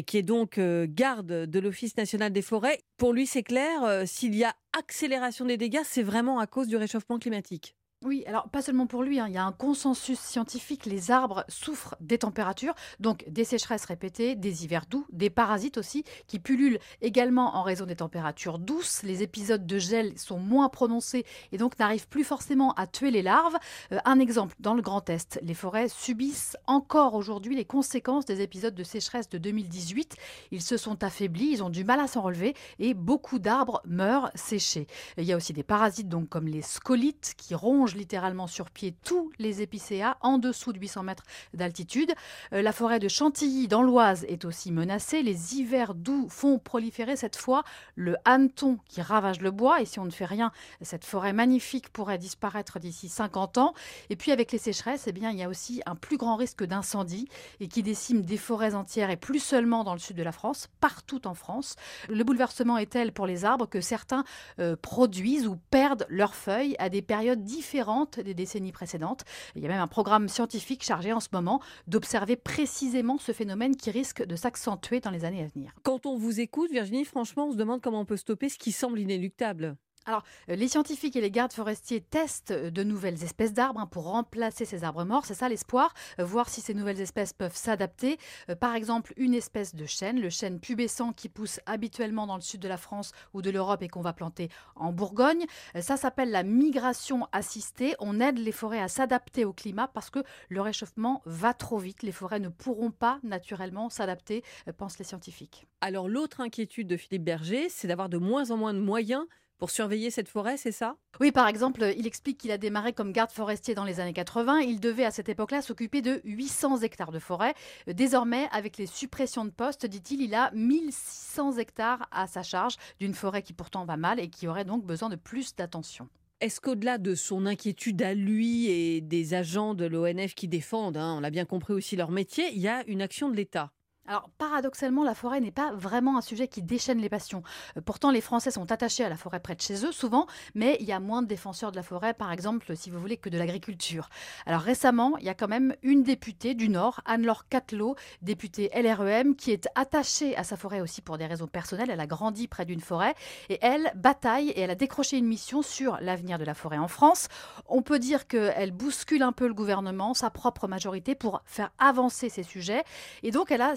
qui 0.05 0.19
est 0.19 0.23
donc 0.23 0.59
euh, 0.59 0.87
garde 0.87 1.27
de 1.27 1.59
l'Office 1.59 1.97
national 1.97 2.33
des 2.35 2.43
forêts. 2.43 2.81
Pour 2.99 3.15
lui, 3.15 3.27
c'est 3.27 3.43
clair, 3.43 3.85
euh, 3.85 4.05
s'il 4.05 4.35
y 4.35 4.45
a 4.45 4.55
accélération 4.79 5.47
des 5.47 5.57
dégâts, 5.57 5.81
c'est 5.85 6.03
vraiment 6.03 6.41
à 6.41 6.47
cause 6.47 6.69
du 6.69 6.77
réchauffement 6.77 7.19
climatique. 7.19 7.75
Oui, 8.07 8.23
alors 8.29 8.49
pas 8.49 8.63
seulement 8.63 8.87
pour 8.87 9.03
lui, 9.03 9.19
hein, 9.19 9.27
il 9.27 9.35
y 9.35 9.37
a 9.37 9.45
un 9.45 9.51
consensus 9.51 10.21
scientifique, 10.21 10.87
les 10.87 11.11
arbres 11.11 11.45
souffrent 11.49 11.97
des 12.01 12.19
températures, 12.19 12.77
donc 13.01 13.25
des 13.27 13.43
sécheresses 13.43 13.85
répétées, 13.85 14.37
des 14.37 14.63
hivers 14.63 14.87
doux, 14.87 15.05
des 15.11 15.29
parasites 15.29 15.77
aussi, 15.77 16.05
qui 16.29 16.39
pullulent 16.39 16.79
également 17.03 17.57
en 17.57 17.65
raison 17.65 17.85
des 17.85 17.97
températures 17.97 18.61
douces. 18.61 19.03
Les 19.03 19.25
épisodes 19.25 19.67
de 19.67 19.79
gel 19.81 20.17
sont 20.21 20.39
moins 20.39 20.69
prononcés 20.69 21.27
et 21.51 21.59
donc 21.59 21.81
n'arrivent 21.81 22.07
plus 22.07 22.23
forcément 22.23 22.75
à 22.75 22.87
tuer 22.87 23.11
les 23.11 23.23
larves. 23.23 23.57
Euh, 23.91 23.99
un 24.05 24.21
exemple, 24.21 24.55
dans 24.61 24.75
le 24.75 24.83
Grand 24.83 25.11
Est, 25.11 25.41
les 25.43 25.55
forêts 25.55 25.89
subissent 25.89 26.57
encore 26.69 27.15
aujourd'hui 27.15 27.57
les 27.57 27.65
conséquences 27.65 28.25
des 28.25 28.41
épisodes 28.41 28.77
de 28.77 28.85
sécheresse 28.85 29.29
de 29.29 29.39
2018. 29.39 30.15
Ils 30.53 30.63
se 30.63 30.77
sont 30.77 31.03
affaiblis, 31.03 31.49
ils 31.51 31.65
ont 31.65 31.71
du 31.71 31.83
mal 31.83 31.99
à 31.99 32.07
s'en 32.07 32.23
relever 32.23 32.55
et 32.79 32.95
beaucoup 32.95 33.41
d'arbres 33.41 33.83
meurent 33.85 34.31
séchés. 34.37 34.87
Il 35.19 35.25
y 35.25 35.33
a 35.33 35.37
aussi 35.37 35.53
des 35.53 35.65
parasites 35.65 36.09
donc 36.09 36.29
comme 36.29 36.47
les 36.47 36.63
scolites 36.63 37.35
qui 37.37 37.57
rongent 37.57 37.96
littéralement 37.97 38.47
sur 38.47 38.71
pied 38.71 38.95
tous 39.05 39.33
les 39.39 39.63
épicéas 39.63 40.17
en 40.21 40.39
dessous 40.39 40.73
de 40.73 40.79
800 40.79 41.03
mètres 41.03 41.25
d'altitude. 41.55 42.13
Euh, 42.53 42.63
la 42.63 42.73
forêt 42.73 42.99
de 42.99 43.09
Chantilly 43.09 43.69
dans 43.69 43.83
l'Oise 43.83 44.25
est 44.29 44.45
aussi 44.45 44.71
menacée. 44.71 45.23
Les 45.23 45.57
hivers 45.57 45.95
doux 45.95 46.29
font 46.29 46.59
proliférer 46.59 47.17
cette 47.17 47.37
fois 47.37 47.65
le 47.95 48.17
hanneton 48.25 48.79
qui 48.89 49.03
ravage 49.03 49.41
le 49.41 49.51
bois. 49.51 49.81
Et 49.81 49.85
si 49.85 49.99
on 49.99 50.05
ne 50.05 50.11
fait 50.11 50.25
rien, 50.25 50.53
cette 50.83 51.05
forêt 51.05 51.33
magnifique 51.33 51.89
pourrait 51.89 52.19
disparaître 52.19 52.79
d'ici 52.79 53.09
50 53.09 53.59
ans. 53.59 53.75
Et 54.11 54.17
puis 54.17 54.33
avec 54.33 54.53
les 54.53 54.59
sécheresses, 54.59 55.07
eh 55.07 55.13
bien, 55.13 55.31
il 55.31 55.39
y 55.39 55.43
a 55.43 55.49
aussi 55.49 55.83
un 55.87 55.95
plus 55.95 56.17
grand 56.17 56.37
risque 56.37 56.65
d'incendie 56.65 57.29
et 57.61 57.69
qui 57.69 57.83
décime 57.83 58.23
des 58.23 58.37
forêts 58.37 58.75
entières 58.75 59.11
et 59.11 59.17
plus 59.17 59.41
seulement 59.41 59.85
dans 59.85 59.95
le 59.95 59.99
sud 59.99 60.17
de 60.17 60.23
la 60.23 60.33
France, 60.33 60.69
partout 60.81 61.27
en 61.27 61.35
France. 61.35 61.77
Le 62.09 62.23
bouleversement 62.23 62.79
est 62.79 62.91
tel 62.93 63.13
pour 63.13 63.27
les 63.27 63.45
arbres 63.45 63.67
que 63.67 63.81
certains 63.81 64.25
euh, 64.59 64.77
produisent 64.77 65.47
ou 65.47 65.57
perdent 65.71 66.07
leurs 66.09 66.35
feuilles 66.35 66.77
à 66.79 66.89
des 66.89 67.03
périodes 67.03 67.43
différentes 67.43 67.86
des 68.25 68.35
décennies 68.35 68.73
précédentes. 68.73 69.25
Il 69.55 69.63
y 69.63 69.67
a 69.67 69.69
même 69.69 69.81
un 69.81 69.87
programme 69.87 70.29
scientifique 70.29 70.83
chargé 70.85 71.13
en 71.13 71.21
ce 71.21 71.29
moment 71.33 71.61
d'observer 71.87 72.37
précisément 72.37 73.19
ce 73.19 73.33
phénomène 73.33 73.77
qui 73.77 73.91
risque 73.91 74.25
de 74.25 74.37
s'accentuer 74.37 75.01
dans 75.01 75.11
les 75.11 75.25
années 75.25 75.43
à 75.43 75.47
venir. 75.47 75.73
Quand 75.83 76.07
on 76.07 76.17
vous 76.17 76.41
écoute, 76.41 76.71
Virginie, 76.71 77.05
franchement, 77.05 77.49
on 77.49 77.53
se 77.53 77.57
demande 77.57 77.81
comment 77.81 78.01
on 78.01 78.05
peut 78.05 78.17
stopper 78.17 78.49
ce 78.49 78.59
qui 78.59 78.73
semble 78.73 78.99
inéluctable. 78.99 79.77
Alors, 80.07 80.23
euh, 80.49 80.55
les 80.55 80.69
scientifiques 80.69 81.17
et 81.17 81.21
les 81.21 81.33
gardes 81.33 81.53
forestiers 81.53 82.01
testent 82.01 82.53
euh, 82.53 82.71
de 82.71 82.85
nouvelles 82.85 83.25
espèces 83.25 83.53
d'arbres 83.53 83.81
hein, 83.81 83.87
pour 83.87 84.05
remplacer 84.05 84.65
ces 84.65 84.85
arbres 84.85 85.05
morts. 85.05 85.27
C'est 85.27 85.35
ça 85.35 85.49
l'espoir, 85.49 85.93
euh, 86.21 86.25
voir 86.25 86.49
si 86.49 86.61
ces 86.61 86.75
nouvelles 86.75 87.01
espèces 87.01 87.33
peuvent 87.33 87.57
s'adapter. 87.57 88.19
par 88.61 88.77
exemple, 88.77 89.13
une 89.17 89.35
espèce 89.35 89.75
de 89.75 89.85
chêne, 89.85 90.21
le 90.21 90.31
chêne 90.31 90.61
pubescent 90.61 91.13
qui 91.13 91.29
pousse 91.29 91.59
habituellement 91.67 92.29
dans 92.29 92.37
le 92.37 92.41
sud 92.41 92.61
de 92.61 92.69
la 92.69 92.77
France 92.77 93.13
ou 93.35 93.43
de 93.43 93.51
l'Europe 93.51 93.83
et 93.83 93.89
qu'on 93.89 94.01
va 94.01 94.13
planter 94.13 94.49
en 94.77 94.93
Bourgogne. 94.93 95.45
ça 95.81 95.97
s'appelle 95.97 96.31
la 96.31 96.45
migration 96.45 97.27
assistée. 97.33 97.95
On 97.99 98.21
aide 98.21 98.39
les 98.39 98.53
forêts 98.53 98.81
à 98.81 98.89
s'adapter 98.89 99.45
au 99.45 99.53
climat 99.53 99.89
parce 99.89 100.11
que 100.11 100.23
le 100.49 100.61
réchauffement 100.61 101.23
va 101.25 101.53
trop 101.53 101.79
vite. 101.79 102.03
Les 102.03 102.13
forêts 102.13 102.41
ne 102.41 102.49
pourront 102.49 102.93
pas 102.93 103.19
naturellement 103.25 103.91
s'adapter, 103.91 104.45
pensent 104.77 104.99
les 104.99 105.05
scientifiques. 105.05 105.67
Alors, 105.81 106.09
l'autre 106.09 106.41
inquiétude 106.41 106.87
de 106.87 106.97
Philippe 106.97 107.25
Berger, 107.25 107.69
c'est 107.69 107.89
d'avoir 107.89 108.09
de 108.09 108.19
moins 108.19 108.51
en 108.51 108.57
moins 108.57 108.75
de 108.75 108.81
moyens 108.81 109.27
pour 109.59 109.71
surveiller 109.71 110.11
cette 110.11 110.29
forêt, 110.29 110.57
c'est 110.57 110.73
ça? 110.73 110.97
Oui, 111.21 111.33
par 111.33 111.49
exemple, 111.49 111.95
il 111.97 112.07
explique 112.07 112.39
qu'il 112.39 112.51
a 112.51 112.59
démarré 112.59 112.93
comme 112.93 113.13
garde 113.13 113.31
forestier 113.31 113.75
dans 113.75 113.85
les 113.85 114.01
années 114.01 114.13
80. 114.13 114.61
Il 114.61 114.81
devait 114.81 115.05
à 115.05 115.11
cette 115.11 115.29
époque-là 115.29 115.63
s'occuper 115.63 116.03
de 116.03 116.21
800 116.25 116.83
hectares 116.83 117.13
de 117.13 117.19
forêt. 117.19 117.55
Désormais, 117.87 118.49
avec 118.53 118.77
les 118.77 118.87
suppressions 118.87 119.45
de 119.45 119.51
postes, 119.51 119.87
dit-il, 119.87 120.21
il 120.23 120.35
a 120.35 120.51
1600 120.53 121.59
hectares 121.59 122.09
à 122.11 122.27
sa 122.27 122.43
charge 122.43 122.77
d'une 123.01 123.15
forêt 123.15 123.43
qui 123.43 123.53
pourtant 123.53 123.85
va 123.85 123.97
mal 123.97 124.21
et 124.21 124.29
qui 124.29 124.47
aurait 124.49 124.65
donc 124.65 124.85
besoin 124.85 125.09
de 125.09 125.17
plus 125.17 125.55
d'attention. 125.57 126.09
Est-ce 126.43 126.61
qu'au-delà 126.61 126.99
de 126.99 127.15
son 127.15 127.47
inquiétude 127.47 128.03
à 128.03 128.13
lui 128.13 128.67
et 128.67 129.01
des 129.01 129.33
agents 129.33 129.73
de 129.73 129.87
l'ONF 129.87 130.35
qui 130.35 130.49
défendent, 130.49 130.99
hein, 130.99 131.15
on 131.17 131.21
l'a 131.21 131.31
bien 131.31 131.47
compris 131.47 131.73
aussi 131.73 131.97
leur 131.97 132.11
métier, 132.11 132.45
il 132.53 132.61
y 132.61 132.69
a 132.69 132.85
une 132.89 133.01
action 133.01 133.31
de 133.31 133.37
l'État? 133.37 133.73
Alors 134.07 134.31
paradoxalement, 134.39 135.05
la 135.05 135.15
forêt 135.15 135.41
n'est 135.41 135.51
pas 135.51 135.73
vraiment 135.73 136.17
un 136.19 136.21
sujet 136.21 136.49
qui 136.49 136.63
déchaîne 136.63 136.99
les 136.99 137.09
passions. 137.09 137.43
Euh, 137.77 137.81
pourtant, 137.85 138.11
les 138.11 138.21
Français 138.21 138.51
sont 138.51 138.71
attachés 138.71 139.05
à 139.05 139.09
la 139.09 139.17
forêt 139.17 139.41
près 139.41 139.55
de 139.55 139.61
chez 139.61 139.85
eux, 139.85 139.93
souvent, 139.93 140.27
mais 140.55 140.77
il 140.81 140.87
y 140.87 140.93
a 140.93 141.01
moins 141.01 141.23
de 141.23 141.27
défenseurs 141.27 141.73
de 141.73 141.77
la 141.77 141.83
forêt, 141.83 142.15
par 142.15 142.33
exemple, 142.33 142.77
si 142.77 142.91
vous 142.91 143.01
voulez, 143.01 143.17
que 143.17 143.29
de 143.29 143.39
l'agriculture. 143.39 144.09
Alors 144.47 144.61
récemment, 144.61 145.17
il 145.19 145.25
y 145.25 145.29
a 145.29 145.35
quand 145.35 145.49
même 145.49 145.75
une 145.83 146.03
députée 146.03 146.55
du 146.55 146.69
Nord, 146.69 147.01
Anne-Laure 147.05 147.49
Catelot, 147.49 147.97
députée 148.23 148.71
LREM, 148.75 149.37
qui 149.37 149.51
est 149.51 149.69
attachée 149.75 150.37
à 150.37 150.45
sa 150.45 150.57
forêt 150.57 150.81
aussi 150.81 151.03
pour 151.03 151.19
des 151.19 151.27
raisons 151.27 151.47
personnelles. 151.47 151.91
Elle 151.91 152.01
a 152.01 152.07
grandi 152.07 152.49
près 152.49 152.65
d'une 152.65 152.81
forêt 152.81 153.15
et 153.49 153.59
elle 153.63 153.91
bataille 153.95 154.51
et 154.51 154.61
elle 154.61 154.71
a 154.71 154.75
décroché 154.75 155.19
une 155.19 155.27
mission 155.27 155.63
sur 155.63 155.99
l'avenir 156.01 156.39
de 156.39 156.45
la 156.45 156.55
forêt 156.55 156.79
en 156.79 156.89
France. 156.89 157.29
On 157.67 157.83
peut 157.83 157.99
dire 157.99 158.27
qu'elle 158.27 158.73
bouscule 158.73 159.23
un 159.23 159.33
peu 159.33 159.47
le 159.47 159.55
gouvernement, 159.55 160.15
sa 160.15 160.31
propre 160.31 160.69
majorité, 160.69 161.15
pour 161.15 161.43
faire 161.45 161.71
avancer 161.79 162.29
ces 162.29 162.43
sujets. 162.43 162.85
Et 163.23 163.31
donc, 163.31 163.51
elle 163.51 163.63
a 163.63 163.77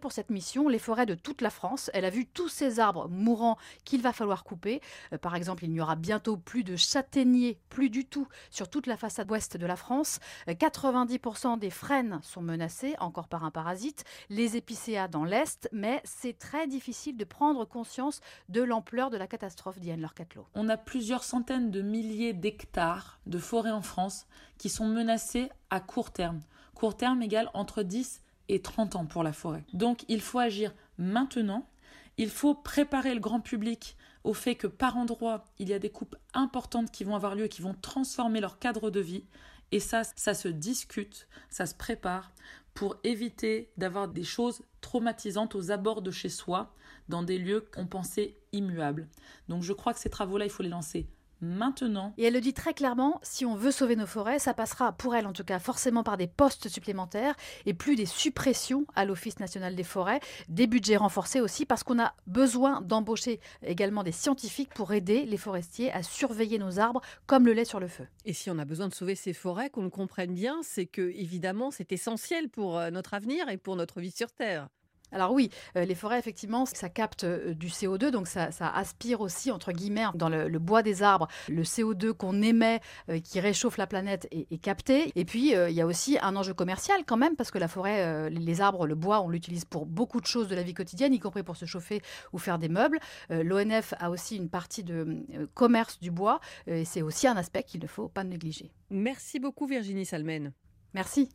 pour 0.00 0.12
cette 0.12 0.30
mission 0.30 0.68
les 0.68 0.78
forêts 0.78 1.06
de 1.06 1.14
toute 1.14 1.40
la 1.40 1.50
France. 1.50 1.90
Elle 1.94 2.04
a 2.04 2.10
vu 2.10 2.26
tous 2.26 2.48
ces 2.48 2.80
arbres 2.80 3.08
mourants 3.08 3.56
qu'il 3.84 4.02
va 4.02 4.12
falloir 4.12 4.44
couper. 4.44 4.80
Euh, 5.12 5.18
par 5.18 5.34
exemple, 5.36 5.64
il 5.64 5.70
n'y 5.70 5.80
aura 5.80 5.96
bientôt 5.96 6.36
plus 6.36 6.64
de 6.64 6.76
châtaigniers, 6.76 7.58
plus 7.70 7.90
du 7.90 8.04
tout, 8.04 8.28
sur 8.50 8.68
toute 8.68 8.86
la 8.86 8.96
façade 8.96 9.30
ouest 9.30 9.56
de 9.56 9.66
la 9.66 9.76
France. 9.76 10.20
90% 10.46 11.54
euh, 11.54 11.56
des 11.56 11.70
frênes 11.70 12.20
sont 12.22 12.42
menacés, 12.42 12.94
encore 13.00 13.28
par 13.28 13.44
un 13.44 13.50
parasite. 13.50 14.04
Les 14.28 14.56
épicéas 14.56 15.08
dans 15.08 15.24
l'est, 15.24 15.68
mais 15.72 16.00
c'est 16.04 16.38
très 16.38 16.66
difficile 16.66 17.16
de 17.16 17.24
prendre 17.24 17.64
conscience 17.64 18.20
de 18.48 18.62
l'ampleur 18.62 19.10
de 19.10 19.16
la 19.16 19.26
catastrophe, 19.26 19.78
dit 19.78 19.90
Anne 19.90 20.08
On 20.54 20.68
a 20.68 20.76
plusieurs 20.76 21.24
centaines 21.24 21.70
de 21.70 21.82
milliers 21.82 22.32
d'hectares 22.32 23.18
de 23.26 23.38
forêts 23.38 23.70
en 23.70 23.82
France 23.82 24.26
qui 24.58 24.68
sont 24.68 24.86
menacés 24.86 25.50
à 25.70 25.80
court 25.80 26.12
terme. 26.12 26.42
Court 26.74 26.96
terme 26.96 27.22
égale 27.22 27.50
entre 27.54 27.82
10 27.82 28.20
et 28.48 28.60
30 28.60 28.96
ans 28.96 29.06
pour 29.06 29.22
la 29.22 29.32
forêt. 29.32 29.64
Donc 29.72 30.04
il 30.08 30.20
faut 30.20 30.38
agir 30.38 30.72
maintenant. 30.98 31.68
Il 32.16 32.30
faut 32.30 32.54
préparer 32.54 33.14
le 33.14 33.20
grand 33.20 33.40
public 33.40 33.96
au 34.22 34.34
fait 34.34 34.54
que 34.54 34.66
par 34.66 34.96
endroit, 34.96 35.44
il 35.58 35.68
y 35.68 35.74
a 35.74 35.78
des 35.78 35.90
coupes 35.90 36.16
importantes 36.32 36.90
qui 36.90 37.04
vont 37.04 37.16
avoir 37.16 37.34
lieu, 37.34 37.48
qui 37.48 37.60
vont 37.60 37.74
transformer 37.74 38.40
leur 38.40 38.58
cadre 38.58 38.90
de 38.90 39.00
vie. 39.00 39.24
Et 39.72 39.80
ça, 39.80 40.02
ça 40.04 40.34
se 40.34 40.48
discute, 40.48 41.26
ça 41.50 41.66
se 41.66 41.74
prépare 41.74 42.32
pour 42.74 42.96
éviter 43.04 43.70
d'avoir 43.76 44.08
des 44.08 44.24
choses 44.24 44.62
traumatisantes 44.80 45.54
aux 45.54 45.70
abords 45.70 46.02
de 46.02 46.10
chez 46.10 46.28
soi, 46.28 46.74
dans 47.08 47.22
des 47.22 47.38
lieux 47.38 47.66
qu'on 47.72 47.86
pensait 47.86 48.36
immuables. 48.52 49.08
Donc 49.48 49.62
je 49.62 49.72
crois 49.72 49.94
que 49.94 50.00
ces 50.00 50.10
travaux-là, 50.10 50.44
il 50.44 50.50
faut 50.50 50.62
les 50.62 50.68
lancer 50.68 51.06
maintenant. 51.40 52.14
Et 52.18 52.24
elle 52.24 52.34
le 52.34 52.40
dit 52.40 52.54
très 52.54 52.74
clairement, 52.74 53.20
si 53.22 53.44
on 53.44 53.54
veut 53.54 53.70
sauver 53.70 53.96
nos 53.96 54.06
forêts, 54.06 54.38
ça 54.38 54.54
passera 54.54 54.92
pour 54.92 55.14
elle 55.14 55.26
en 55.26 55.32
tout 55.32 55.44
cas 55.44 55.58
forcément 55.58 56.02
par 56.02 56.16
des 56.16 56.26
postes 56.26 56.68
supplémentaires 56.68 57.34
et 57.66 57.74
plus 57.74 57.96
des 57.96 58.06
suppressions 58.06 58.86
à 58.94 59.04
l'Office 59.04 59.38
national 59.38 59.74
des 59.74 59.84
forêts, 59.84 60.20
des 60.48 60.66
budgets 60.66 60.96
renforcés 60.96 61.40
aussi 61.40 61.66
parce 61.66 61.82
qu'on 61.82 61.98
a 61.98 62.14
besoin 62.26 62.80
d'embaucher 62.80 63.40
également 63.62 64.02
des 64.02 64.12
scientifiques 64.12 64.72
pour 64.74 64.92
aider 64.92 65.24
les 65.26 65.36
forestiers 65.36 65.92
à 65.92 66.02
surveiller 66.02 66.58
nos 66.58 66.78
arbres 66.78 67.00
comme 67.26 67.46
le 67.46 67.52
lait 67.52 67.64
sur 67.64 67.80
le 67.80 67.88
feu. 67.88 68.06
Et 68.24 68.32
si 68.32 68.50
on 68.50 68.58
a 68.58 68.64
besoin 68.64 68.88
de 68.88 68.94
sauver 68.94 69.14
ces 69.14 69.32
forêts, 69.32 69.70
qu'on 69.70 69.82
le 69.82 69.90
comprenne 69.90 70.34
bien, 70.34 70.60
c'est 70.62 70.86
que 70.86 71.02
évidemment 71.02 71.70
c'est 71.70 71.92
essentiel 71.92 72.48
pour 72.48 72.78
euh, 72.78 72.90
notre 72.90 73.14
avenir 73.14 73.48
et 73.48 73.56
pour 73.56 73.76
notre 73.76 74.00
vie 74.00 74.10
sur 74.10 74.32
Terre. 74.32 74.68
Alors 75.14 75.32
oui, 75.32 75.48
euh, 75.76 75.84
les 75.84 75.94
forêts, 75.94 76.18
effectivement, 76.18 76.66
ça 76.66 76.88
capte 76.88 77.22
euh, 77.22 77.54
du 77.54 77.68
CO2, 77.68 78.10
donc 78.10 78.26
ça, 78.26 78.48
aspire 78.74 79.20
aussi, 79.20 79.52
entre 79.52 79.70
guillemets, 79.70 80.06
dans 80.16 80.28
le, 80.28 80.58
bois 80.58 80.82
des 80.82 81.04
arbres, 81.04 81.28
le 81.48 81.62
CO2 81.62 82.12
qu'on 82.12 82.42
émet, 82.42 82.80
euh, 83.08 83.20
qui 83.20 83.38
réchauffe 83.38 83.76
la 83.76 83.86
planète, 83.86 84.26
est, 84.32 84.58
capté. 84.58 85.12
Et 85.14 85.24
puis, 85.24 85.52
il 85.52 85.72
y 85.72 85.80
a 85.80 85.86
aussi 85.86 86.18
un 86.20 86.34
enjeu 86.36 86.54
commercial 86.54 87.04
quand 87.06 87.16
même, 87.16 87.36
parce 87.36 87.50
que 87.50 87.58
la 87.58 87.68
forêt, 87.68 88.30
les 88.30 88.60
arbres, 88.60 88.86
le 88.86 88.94
bois, 88.94 89.20
on 89.20 89.28
l'utilise 89.28 89.64
pour 89.64 89.86
beaucoup 89.86 90.20
de 90.20 90.26
choses 90.26 90.48
de 90.48 90.54
la 90.54 90.62
vie 90.62 90.74
quotidienne, 90.74 91.12
y 91.12 91.20
compris 91.20 91.42
pour 91.42 91.56
se 91.56 91.66
chauffer 91.66 92.00
ou 92.32 92.38
faire 92.38 92.58
des 92.58 92.68
meubles. 92.68 92.98
L'ONF 93.28 93.94
a 93.98 94.10
aussi 94.10 94.36
une 94.36 94.48
partie 94.48 94.82
de 94.82 95.22
commerce 95.54 96.00
du 96.00 96.10
bois, 96.10 96.40
et 96.66 96.84
c'est 96.84 97.02
aussi 97.02 97.28
un 97.28 97.36
aspect 97.36 97.62
qu'il 97.62 97.82
ne 97.82 97.86
faut 97.86 98.08
pas 98.08 98.24
négliger. 98.24 98.72
Merci 98.90 99.38
beaucoup 99.38 99.66
Virginie 99.66 100.06
Salmen. 100.06 100.52
Merci. 100.94 101.28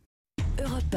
Europe 0.61 0.95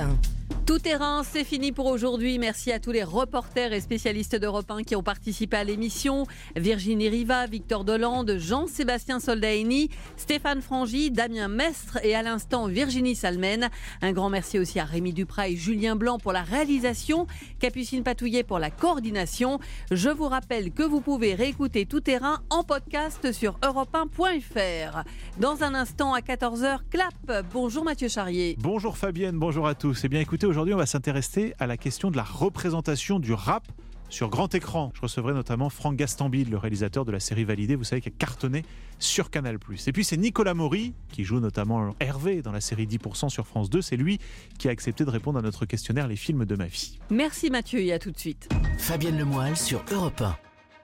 tout 0.65 0.79
terrain, 0.79 1.23
c'est 1.25 1.43
fini 1.43 1.73
pour 1.73 1.87
aujourd'hui. 1.87 2.39
Merci 2.39 2.71
à 2.71 2.79
tous 2.79 2.93
les 2.93 3.03
reporters 3.03 3.73
et 3.73 3.81
spécialistes 3.81 4.37
d'Europe 4.37 4.71
1 4.71 4.85
qui 4.85 4.95
ont 4.95 5.03
participé 5.03 5.57
à 5.57 5.65
l'émission. 5.65 6.25
Virginie 6.55 7.09
Riva, 7.09 7.47
Victor 7.47 7.83
Dolande, 7.85 8.37
Jean-Sébastien 8.39 9.19
Soldaini, 9.19 9.91
Stéphane 10.17 10.63
Frangy, 10.63 11.11
Damien 11.11 11.49
Mestre 11.49 11.99
et 12.05 12.15
à 12.15 12.23
l'instant 12.23 12.69
Virginie 12.69 13.17
Salmen. 13.17 13.71
Un 14.03 14.13
grand 14.13 14.31
merci 14.31 14.61
aussi 14.61 14.79
à 14.79 14.85
Rémi 14.85 15.13
Duprat 15.13 15.49
et 15.49 15.57
Julien 15.57 15.97
Blanc 15.97 16.19
pour 16.19 16.33
la 16.33 16.43
réalisation, 16.43 17.27
Capucine 17.59 18.05
Patouillet 18.05 18.45
pour 18.45 18.61
la 18.61 18.71
coordination. 18.71 19.59
Je 19.91 20.11
vous 20.11 20.29
rappelle 20.29 20.71
que 20.71 20.85
vous 20.85 21.01
pouvez 21.01 21.35
réécouter 21.35 21.87
Tout 21.87 22.01
terrain 22.01 22.41
en 22.51 22.63
podcast 22.63 23.33
sur 23.33 23.59
europe1.fr. 23.63 25.03
Dans 25.41 25.65
un 25.65 25.75
instant 25.75 26.15
à 26.15 26.21
14h, 26.21 26.79
clap. 26.89 27.47
Bonjour 27.53 27.83
Mathieu 27.83 28.07
Charrier. 28.09 28.57
Bonjour 28.61 28.97
Fabienne, 28.97 29.39
bonjour 29.53 29.69
à 29.69 29.75
tous. 29.75 30.05
Eh 30.05 30.09
bien 30.09 30.21
écoutez, 30.21 30.47
aujourd'hui, 30.47 30.73
on 30.73 30.79
va 30.79 30.87
s'intéresser 30.87 31.53
à 31.59 31.67
la 31.67 31.77
question 31.77 32.11
de 32.11 32.17
la 32.17 32.23
représentation 32.23 33.19
du 33.19 33.35
rap 33.35 33.63
sur 34.09 34.31
grand 34.31 34.55
écran. 34.55 34.93
Je 34.95 35.03
recevrai 35.03 35.35
notamment 35.35 35.69
Franck 35.69 35.97
Gastambide, 35.97 36.49
le 36.49 36.57
réalisateur 36.57 37.05
de 37.05 37.13
la 37.13 37.21
série 37.21 37.45
Validée, 37.45 37.77
vous 37.77 37.85
savez, 37.85 38.01
qui 38.01 38.09
a 38.09 38.13
cartonné 38.17 38.65
sur 38.99 39.29
Canal+. 39.29 39.59
Et 39.87 39.93
puis 39.93 40.05
c'est 40.05 40.17
Nicolas 40.17 40.55
Maury, 40.55 40.95
qui 41.11 41.25
joue 41.25 41.39
notamment 41.39 41.95
Hervé 42.01 42.41
dans 42.41 42.51
la 42.51 42.63
série 42.63 42.87
10% 42.87 43.29
sur 43.29 43.47
France 43.47 43.69
2. 43.69 43.83
C'est 43.83 43.99
lui 43.99 44.19
qui 44.57 44.69
a 44.69 44.71
accepté 44.71 45.05
de 45.05 45.11
répondre 45.11 45.39
à 45.39 45.43
notre 45.43 45.67
questionnaire 45.67 46.09
Les 46.09 46.17
films 46.17 46.47
de 46.47 46.57
ma 46.57 46.65
vie. 46.65 46.99
Merci 47.11 47.51
Mathieu 47.51 47.81
et 47.81 47.93
à 47.93 47.99
tout 47.99 48.11
de 48.11 48.19
suite. 48.19 48.49
Fabienne 48.79 49.19
Lemoyle 49.19 49.59
sur 49.59 49.85
Europe 49.93 50.23
1. 50.23 50.52